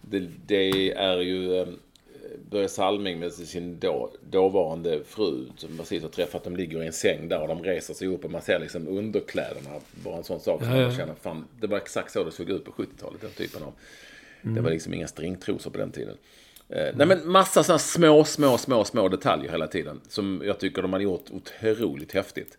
det, 0.00 0.28
det 0.46 0.90
är 0.92 1.18
ju 1.18 1.60
eh, 1.60 1.66
Börje 2.50 2.68
Salming 2.68 3.18
med 3.18 3.32
sin 3.32 3.78
då, 3.78 4.10
dåvarande 4.30 5.00
fru 5.04 5.46
som 5.56 5.78
precis 5.78 6.02
har 6.02 6.10
träffat. 6.10 6.44
De 6.44 6.56
ligger 6.56 6.82
i 6.82 6.86
en 6.86 6.92
säng 6.92 7.28
där 7.28 7.42
och 7.42 7.48
de 7.48 7.62
reser 7.62 7.94
sig 7.94 8.08
upp 8.08 8.24
och 8.24 8.30
man 8.30 8.42
ser 8.42 8.58
liksom 8.58 8.88
underkläderna. 8.88 9.70
Bara 10.04 10.16
en 10.16 10.24
sån 10.24 10.40
sak 10.40 10.62
som 10.62 10.72
ja, 10.72 10.78
ja. 10.78 10.86
man 10.86 10.96
känner, 10.96 11.14
fan, 11.14 11.44
det 11.60 11.66
var 11.66 11.76
exakt 11.76 12.12
så 12.12 12.24
det 12.24 12.32
såg 12.32 12.50
ut 12.50 12.64
på 12.64 12.70
70-talet. 12.70 13.20
Den 13.20 13.30
typen 13.30 13.62
av. 13.62 13.72
Mm. 14.42 14.54
Det 14.54 14.60
var 14.60 14.70
liksom 14.70 14.94
inga 14.94 15.06
stringtrosor 15.06 15.70
på 15.70 15.78
den 15.78 15.92
tiden. 15.92 16.16
Mm. 16.72 16.94
Nej 16.96 17.06
men 17.06 17.28
massa 17.28 17.62
sådana 17.62 17.78
små, 17.78 18.24
små, 18.24 18.58
små, 18.58 18.84
små 18.84 19.08
detaljer 19.08 19.50
hela 19.50 19.66
tiden. 19.66 20.00
Som 20.08 20.42
jag 20.44 20.60
tycker 20.60 20.82
de 20.82 20.92
hade 20.92 21.04
gjort 21.04 21.30
otroligt 21.30 22.12
häftigt. 22.12 22.58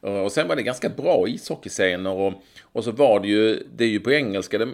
Och 0.00 0.32
sen 0.32 0.48
var 0.48 0.56
det 0.56 0.62
ganska 0.62 0.88
bra 0.88 1.28
ishockeyscener 1.28 2.10
och, 2.10 2.32
och 2.62 2.84
så 2.84 2.90
var 2.90 3.20
det 3.20 3.28
ju, 3.28 3.66
det 3.74 3.84
är 3.84 3.88
ju 3.88 4.00
på 4.00 4.12
engelska 4.12 4.58
det, 4.58 4.68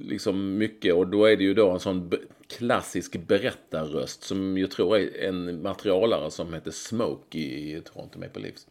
liksom 0.00 0.58
mycket 0.58 0.94
och 0.94 1.06
då 1.06 1.24
är 1.24 1.36
det 1.36 1.44
ju 1.44 1.54
då 1.54 1.70
en 1.70 1.80
sån 1.80 2.12
klassisk 2.48 3.16
berättarröst 3.16 4.22
som 4.22 4.58
jag 4.58 4.70
tror 4.70 4.96
är 4.96 5.28
en 5.28 5.62
materialare 5.62 6.30
som 6.30 6.54
heter 6.54 6.70
Smoke 6.70 7.38
i 7.38 7.82
Toronto 7.84 8.18
Maple 8.18 8.42
Leafs. 8.42 8.66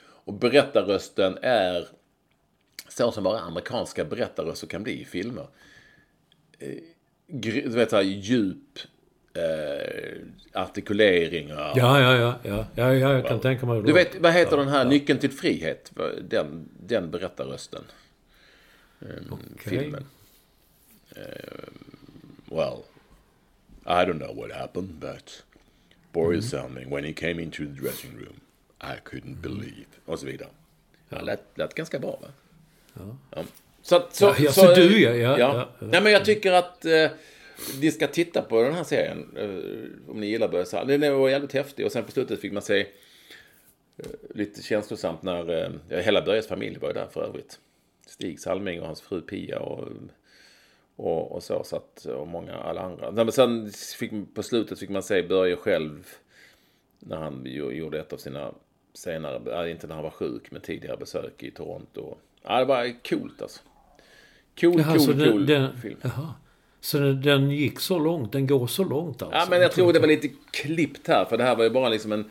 Och 0.00 0.34
berättarrösten 0.34 1.38
är 1.42 1.88
så 2.88 3.12
som 3.12 3.24
bara 3.24 3.40
amerikanska 3.40 4.04
berättarröster 4.04 4.66
kan 4.66 4.82
bli 4.82 5.00
i 5.00 5.04
filmer. 5.04 5.46
Eh, 6.58 6.78
du 7.26 7.68
vet 7.68 7.90
såhär 7.90 8.02
djup 8.02 8.78
eh, 9.38 10.62
artikuleringar. 10.62 11.72
Ja, 11.76 12.00
ja, 12.00 12.16
ja, 12.16 12.38
ja, 12.42 12.66
ja, 12.74 12.94
ja 12.94 13.12
jag 13.12 13.26
kan 13.26 13.40
tänka 13.40 13.66
mig. 13.66 13.82
Du 13.82 13.92
vet, 13.92 14.20
vad 14.20 14.32
heter 14.32 14.52
ja, 14.52 14.56
den 14.56 14.68
här 14.68 14.84
ja. 14.84 14.90
Nyckeln 14.90 15.18
till 15.18 15.32
frihet? 15.32 15.92
Den, 16.20 16.68
den 16.86 17.10
berättarrösten. 17.10 17.84
Um, 19.00 19.32
okay. 19.32 19.78
Filmen. 19.78 20.04
Uh, 21.16 21.22
well, 22.50 22.84
I 23.86 24.04
don't 24.04 24.18
know 24.18 24.34
what 24.36 24.52
happened, 24.52 25.00
but 25.00 25.42
Boris 26.12 26.44
mm. 26.44 26.60
Salming, 26.60 26.90
when 26.90 27.04
he 27.04 27.12
came 27.12 27.42
into 27.42 27.66
the 27.66 27.80
dressing 27.80 28.16
room, 28.16 28.40
I 28.80 28.96
couldn't 29.04 29.40
believe. 29.40 29.86
Och 30.04 30.18
så 30.18 30.26
vidare. 30.26 30.48
Ja. 31.08 31.20
Lät, 31.20 31.40
lät 31.54 31.74
ganska 31.74 31.98
bra, 31.98 32.18
va? 32.22 32.28
Ja. 32.94 33.16
ja. 33.36 33.44
Så, 33.82 34.08
så, 34.12 34.24
ja, 34.24 34.34
ja, 34.38 34.52
så, 34.52 34.60
så 34.60 34.74
du 34.74 35.00
ja. 35.02 35.14
ja, 35.14 35.38
ja. 35.38 35.68
ja. 35.78 35.86
Nej, 35.86 36.02
men 36.02 36.12
jag 36.12 36.24
tycker 36.24 36.52
att 36.52 36.84
eh, 36.84 37.10
vi 37.80 37.90
ska 37.90 38.06
titta 38.06 38.42
på 38.42 38.62
den 38.62 38.74
här 38.74 38.84
serien. 38.84 39.36
Eh, 39.36 40.10
om 40.10 40.20
ni 40.20 40.26
gillar 40.26 40.48
Börje 40.48 40.64
Salming. 40.64 41.00
Den 41.00 41.18
var 41.18 41.28
jävligt 41.28 41.52
häftig. 41.52 41.86
Och 41.86 41.92
sen 41.92 42.04
på 42.04 42.10
slutet 42.10 42.40
fick 42.40 42.52
man 42.52 42.62
se 42.62 42.80
eh, 43.96 44.06
lite 44.34 44.62
känslosamt 44.62 45.22
när 45.22 45.64
eh, 45.90 45.98
hela 45.98 46.22
Börjes 46.22 46.46
familj 46.46 46.78
var 46.78 46.94
där 46.94 47.06
för 47.06 47.24
övrigt. 47.24 47.58
Stig 48.06 48.40
Salming 48.40 48.80
och 48.80 48.86
hans 48.86 49.00
fru 49.00 49.20
Pia 49.20 49.58
och, 49.58 49.88
och, 50.96 51.32
och 51.32 51.42
så. 51.42 51.64
så 51.64 51.76
att, 51.76 52.04
och 52.04 52.28
många 52.28 52.54
alla 52.54 52.80
andra. 52.80 53.10
Men 53.10 53.32
sen 53.32 53.70
fick, 53.98 54.12
på 54.34 54.42
slutet 54.42 54.78
fick 54.78 54.90
man 54.90 55.02
se 55.02 55.22
Börje 55.22 55.56
själv 55.56 56.08
när 56.98 57.16
han 57.16 57.42
gjorde 57.46 58.00
ett 58.00 58.12
av 58.12 58.16
sina 58.16 58.54
senare, 58.94 59.70
inte 59.70 59.86
när 59.86 59.94
han 59.94 60.04
var 60.04 60.10
sjuk, 60.10 60.50
men 60.50 60.60
tidigare 60.60 60.96
besök 60.96 61.42
i 61.42 61.50
Toronto. 61.50 62.16
Ja, 62.42 62.58
det 62.58 62.64
var 62.64 62.94
coolt 63.08 63.42
alltså. 63.42 63.60
Cool, 64.60 64.80
jaha, 64.80 64.98
cool, 64.98 65.30
cool 65.30 65.46
den, 65.46 65.76
film. 65.80 65.98
Jaha. 66.02 66.34
Så 66.80 66.98
den, 66.98 67.50
gick 67.50 67.80
så 67.80 67.98
långt? 67.98 68.32
Den 68.32 68.46
går 68.46 68.66
så 68.66 68.84
långt 68.84 69.22
alltså? 69.22 69.38
Ja, 69.38 69.46
men 69.50 69.60
jag 69.60 69.72
tror 69.72 69.92
det 69.92 69.98
var 69.98 70.06
lite 70.06 70.28
klippt 70.50 71.08
här. 71.08 71.24
För 71.24 71.36
det 71.36 71.44
här 71.44 71.56
var 71.56 71.64
ju 71.64 71.70
bara 71.70 71.88
liksom 71.88 72.12
en 72.12 72.24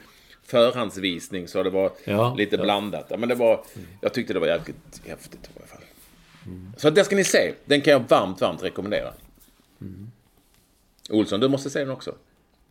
förhandsvisning. 0.43 1.47
Så 1.47 1.63
det 1.63 1.69
var 1.69 1.91
ja, 2.05 2.35
lite 2.37 2.55
ja. 2.55 2.63
blandat. 2.63 3.19
Men 3.19 3.29
det 3.29 3.35
var, 3.35 3.63
jag 4.01 4.13
tyckte 4.13 4.33
det 4.33 4.39
var 4.39 4.47
jävligt 4.47 5.01
häftigt 5.07 5.39
i 5.43 5.49
alla 5.57 5.67
fall. 5.67 5.81
Mm. 6.45 6.73
Så 6.77 6.89
det 6.89 7.03
ska 7.03 7.15
ni 7.15 7.23
se. 7.23 7.53
Den 7.65 7.81
kan 7.81 7.93
jag 7.93 8.03
varmt, 8.07 8.41
varmt 8.41 8.63
rekommendera. 8.63 9.13
Mm. 9.81 10.11
Olsson, 11.09 11.39
du 11.39 11.47
måste 11.47 11.69
se 11.69 11.79
den 11.79 11.91
också. 11.91 12.15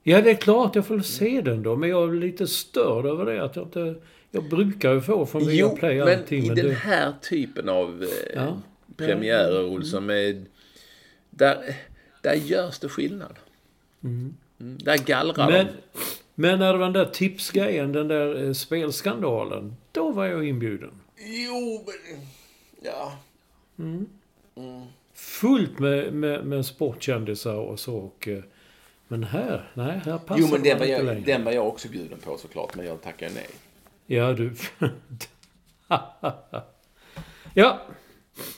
Ja, 0.02 0.22
det 0.22 0.30
är 0.30 0.34
klart 0.34 0.74
jag 0.74 0.86
får 0.86 1.00
se 1.00 1.40
den 1.40 1.62
då. 1.62 1.76
Men 1.76 1.88
jag 1.88 2.08
är 2.08 2.12
lite 2.12 2.46
störd 2.46 3.06
över 3.06 3.24
det. 3.24 3.44
Att 3.44 3.56
jag 3.56 3.64
inte... 3.64 3.94
Jag 4.30 4.48
brukar 4.48 4.92
ju 4.92 5.00
få 5.00 5.26
från 5.26 5.46
Viaplay 5.46 6.00
allting. 6.00 6.44
Jo, 6.44 6.48
men 6.48 6.58
i 6.58 6.62
den 6.62 6.76
här 6.76 7.12
typen 7.22 7.68
av 7.68 8.02
eh, 8.02 8.34
ja. 8.34 8.62
premiärer, 8.96 9.64
Olsson, 9.64 10.06
med 10.06 10.46
där, 11.36 11.76
där 12.22 12.34
görs 12.34 12.78
det 12.78 12.88
skillnad. 12.88 13.38
Mm. 14.04 14.36
Mm, 14.60 14.78
där 14.78 14.98
gallrar 14.98 15.50
men, 15.50 15.66
de. 15.66 15.72
Men 16.34 16.58
när 16.58 16.72
det 16.72 16.78
var 16.78 16.86
den 16.86 16.92
där 16.92 17.12
tipsgrejen, 17.12 17.92
den 17.92 18.08
där 18.08 18.44
eh, 18.44 18.52
spelskandalen. 18.52 19.76
Då 19.92 20.12
var 20.12 20.26
jag 20.26 20.48
inbjuden. 20.48 21.00
Jo, 21.18 21.84
men... 21.86 22.26
Ja. 22.82 23.18
Mm. 23.78 24.06
Mm. 24.54 24.86
Fullt 25.14 25.78
med, 25.78 26.12
med, 26.12 26.46
med 26.46 26.66
sportkändisar 26.66 27.54
och 27.54 27.80
så. 27.80 27.96
Och, 27.96 28.28
eh, 28.28 28.42
men 29.08 29.24
här, 29.24 29.70
nej, 29.74 30.00
här 30.04 30.18
passar 30.18 30.40
Jo, 30.40 30.48
men 30.52 30.62
den 30.62 30.78
var, 30.78 30.86
jag, 30.86 31.22
den 31.22 31.44
var 31.44 31.52
jag 31.52 31.68
också 31.68 31.88
bjuden 31.88 32.18
på 32.18 32.38
såklart. 32.38 32.76
Men 32.76 32.86
jag 32.86 33.02
tackar 33.02 33.30
nej. 33.34 33.48
Ja, 34.06 34.32
du... 34.32 34.54
ja, 37.54 37.80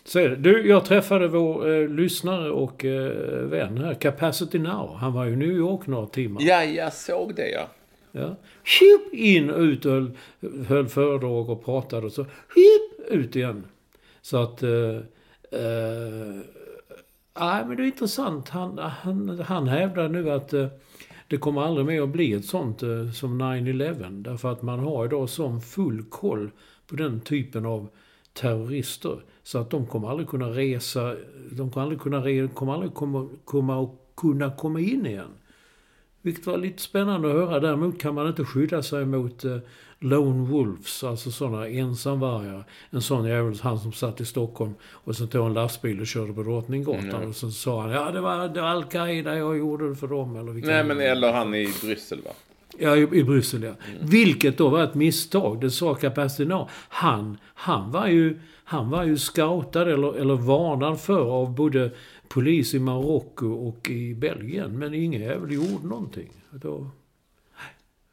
så 0.05 0.19
är 0.19 0.29
det. 0.29 0.37
Du, 0.37 0.69
jag 0.69 0.85
träffade 0.85 1.29
vår 1.29 1.71
eh, 1.71 1.89
lyssnare 1.89 2.51
och 2.51 2.85
eh, 2.85 3.13
vän 3.43 3.79
här, 3.79 3.95
Capacity 3.95 4.59
Now. 4.59 4.97
Han 4.97 5.13
var 5.13 5.27
i 5.27 5.37
New 5.37 5.51
York 5.51 5.87
några 5.87 6.07
timmar. 6.07 6.43
Ja, 6.43 6.65
jag 6.65 6.93
såg 6.93 7.35
det 7.35 7.51
ja. 7.51 7.69
Ja. 8.13 8.37
Hip, 8.81 9.15
in, 9.15 9.51
ut 9.51 9.85
och 9.85 9.93
höll, 9.93 10.11
höll 10.69 10.89
föredrag 10.89 11.51
och 11.51 11.65
pratade 11.65 12.07
och 12.07 12.13
så 12.13 12.23
hip, 12.23 13.11
ut 13.11 13.37
igen. 13.37 13.65
Så 14.23 14.37
att... 14.37 14.63
Eh, 14.63 14.97
eh, 15.61 16.41
nej, 17.41 17.65
men 17.67 17.77
det 17.77 17.83
är 17.83 17.87
intressant. 17.87 18.49
Han, 18.49 18.79
han, 18.79 19.39
han 19.47 19.69
hävdar 19.69 20.09
nu 20.09 20.31
att 20.31 20.53
eh, 20.53 20.67
det 21.29 21.37
kommer 21.37 21.63
aldrig 21.63 21.87
mer 21.87 22.03
att 22.03 22.09
bli 22.09 22.33
ett 22.33 22.45
sånt 22.45 22.83
eh, 22.83 23.11
som 23.11 23.43
9-11. 23.43 24.23
Därför 24.23 24.53
att 24.53 24.63
man 24.63 24.79
har 24.79 25.05
idag 25.05 25.29
sån 25.29 25.61
full 25.61 26.05
koll 26.05 26.51
på 26.87 26.97
den 26.97 27.21
typen 27.21 27.67
av 27.67 27.89
terrorister. 28.33 29.23
Så 29.49 29.59
att 29.59 29.71
de 29.71 29.87
kommer 29.87 30.11
aldrig 30.11 30.29
kunna 30.29 30.49
resa, 30.49 31.15
de 31.51 31.71
kommer 31.71 31.83
aldrig 31.83 32.01
kunna, 32.01 32.49
kommer 32.49 32.75
aldrig 32.75 32.95
komma, 32.95 33.29
komma, 33.45 33.91
kunna 34.17 34.51
komma 34.51 34.81
in 34.81 35.07
igen. 35.07 35.31
Vilket 36.23 36.47
var 36.47 36.59
lite 36.59 36.83
spännande 36.83 37.29
att 37.29 37.35
höra. 37.35 37.61
Däremot 37.61 38.01
kan 38.01 38.15
man 38.15 38.29
inte 38.29 38.45
skydda 38.45 38.83
sig 38.83 39.05
mot 39.05 39.45
eh, 39.45 39.59
Lone 39.99 40.49
Wolves, 40.49 41.05
alltså 41.05 41.31
sådana 41.31 41.69
ensamvargar. 41.69 42.65
En 42.91 43.03
sån 43.03 43.25
jävel, 43.25 43.59
han 43.63 43.79
som 43.79 43.93
satt 43.93 44.21
i 44.21 44.25
Stockholm 44.25 44.75
och 44.83 45.17
så 45.17 45.27
tog 45.27 45.47
en 45.47 45.55
lastbil 45.55 46.01
och 46.01 46.07
körde 46.07 46.33
på 46.33 46.43
Drottninggatan. 46.43 47.09
Mm. 47.09 47.29
Och 47.29 47.37
så 47.37 47.51
sa 47.51 47.83
han, 47.83 47.91
ja 47.91 48.11
det 48.11 48.21
var, 48.21 48.49
det 48.49 48.61
var 48.61 48.69
Al-Qaida 48.69 49.37
jag 49.37 49.59
gjorde 49.59 49.89
det 49.89 49.97
för 49.97 50.09
dem. 50.09 50.37
Eller 50.37 50.53
Nej 50.53 50.85
men 50.85 51.01
eller 51.01 51.33
han 51.33 51.55
i 51.55 51.69
Bryssel 51.83 52.19
va? 52.25 52.31
Ja, 52.79 52.97
i, 52.97 53.01
i 53.01 53.25
Bryssel 53.25 53.63
ja. 53.63 53.69
Mm. 53.69 54.09
Vilket 54.09 54.59
då 54.59 54.69
var 54.69 54.85
ett 54.85 54.95
misstag. 54.95 55.61
Det 55.61 55.71
sa 55.71 55.95
Capacitino. 55.95 56.69
Han, 56.89 57.39
han 57.55 57.91
var 57.91 58.07
ju, 58.07 58.39
han 58.71 58.91
var 58.91 59.05
ju 59.05 59.17
scoutad 59.17 59.93
eller, 59.93 60.15
eller 60.15 60.35
varnad 60.35 61.01
för 61.01 61.21
av 61.21 61.55
både 61.55 61.91
polis 62.29 62.75
i 62.75 62.79
Marocko 62.79 63.47
och 63.47 63.91
i 63.91 64.15
Belgien. 64.15 64.79
Men 64.79 64.95
ingen 64.95 65.23
jävel 65.23 65.53
gjorde 65.53 65.87
någonting. 65.87 66.31
Då, 66.51 66.91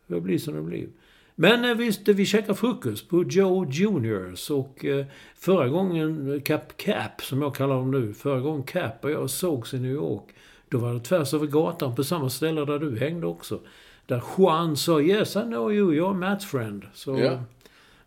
det 0.08 0.22
blir 0.22 0.38
som 0.38 0.56
det 0.56 0.62
blir. 0.62 0.88
Men 1.36 1.66
eh, 1.66 1.76
visst, 1.76 2.08
vi 2.08 2.26
käkar 2.26 2.53
frukost 2.53 3.10
på 3.10 3.24
Joe 3.24 3.66
Juniors 3.72 4.49
och 4.49 4.86
eh, 4.86 5.06
förra 5.36 5.68
gången 5.68 6.41
Cap 6.45 6.78
Cap, 6.78 7.22
som 7.22 7.41
jag 7.41 7.56
kallar 7.56 7.76
dem 7.76 7.91
nu, 7.91 8.14
förra 8.14 8.39
gången 8.39 8.64
Cap 8.64 9.03
och 9.03 9.12
jag 9.12 9.30
sågs 9.30 9.74
i 9.74 9.80
New 9.80 9.91
York, 9.91 10.24
då 10.70 10.78
var 10.78 10.93
det 10.93 10.99
tvärs 10.99 11.34
över 11.34 11.47
gatan 11.47 11.95
på 11.95 12.03
samma 12.03 12.30
ställe 12.30 12.66
där 12.66 12.80
du 12.80 12.99
hängde 12.99 13.28
också. 13.28 13.60
Där 14.06 14.24
Juan 14.38 14.78
sa 14.78 15.01
Yes 15.01 15.36
I 15.36 15.41
know 15.41 15.74
you, 15.74 15.93
you're 15.93 16.20
Matt's 16.20 16.45
friend. 16.45 16.86
Så, 16.93 17.20
ja. 17.20 17.43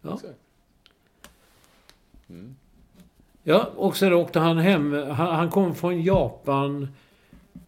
Ja. 0.02 0.18
Mm. 2.30 2.56
ja, 3.42 3.70
och 3.76 3.96
sen 3.96 4.12
åkte 4.12 4.38
han 4.38 4.58
hem. 4.58 4.92
Han, 4.92 5.34
han, 5.34 5.50
kom 5.50 5.74
från 5.74 6.02
Japan 6.02 6.88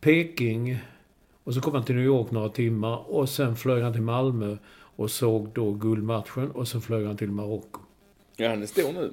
Peking. 0.00 0.78
Och 1.44 1.54
så 1.54 1.60
kom 1.60 1.74
han 1.74 1.84
till 1.84 1.94
New 1.94 2.04
York 2.04 2.30
några 2.30 2.48
timmar. 2.48 3.10
Och 3.10 3.28
sen 3.28 3.56
flög 3.56 3.82
han 3.82 3.92
till 3.92 4.02
Malmö 4.02 4.56
och 4.72 5.10
såg 5.10 5.48
då 5.48 5.72
guldmatchen. 5.72 6.50
Och 6.50 6.68
sen 6.68 6.80
flög 6.80 7.06
han 7.06 7.16
till 7.16 7.30
Marocko. 7.30 7.80
Ja, 8.36 8.48
han 8.48 8.62
är 8.62 8.66
stor 8.66 8.92
nu. 8.92 9.12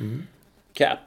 Mm. 0.00 0.22
Cap. 0.72 0.98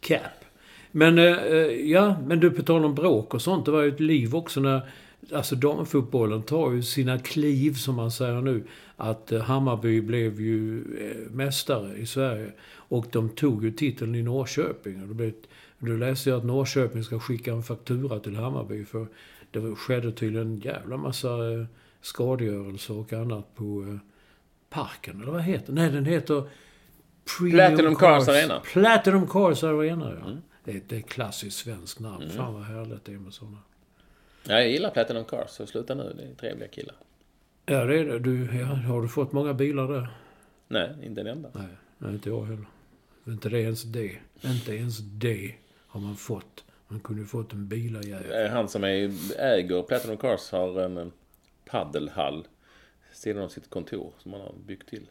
Cap. 0.00 0.44
Men, 0.90 1.18
eh, 1.18 1.36
eh, 1.36 1.90
ja, 1.90 2.16
men 2.26 2.40
du, 2.40 2.50
på 2.50 2.62
tal 2.62 2.84
om 2.84 2.94
bråk 2.94 3.34
och 3.34 3.42
sånt. 3.42 3.64
Det 3.64 3.70
var 3.70 3.82
ju 3.82 3.88
ett 3.88 4.00
liv 4.00 4.34
också 4.34 4.60
när... 4.60 4.90
Alltså 5.32 5.56
damfotbollen 5.56 6.42
tar 6.42 6.72
ju 6.72 6.82
sina 6.82 7.18
kliv, 7.18 7.72
som 7.72 7.94
man 7.94 8.10
säger 8.10 8.40
nu. 8.40 8.64
Att 8.96 9.32
eh, 9.32 9.42
Hammarby 9.42 10.00
blev 10.00 10.40
ju 10.40 10.78
eh, 10.78 11.30
mästare 11.30 11.96
i 11.96 12.06
Sverige. 12.06 12.52
Och 12.70 13.06
de 13.12 13.28
tog 13.28 13.64
ju 13.64 13.72
titeln 13.72 14.14
i 14.14 14.22
Norrköping. 14.22 15.02
Och 15.02 15.08
det 15.08 15.14
blev, 15.14 15.32
nu 15.78 15.98
läste 15.98 16.30
jag 16.30 16.38
att 16.38 16.44
Norrköping 16.44 17.04
ska 17.04 17.20
skicka 17.20 17.52
en 17.52 17.62
faktura 17.62 18.20
till 18.20 18.36
Hammarby. 18.36 18.84
För 18.84 19.06
det 19.50 19.74
skedde 19.74 20.12
tydligen 20.12 20.46
en 20.46 20.60
jävla 20.60 20.96
massa 20.96 21.52
eh, 21.52 21.64
skadegörelse 22.00 22.92
och 22.92 23.12
annat 23.12 23.54
på 23.54 23.98
Parken. 24.70 25.22
Eller 25.22 25.32
vad 25.32 25.42
heter? 25.42 25.72
Nej, 25.72 25.90
den 25.90 26.04
heter... 26.04 26.48
Premium 27.38 27.56
Platinum 27.56 27.94
Cars 27.94 28.28
Arena. 28.28 28.60
Platinum 28.60 29.26
Cars 29.26 29.64
Arena, 29.64 30.12
ja. 30.20 30.30
Det, 30.64 30.70
är, 30.70 30.82
det 30.88 30.96
är 30.96 31.00
ett 31.00 31.08
klassiskt 31.08 31.56
svenskt 31.56 32.00
namn. 32.00 32.30
Fan 32.36 32.54
vad 32.54 32.62
härligt 32.62 33.04
det 33.04 33.12
är 33.12 33.18
med 33.18 33.32
sådana. 33.32 33.58
Ja, 34.44 34.54
jag 34.54 34.68
gillar 34.68 34.90
Platinum 34.90 35.24
Cars, 35.24 35.50
så 35.50 35.66
sluta 35.66 35.94
nu. 35.94 36.12
Det 36.16 36.22
är 36.22 36.34
trevliga 36.34 36.68
killar. 36.68 36.96
Ja, 37.66 37.84
det 37.84 37.98
är 37.98 38.04
det. 38.04 38.18
Du, 38.18 38.58
ja, 38.58 38.66
har 38.66 39.02
du 39.02 39.08
fått 39.08 39.32
många 39.32 39.54
bilar 39.54 39.88
där? 39.88 40.08
Nej, 40.68 40.90
inte 41.02 41.20
en 41.20 41.26
enda. 41.26 41.50
Nej, 41.54 41.66
nej, 41.98 42.12
inte 42.12 42.28
jag 42.28 42.44
heller. 42.44 42.66
Inte 43.26 43.48
det 43.48 43.60
ens 43.60 43.82
det. 43.82 44.16
Inte 44.40 44.74
ens 44.74 44.98
det 44.98 45.54
har 45.86 46.00
man 46.00 46.16
fått. 46.16 46.64
Man 46.88 47.00
kunde 47.00 47.22
ju 47.22 47.28
fått 47.28 47.52
en 47.52 47.68
bilarjävel. 47.68 48.50
Han 48.50 48.68
som 48.68 48.84
är, 48.84 49.12
äger 49.38 49.82
Platinum 49.82 50.16
Cars 50.16 50.50
har 50.50 50.80
en 50.80 50.96
eh, 50.96 51.06
paddelhall 51.64 52.46
sidan 53.12 53.42
av 53.42 53.48
sitt 53.48 53.70
kontor 53.70 54.12
som 54.18 54.32
han 54.32 54.40
har 54.40 54.54
byggt 54.66 54.88
till. 54.88 55.06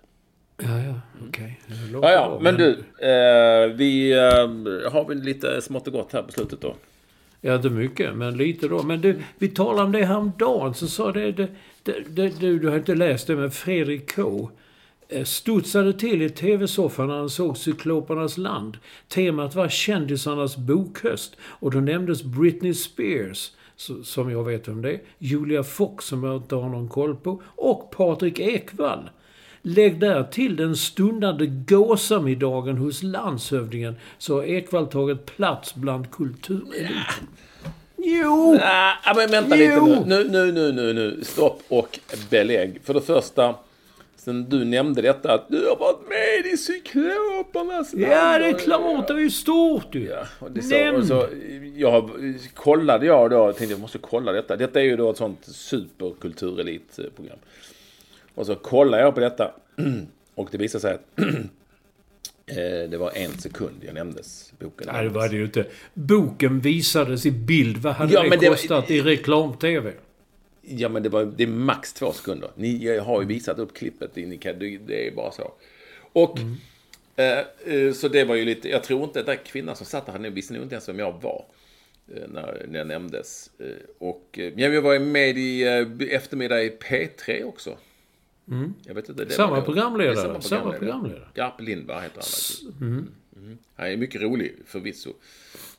Ja, 0.57 0.79
ja, 0.79 1.01
okej. 1.27 1.59
Det 1.67 1.91
låter 1.91 2.07
Ja, 2.07 2.13
ja, 2.13 2.39
men 2.41 2.55
du. 2.55 2.69
Eh, 3.07 3.67
vi 3.67 4.11
eh, 4.11 4.91
har 4.91 5.07
väl 5.07 5.19
lite 5.21 5.61
smått 5.61 5.87
och 5.87 5.93
gott 5.93 6.13
här 6.13 6.23
på 6.23 6.31
slutet 6.31 6.61
då. 6.61 6.75
Ja, 7.41 7.55
inte 7.55 7.69
mycket, 7.69 8.15
men 8.15 8.37
lite 8.37 8.67
då. 8.67 8.83
Men 8.83 9.01
du, 9.01 9.21
vi 9.37 9.47
talade 9.47 9.83
om 9.83 9.91
det 9.91 10.05
häromdagen. 10.05 10.73
Så 10.73 10.87
sa 10.87 11.11
det, 11.11 11.31
det, 11.31 11.47
det, 11.83 12.03
det 12.15 12.39
du, 12.39 12.59
du 12.59 12.69
har 12.69 12.77
inte 12.77 12.95
läst 12.95 13.27
det, 13.27 13.35
men 13.35 13.51
Fredrik 13.51 14.15
K. 14.15 14.49
Eh, 15.09 15.23
studsade 15.23 15.93
till 15.93 16.21
i 16.21 16.29
tv-soffan 16.29 17.07
när 17.07 17.17
han 17.17 17.29
såg 17.29 17.57
Cyklopernas 17.57 18.37
land. 18.37 18.77
Temat 19.07 19.55
var 19.55 19.69
kändisarnas 19.69 20.57
bokhöst. 20.57 21.37
Och 21.41 21.71
då 21.71 21.79
nämndes 21.79 22.23
Britney 22.23 22.73
Spears, 22.73 23.51
som 24.03 24.31
jag 24.31 24.43
vet 24.43 24.67
om 24.67 24.81
det 24.81 24.91
är, 24.91 25.01
Julia 25.17 25.63
Fox, 25.63 26.05
som 26.05 26.23
jag 26.23 26.35
inte 26.35 26.55
har 26.55 26.69
någon 26.69 26.89
koll 26.89 27.15
på, 27.15 27.41
och 27.45 27.91
Patrik 27.91 28.39
Ekwall. 28.39 29.09
Lägg 29.61 29.99
där 29.99 30.23
till 30.23 30.55
den 30.55 30.75
stundande 30.75 31.45
gåsamiddagen 31.45 32.77
hos 32.77 33.03
landshövdingen 33.03 33.95
så 34.17 34.35
har 34.35 34.43
Ekwall 34.43 34.87
tagit 34.87 35.25
plats 35.25 35.75
bland 35.75 36.11
kultureliten. 36.11 37.27
Jo! 37.97 38.57
Ah, 38.61 39.13
men 39.15 39.31
vänta 39.31 39.55
lite 39.55 39.73
Jo! 39.75 39.85
nu. 40.05 40.23
Nu, 40.23 40.29
nu, 40.29 40.51
nu, 40.51 40.71
nu, 40.71 40.93
nu. 40.93 41.19
Stopp 41.23 41.61
och 41.67 41.99
belägg. 42.29 42.79
För 42.83 42.93
det 42.93 43.01
första, 43.01 43.55
sen 44.15 44.49
du 44.49 44.65
nämnde 44.65 45.01
detta 45.01 45.33
att 45.33 45.45
du 45.49 45.65
har 45.67 45.75
varit 45.77 46.09
med 46.09 46.53
i 46.53 46.57
Cyklopernas 46.57 47.93
land. 47.93 48.05
Ja, 48.13 48.39
det 48.39 48.45
är 48.45 48.53
klart. 48.59 49.07
Det 49.07 49.13
är 49.13 49.17
ju 49.17 49.29
stort 49.29 49.95
ju. 49.95 50.05
Ja, 50.05 50.25
och 50.39 50.51
det 50.51 50.61
så, 50.61 50.95
och 50.97 51.05
så, 51.05 51.27
jag 51.75 51.91
har- 51.91 52.09
kollade 52.53 53.05
jag 53.05 53.29
då, 53.29 53.51
tänkte 53.53 53.73
jag 53.73 53.79
måste 53.81 53.97
kolla 53.97 54.31
detta. 54.31 54.55
Detta 54.55 54.79
är 54.79 54.83
ju 54.83 54.97
då 54.97 55.09
ett 55.11 55.17
sånt 55.17 55.39
superkulturelitprogram. 55.45 57.37
Och 58.37 58.45
så 58.45 58.55
kollade 58.55 59.03
jag 59.03 59.13
på 59.15 59.19
detta 59.19 59.51
och 60.35 60.47
det 60.51 60.57
visade 60.57 60.81
sig 60.81 60.93
att 60.93 61.19
eh, 62.45 62.89
det 62.89 62.97
var 62.97 63.11
en 63.17 63.31
sekund 63.37 63.75
jag 63.85 63.93
nämndes. 63.93 64.53
Boken. 64.59 64.87
Nej, 64.93 65.03
det 65.03 65.09
var 65.09 65.29
det 65.29 65.35
ju 65.35 65.43
inte. 65.45 65.65
Boken 65.93 66.59
visades 66.59 67.25
i 67.25 67.31
bild. 67.31 67.77
Vad 67.77 67.93
hade 67.93 68.13
Ja, 68.13 68.23
det 68.23 68.29
men 68.29 68.39
det 68.39 68.49
var- 68.49 68.55
kostat 68.55 68.91
i 68.91 69.01
reklam-tv? 69.01 69.93
Ja, 70.61 70.89
men 70.89 71.03
det, 71.03 71.09
var, 71.09 71.25
det 71.25 71.43
är 71.43 71.47
max 71.47 71.93
två 71.93 72.13
sekunder. 72.13 72.49
Ni 72.55 72.85
jag 72.85 73.03
har 73.03 73.21
ju 73.21 73.27
visat 73.27 73.59
upp 73.59 73.73
klippet. 73.73 74.15
Ni 74.15 74.37
kan, 74.37 74.59
det, 74.59 75.07
är 75.07 75.15
bara 75.15 75.31
så. 75.31 75.51
Och 76.13 76.39
eh, 77.15 77.39
eh, 77.65 77.93
så 77.93 78.07
det 78.07 78.23
var 78.23 78.35
ju 78.35 78.45
lite, 78.45 78.69
jag 78.69 78.83
tror 78.83 79.03
inte 79.03 79.19
att 79.19 79.25
den 79.25 79.35
där 79.35 79.43
kvinnan 79.43 79.75
som 79.75 79.85
satt 79.85 80.05
där, 80.05 80.29
visste 80.29 80.53
nog 80.53 80.63
inte 80.63 80.75
ens 80.75 80.89
vem 80.89 80.99
jag 80.99 81.21
var. 81.21 81.45
När, 82.27 82.65
när 82.67 82.77
jag 82.79 82.87
nämndes. 82.87 83.49
Och 83.99 84.27
ja, 84.55 84.67
jag 84.67 84.81
var 84.81 84.93
ju 84.93 84.99
med 84.99 85.37
i 85.37 85.63
eftermiddag 86.11 86.63
i 86.63 86.69
P3 86.69 87.43
också. 87.43 87.77
Jag 88.83 88.93
vet 88.93 89.09
inte, 89.09 89.25
det 89.25 89.33
Samma 89.33 89.61
programledare, 89.61 90.27
det 90.27 90.37
är 90.37 90.39
samma 90.39 90.71
programledare. 90.71 91.27
Garp 91.33 91.61
Lindberg 91.61 92.03
heter 92.03 92.21
han. 92.79 92.87
Mm. 92.89 93.57
Han 93.75 93.87
är 93.87 93.97
mycket 93.97 94.21
rolig 94.21 94.55
förvisso. 94.65 95.13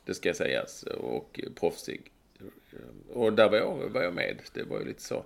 Det 0.05 0.13
ska 0.13 0.33
sägas. 0.33 0.83
Och 0.83 1.39
proffsig. 1.55 2.11
Och 3.13 3.33
där 3.33 3.49
var 3.49 3.57
jag, 3.57 3.89
var 3.89 4.01
jag 4.01 4.13
med. 4.13 4.37
Det 4.53 4.63
var 4.63 4.79
ju 4.79 4.85
lite 4.85 5.01
så. 5.01 5.23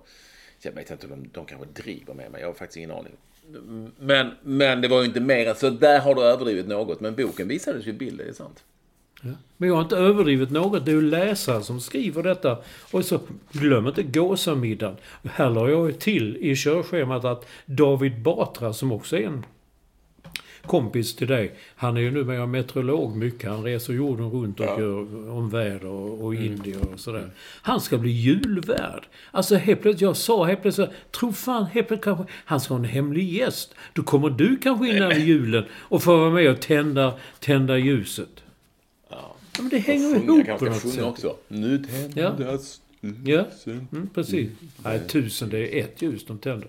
Jag 0.60 0.72
vet 0.72 0.90
inte, 0.90 1.06
de, 1.06 1.28
de 1.32 1.46
kanske 1.46 1.66
driver 1.82 2.14
med 2.14 2.30
mig. 2.30 2.40
Jag 2.40 2.48
har 2.48 2.54
faktiskt 2.54 2.76
ingen 2.76 2.90
aning. 2.90 3.12
Men, 3.98 4.30
men 4.42 4.80
det 4.80 4.88
var 4.88 5.00
ju 5.00 5.06
inte 5.06 5.20
mer 5.20 5.46
än 5.46 5.56
så. 5.56 5.70
Där 5.70 6.00
har 6.00 6.14
du 6.14 6.22
överdrivit 6.22 6.66
något. 6.66 7.00
Men 7.00 7.14
boken 7.14 7.48
visades 7.48 7.86
ju 7.86 7.90
i 7.90 7.94
bild, 7.94 8.18
det 8.18 8.24
är 8.24 8.32
sant. 8.32 8.64
Men 9.56 9.68
jag 9.68 9.76
har 9.76 9.82
inte 9.82 9.96
överdrivit 9.96 10.50
något. 10.50 10.84
Det 10.84 10.90
är 10.90 10.94
ju 10.94 11.00
läsaren 11.10 11.64
som 11.64 11.80
skriver 11.80 12.22
detta. 12.22 12.58
Och 12.90 13.04
så 13.04 13.20
glöm 13.52 13.86
inte 13.86 14.02
gåsamiddagen. 14.02 14.96
Här 15.24 15.50
la 15.50 15.70
jag 15.70 15.86
ju 15.86 15.92
till 15.92 16.36
i 16.36 16.56
körschemat 16.56 17.24
att 17.24 17.48
David 17.66 18.22
Batra, 18.22 18.72
som 18.72 18.92
också 18.92 19.16
är 19.16 19.26
en 19.26 19.44
kompis 20.66 21.16
till 21.16 21.28
dig. 21.28 21.54
Han 21.76 21.96
är 21.96 22.00
ju 22.00 22.10
numera 22.10 22.46
meteorolog 22.46 23.16
mycket. 23.16 23.50
Han 23.50 23.64
reser 23.64 23.92
jorden 23.92 24.30
runt 24.30 24.60
och 24.60 24.66
gör 24.66 25.30
om 25.30 25.50
väder 25.50 25.86
och, 25.86 26.24
och 26.24 26.34
Indien 26.34 26.80
och 26.92 27.00
sådär. 27.00 27.30
Han 27.62 27.80
ska 27.80 27.98
bli 27.98 28.10
julvärd. 28.10 29.06
Alltså 29.30 29.56
helt 29.56 29.82
plötsligt, 29.82 30.02
jag 30.02 30.16
sa 30.16 30.44
helt 30.44 30.62
plötsligt, 30.62 30.90
tro 31.10 31.32
fan, 31.32 31.64
helt 31.64 31.88
plötsligt 31.88 32.04
kanske 32.04 32.24
han 32.44 32.60
ska 32.60 32.74
ha 32.74 32.78
en 32.78 32.84
hemlig 32.84 33.32
gäst. 33.32 33.74
Då 33.92 34.02
kommer 34.02 34.30
du 34.30 34.56
kanske 34.56 34.88
in 34.88 35.02
här 35.02 35.18
i 35.18 35.22
julen 35.22 35.64
och 35.72 36.02
får 36.02 36.16
vara 36.16 36.30
med 36.30 36.50
och 36.50 36.60
tända, 36.60 37.14
tända 37.40 37.78
ljuset. 37.78 38.43
Ja, 39.64 39.68
men 39.70 39.70
det 39.70 39.78
hänger 39.78 40.14
Sjunga, 40.14 40.24
ihop 40.44 40.58
på 40.58 40.64
kanske 40.66 40.86
något 40.86 40.94
sätt. 40.94 41.04
också. 41.04 41.36
Nu 41.48 41.78
tändas 42.14 42.80
Ja, 43.24 43.44
mm, 43.66 44.08
precis. 44.14 44.50
Nej, 44.84 45.00
tusen, 45.08 45.48
det 45.50 45.80
är 45.80 45.84
ett 45.84 46.02
ljus 46.02 46.24
de 46.26 46.38
tänder. 46.38 46.68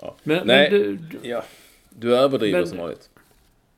Ja. 0.00 0.16
Men, 0.22 0.46
Nej, 0.46 0.70
men 0.70 0.80
du, 0.80 0.96
du, 0.96 1.28
ja. 1.28 1.44
Du 1.90 2.16
överdriver 2.16 2.58
Men- 2.58 2.68
som 2.68 2.78
vanligt. 2.78 3.10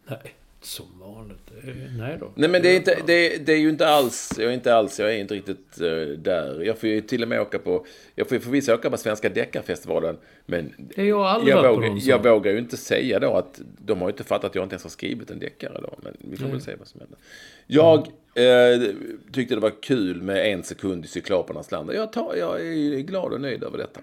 nej, 0.07 0.19
som 0.63 0.87
vanligt. 1.01 1.51
Eh, 1.65 1.75
Nej 1.99 2.17
då. 2.21 2.31
Nej 2.35 2.51
men 2.51 2.63
det 2.63 2.69
är, 2.69 2.77
inte, 2.77 2.99
det, 3.07 3.47
det 3.47 3.53
är 3.53 3.57
ju 3.59 3.69
inte 3.69 3.89
alls, 3.89 4.33
jag 4.39 4.49
är 4.51 4.55
inte 4.55 4.75
alls, 4.75 4.99
jag 5.01 5.15
är 5.15 5.19
inte 5.19 5.35
riktigt 5.35 5.81
eh, 5.81 5.87
där. 6.19 6.63
Jag 6.63 6.79
får 6.79 6.89
ju 6.89 7.01
till 7.01 7.23
och 7.23 7.29
med 7.29 7.41
åka 7.41 7.59
på, 7.59 7.87
jag 8.15 8.29
får 8.29 8.37
ju 8.37 8.41
förvisso 8.41 8.73
åka 8.75 8.91
på 8.91 8.97
Svenska 8.97 9.29
Deckarfestivalen. 9.29 10.17
Men 10.47 10.73
Det 10.79 11.01
har 11.03 11.09
jag 11.09 11.23
aldrig 11.27 11.55
jag, 11.55 11.75
vågar, 11.75 11.99
jag 12.03 12.23
vågar 12.23 12.53
ju 12.53 12.59
inte 12.59 12.77
säga 12.77 13.19
då 13.19 13.33
att 13.35 13.61
de 13.79 13.99
har 14.01 14.09
ju 14.09 14.13
inte 14.13 14.25
fattat 14.25 14.45
att 14.45 14.55
jag 14.55 14.65
inte 14.65 14.75
ens 14.75 14.83
har 14.83 14.91
skrivit 14.91 15.31
en 15.31 15.39
deckare 15.39 15.81
då. 15.83 15.99
Men 16.03 16.17
vi 16.21 16.37
får 16.37 16.47
väl 16.47 16.61
se 16.61 16.75
vad 16.79 16.89
som 16.89 17.01
händer. 17.01 17.19
Jag 17.67 18.07
eh, 18.43 18.95
tyckte 19.33 19.55
det 19.55 19.61
var 19.61 19.83
kul 19.83 20.23
med 20.23 20.53
en 20.53 20.63
sekund 20.63 21.05
i 21.05 21.09
Cyklopernas 21.09 21.71
land. 21.71 21.91
Jag, 21.95 22.13
tar, 22.13 22.35
jag 22.37 22.61
är 22.67 22.99
glad 23.01 23.33
och 23.33 23.41
nöjd 23.41 23.63
över 23.65 23.79
detta. 23.79 24.01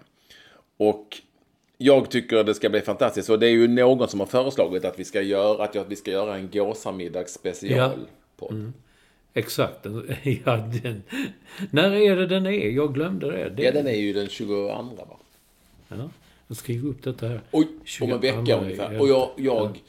Och 0.77 1.17
jag 1.77 2.09
tycker 2.11 2.43
det 2.43 2.53
ska 2.53 2.69
bli 2.69 2.81
fantastiskt. 2.81 3.29
Och 3.29 3.39
det 3.39 3.47
är 3.47 3.51
ju 3.51 3.67
någon 3.67 4.07
som 4.07 4.19
har 4.19 4.27
föreslagit 4.27 4.85
att 4.85 4.99
vi 4.99 5.03
ska 5.03 5.21
göra, 5.21 5.63
att 5.63 5.87
vi 5.89 5.95
ska 5.95 6.11
göra 6.11 6.35
en 6.35 6.49
gåsamiddags 6.53 7.33
special. 7.33 7.91
podd. 8.37 8.71
Exakt. 9.33 9.85
Ja, 10.45 10.57
den. 10.83 11.03
När 11.71 11.91
är 11.93 12.15
det 12.15 12.27
den 12.27 12.45
är? 12.45 12.69
Jag 12.69 12.93
glömde 12.93 13.31
det. 13.31 13.49
det 13.49 13.63
Ja, 13.63 13.71
den 13.71 13.87
är 13.87 13.95
ju 13.95 14.13
den 14.13 14.27
22 14.27 14.67
va? 14.67 14.85
ja, 15.89 16.09
jag 16.47 16.57
skriver 16.57 16.89
upp 16.89 17.03
detta 17.03 17.27
här. 17.27 17.41
Oj, 17.51 17.63
om 17.67 17.71
en 17.73 17.85
22 17.85 18.17
vecka 18.17 18.59
ungefär. 18.59 18.91
är- 18.93 19.01
Och 19.01 19.07
jag, 19.07 19.29
jag... 19.35 19.81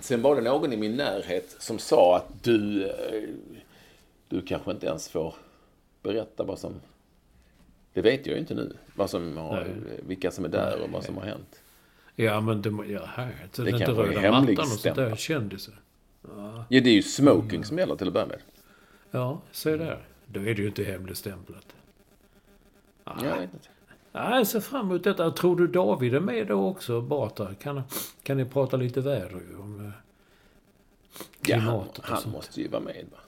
Sen 0.00 0.22
var 0.22 0.36
det 0.36 0.42
någon 0.42 0.72
i 0.72 0.76
min 0.76 0.96
närhet 0.96 1.56
som 1.58 1.78
sa 1.78 2.16
att 2.16 2.44
du... 2.44 2.88
Du 4.28 4.42
kanske 4.42 4.70
inte 4.70 4.86
ens 4.86 5.08
får 5.08 5.34
berätta 6.02 6.44
vad 6.44 6.58
som... 6.58 6.74
Det 7.92 8.02
vet 8.02 8.26
jag 8.26 8.34
ju 8.34 8.40
inte 8.40 8.54
nu. 8.54 8.76
Vad 8.94 9.10
som 9.10 9.36
har, 9.36 9.66
vilka 10.06 10.30
som 10.30 10.44
är 10.44 10.48
där 10.48 10.82
och 10.82 10.90
vad 10.90 11.04
som 11.04 11.16
har 11.16 11.24
hänt. 11.24 11.62
Ja, 12.14 12.40
men 12.40 12.62
det, 12.62 12.70
ja, 12.86 13.04
här. 13.06 13.48
Det 13.56 13.62
är 13.62 13.68
inte 13.68 13.84
kanske 13.84 14.02
är 14.02 14.06
röda 14.06 14.30
mattan 14.30 14.58
och 14.58 14.66
sånt 14.66 14.82
där. 14.82 15.02
hemligstämplat. 15.02 15.20
Kändisar. 15.20 15.74
Ja, 16.22 16.64
det 16.68 16.76
är 16.76 16.94
ju 16.94 17.02
smoking 17.02 17.64
som 17.64 17.78
gäller 17.78 17.96
till 17.96 18.06
att 18.06 18.12
börja 18.12 18.26
med. 18.26 18.38
Ja, 19.10 19.40
se 19.52 19.76
där. 19.76 19.98
Då 20.26 20.40
är 20.40 20.54
det 20.54 20.62
ju 20.62 20.66
inte 20.66 20.84
hemligstämplat. 20.84 21.66
Jag 23.04 23.14
vet 23.14 23.52
inte. 23.54 23.68
Ja, 24.12 24.36
jag 24.36 24.46
ser 24.46 24.60
fram 24.60 24.86
emot 24.86 25.04
detta. 25.04 25.30
Tror 25.30 25.56
du 25.56 25.66
David 25.66 26.14
är 26.14 26.20
med 26.20 26.46
då 26.46 26.66
också, 26.66 27.00
Batra? 27.00 27.54
Kan, 27.54 27.82
kan 28.22 28.36
ni 28.36 28.44
prata 28.44 28.76
lite 28.76 29.00
väder 29.00 29.60
om 29.60 29.86
eh, 29.86 29.90
Ja, 31.46 31.56
han, 31.56 31.64
klimatet 31.64 31.98
och 31.98 32.04
han 32.04 32.20
sånt? 32.20 32.34
måste 32.34 32.60
ju 32.60 32.68
vara 32.68 32.82
med 32.82 33.06
va? 33.12 33.18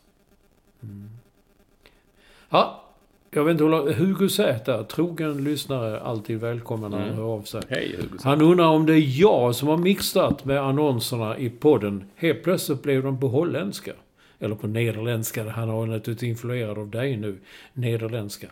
Ja, 2.51 2.85
jag 3.31 3.45
vet 3.45 3.53
inte 3.53 3.64
hur 3.64 3.70
långt- 3.70 3.95
Hugo 3.97 4.29
Z, 4.29 4.85
trogen 4.85 5.45
lyssnare, 5.45 6.01
alltid 6.01 6.41
välkommen 6.41 6.91
när 6.91 6.99
han 6.99 7.14
hör 7.14 7.22
av 7.24 7.43
sig. 7.43 7.62
Hej 7.68 7.97
Hugo. 7.97 8.18
Han 8.24 8.43
undrar 8.43 8.66
om 8.66 8.87
det 8.87 8.93
är 8.95 9.20
jag 9.20 9.55
som 9.55 9.68
har 9.68 9.76
mixat 9.76 10.45
med 10.45 10.59
annonserna 10.59 11.39
i 11.39 11.51
podden. 11.51 12.05
Helt 12.16 12.43
plötsligt 12.43 12.83
blev 12.83 13.03
de 13.03 13.20
på 13.20 13.29
holländska. 13.29 13.93
Eller 14.41 14.55
på 14.55 14.66
nederländska. 14.66 15.49
Han 15.51 15.68
har 15.68 15.87
naturligtvis 15.87 16.29
influerad 16.29 16.79
av 16.79 16.89
dig 16.91 17.16
nu. 17.16 17.37
Nederländska. 17.72 18.47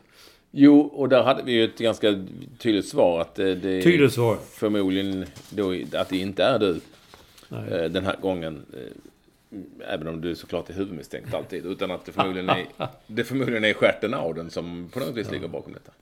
Jo, 0.51 0.81
och 0.81 1.09
där 1.09 1.22
hade 1.22 1.43
vi 1.43 1.53
ju 1.53 1.64
ett 1.64 1.79
ganska 1.79 2.24
tydligt 2.59 2.89
svar 2.89 3.20
att 3.20 3.35
det, 3.35 3.55
det 3.55 3.83
Tydligt 3.83 4.12
svar. 4.12 4.37
förmodligen 4.51 5.24
då 5.51 5.74
att 5.93 6.09
det 6.09 6.16
inte 6.18 6.45
är 6.45 6.59
du 6.59 6.81
Nej. 7.49 7.68
eh, 7.72 7.91
den 7.91 8.05
här 8.05 8.16
gången. 8.22 8.62
Även 9.88 10.09
om 10.09 10.20
du 10.20 10.34
såklart 10.34 10.70
är 10.70 10.74
huvudmisstänkt 10.74 11.34
alltid. 11.34 11.66
Utan 11.66 11.90
att 11.90 12.04
det 12.04 12.12
förmodligen 12.12 12.48
är, 12.48 12.66
det 13.07 13.24
förmodligen 13.24 13.64
är 13.64 13.74
stjärten 13.74 14.14
Auden 14.14 14.50
som 14.50 14.88
på 14.92 15.00
något 15.00 15.14
vis 15.16 15.30
ligger 15.30 15.48
bakom 15.48 15.72
detta. 15.72 15.92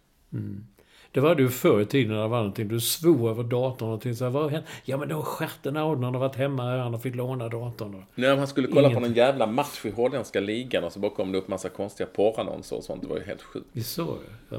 Det 1.13 1.21
var 1.21 1.35
du 1.35 1.51
förr 1.51 1.81
i 1.81 1.87
tiden 1.87 2.13
när 2.15 2.23
det 2.23 2.29
var 2.29 2.39
någonting. 2.39 2.69
Du 2.69 2.81
svor 2.81 3.31
över 3.31 3.43
datorn 3.45 3.91
och 3.91 4.01
tänkte 4.01 4.19
så 4.19 4.25
här, 4.25 4.31
vad 4.31 4.51
hänt? 4.51 4.67
Ja 4.85 4.97
men 4.97 5.09
då 5.09 5.15
har 5.15 5.23
stjärten 5.23 5.77
Auden 5.77 6.05
han 6.05 6.15
har 6.15 6.21
varit 6.21 6.37
hemma 6.37 6.63
här. 6.63 6.79
Han 6.79 7.01
fått 7.01 7.15
låna 7.15 7.49
datorn. 7.49 8.05
När 8.15 8.37
man 8.37 8.47
skulle 8.47 8.69
kolla 8.69 8.83
på 8.83 8.93
Inget. 8.93 9.03
någon 9.03 9.13
jävla 9.13 9.47
match 9.47 9.85
i 9.85 9.91
holländska 9.91 10.41
ligan 10.41 10.85
och 10.85 10.93
så 10.93 10.99
bara 10.99 11.11
kom 11.11 11.33
det 11.33 11.39
upp 11.39 11.49
massa 11.49 11.69
konstiga 11.69 12.07
porrannonser 12.07 12.77
och 12.77 12.85
sånt. 12.85 13.03
Det 13.03 13.09
var 13.09 13.17
ju 13.17 13.25
helt 13.25 13.43
sjukt. 13.43 13.67
Vi 13.73 13.83
såg. 13.83 14.19
Ja. 14.49 14.59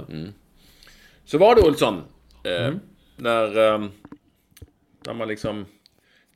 Så 1.25 1.37
var 1.37 1.55
det 1.55 1.61
Olsson. 1.61 2.01
Eh, 2.43 2.65
Mm. 2.67 2.79
när, 3.15 3.73
eh, 3.73 3.85
när 5.05 5.13
man 5.13 5.27
liksom 5.27 5.65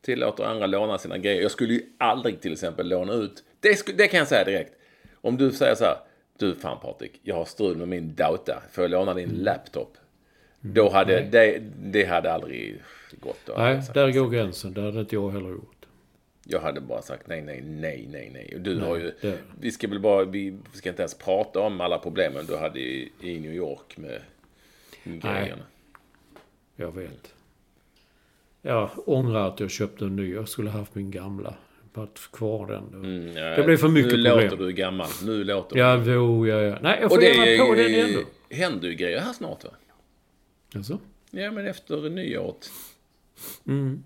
tillåter 0.02 0.44
andra 0.44 0.68
låna 0.68 0.98
sina 0.98 1.18
grejer. 1.18 1.42
Jag 1.42 1.52
skulle 1.52 1.74
ju 1.74 1.82
aldrig 1.98 2.42
till 2.42 2.54
exempel 2.54 2.90
låna 2.90 3.14
ut. 3.14 3.44
Det, 3.60 3.76
sku, 3.76 3.94
det 3.94 4.08
kan 4.08 4.18
jag 4.18 4.28
säga 4.28 4.44
direkt. 4.44 4.74
Om 5.22 5.38
du 5.38 5.52
säger 5.52 5.76
så 5.76 5.84
här. 5.84 5.98
Du 6.38 6.56
fan 6.56 6.78
Patrik, 6.82 7.20
jag 7.24 7.36
har 7.36 7.46
strul 7.46 7.78
med 7.78 7.88
min 7.88 8.16
data. 8.16 8.64
Får 8.72 8.84
jag 8.84 8.92
låna 8.92 9.12
Mm. 9.12 9.30
din 9.30 9.38
laptop? 9.44 9.98
Då 10.62 10.90
hade 10.90 11.22
det, 11.22 11.62
det 11.84 12.04
hade 12.06 12.34
aldrig 12.34 12.82
gått. 13.20 13.40
Då 13.46 13.54
Nej, 13.58 13.82
där 13.94 14.12
går 14.12 14.30
gränsen. 14.30 14.74
Det 14.74 14.82
hade 14.82 15.00
inte 15.00 15.16
jag 15.16 15.30
heller 15.30 15.50
gjort. 15.50 15.86
Jag 16.44 16.60
hade 16.60 16.82
bara 16.82 17.02
sagt 17.02 17.28
nej, 17.28 17.42
nej, 17.42 17.62
nej, 17.62 18.08
nej, 18.12 18.30
nej. 18.34 18.52
Och 18.56 18.62
du 18.62 18.80
har 18.80 18.98
ju... 18.98 19.12
det- 19.22 19.38
Vi 19.60 19.72
ska 19.72 19.88
väl 19.88 20.00
bara... 20.00 20.24
Vi 20.26 20.58
ska 20.74 20.90
inte 20.90 21.02
ens 21.02 21.18
prata 21.18 21.60
om 21.60 21.82
alla 21.82 21.98
problemen 21.98 22.46
du 22.46 22.58
hade 22.58 22.80
i, 22.80 23.12
i 23.22 23.40
New 23.40 23.54
York 23.54 23.98
med 23.98 24.22
grejerna. 25.04 25.64
Jag 26.76 26.96
vet. 26.96 27.34
Jag 28.62 28.90
ångrar 29.06 29.48
att 29.48 29.60
jag 29.60 29.72
köpte 29.72 30.06
en 30.06 30.16
ny. 30.16 30.34
Jag 30.34 30.50
skulle 30.50 30.70
haft 30.70 30.96
min 30.96 31.12
gamla. 31.12 31.54
Varit 31.94 32.32
kvar 32.32 32.68
den. 32.68 32.88
Mm, 32.94 33.38
ja, 33.38 33.56
Det 33.56 33.64
blev 33.64 33.78
för 33.78 33.88
mycket 33.88 34.12
nu 34.20 34.24
problem. 34.30 34.50
låter 34.50 34.58
du 34.64 34.72
gammal. 34.72 35.08
Nu 35.24 35.44
låter 35.44 35.78
Ja, 35.78 35.96
du... 35.98 36.14
jo, 36.14 36.48
ja, 36.48 36.62
ja. 36.62 36.78
Nej, 36.82 36.98
jag 37.02 37.10
får 37.12 37.18
det 37.18 37.26
gärna 37.26 37.66
på 37.66 37.74
den 37.74 37.94
ändå. 37.96 38.20
händer 38.50 38.88
ju 38.88 38.96
grejer 38.96 39.20
här 39.20 39.34
snart 39.34 39.64
va? 39.64 39.70
Alltså? 40.76 41.00
Ja, 41.32 41.52
men 41.52 41.68
efter 41.68 42.10
nyåret. 42.10 42.70
Mm. 43.68 44.04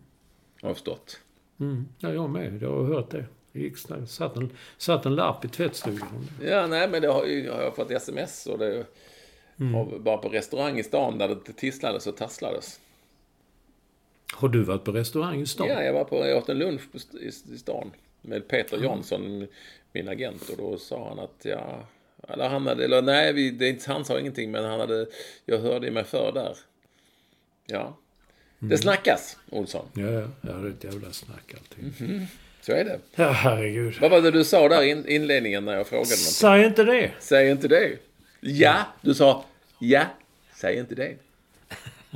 Har 0.61 0.69
jag 0.69 0.75
förstått. 0.75 1.19
Mm. 1.59 1.85
Ja, 1.99 2.13
jag 2.13 2.29
med. 2.29 2.61
Jag 2.61 2.69
har 2.69 2.83
hört 2.83 3.11
det. 3.11 3.25
Det 3.51 3.59
gick 3.59 3.77
snabbt. 3.77 4.09
Satt 4.11 4.37
en, 4.37 4.49
satt 4.77 5.05
en 5.05 5.15
lapp 5.15 5.45
i 5.45 5.47
tvättstugan. 5.47 6.27
det. 6.39 6.49
Ja, 6.49 6.67
nej, 6.67 6.89
men 6.89 7.01
det 7.01 7.07
har, 7.07 7.25
ju- 7.25 7.49
har 7.51 7.61
jag 7.61 7.75
fått 7.75 7.91
sms 7.91 8.45
och 8.45 8.57
det... 8.59 8.85
Mm. 9.59 10.03
Bara 10.03 10.17
på 10.17 10.29
restaurang 10.29 10.79
i 10.79 10.83
stan 10.83 11.17
där 11.17 11.27
det 11.27 11.53
tisslades 11.53 12.07
och 12.07 12.17
tasslades. 12.17 12.79
Har 14.33 14.49
du 14.49 14.63
varit 14.63 14.83
på 14.83 14.91
restaurang 14.91 15.41
i 15.41 15.45
stan? 15.45 15.67
Ja, 15.67 15.83
jag 15.83 15.93
var 15.93 16.03
på, 16.03 16.27
jag 16.27 16.37
åt 16.37 16.49
en 16.49 16.57
lunch 16.59 16.81
i, 17.21 17.27
i 17.53 17.57
stan 17.57 17.91
med 18.21 18.47
Peter 18.47 18.83
Jansson, 18.83 19.47
min 19.91 20.07
agent. 20.09 20.49
Och 20.49 20.57
då 20.57 20.77
sa 20.77 21.09
han 21.09 21.19
att 21.19 21.41
ja, 21.45 21.87
eller 22.29 22.49
han 22.49 22.67
hade, 22.67 22.85
eller 22.85 23.01
nej, 23.01 23.33
vi, 23.33 23.51
det, 23.51 23.65
är 23.65 23.69
inte- 23.69 23.91
han 23.91 24.05
sa 24.05 24.19
ingenting, 24.19 24.51
men 24.51 24.65
han 24.65 24.79
hade, 24.79 25.07
jag 25.45 25.59
hörde 25.59 25.91
mig 25.91 26.03
för 26.03 26.31
där. 26.31 26.57
Ja. 27.65 27.97
Det 28.59 28.77
snackas, 28.77 29.37
Olsson. 29.49 29.85
Ja, 29.93 30.03
ja. 30.11 30.27
det 30.41 30.49
är 30.51 30.69
ett 30.69 30.83
jävla 30.83 31.11
snack 31.11 31.53
allting. 31.57 31.93
Så 32.61 32.71
är 32.71 32.83
det. 32.85 32.99
Ja, 33.15 33.29
herregud. 33.31 33.97
Vad 34.01 34.11
var 34.11 34.21
det 34.21 34.31
du 34.31 34.43
sa 34.43 34.69
där 34.69 34.83
i 34.83 35.15
inledningen 35.15 35.65
när 35.65 35.73
jag 35.73 35.87
frågade 35.87 36.09
någonting? 36.09 36.17
Säg 36.17 36.65
inte 36.65 36.83
det! 36.83 37.11
Säg 37.19 37.49
inte 37.49 37.67
det. 37.67 37.97
Ja, 38.39 38.77
du 39.01 39.13
sa 39.13 39.45
ja, 39.79 40.05
säg 40.55 40.77
inte 40.79 40.95
det. 40.95 41.15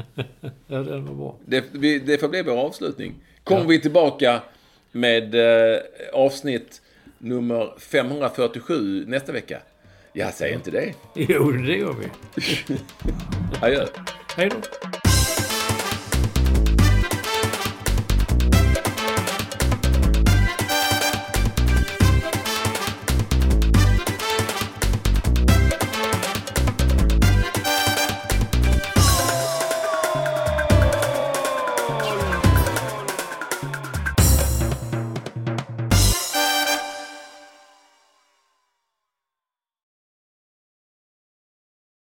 Ja, 0.68 0.78
det 0.78 1.00
var 1.00 1.14
bra. 1.16 1.36
Det, 1.46 1.64
vi, 1.72 2.00
det 2.00 2.18
får 2.18 2.28
bli 2.28 2.42
vår 2.42 2.58
avslutning. 2.58 3.16
Kommer 3.44 3.66
vi 3.66 3.82
tillbaka 3.82 4.42
med 4.92 5.36
eh, 5.36 5.80
avsnitt 6.14 6.82
nummer 7.18 7.74
547 7.80 9.06
nästa 9.08 9.32
vecka? 9.32 9.60
Ja, 10.14 10.32
säg 10.32 10.54
inte 10.54 10.72
det. 10.72 10.94
Jo, 11.16 11.52
det 11.52 11.78
gör 11.78 11.94
vi. 11.94 12.08
Adjö. 13.62 13.86
Hej 14.36 14.50
då. 14.50 14.87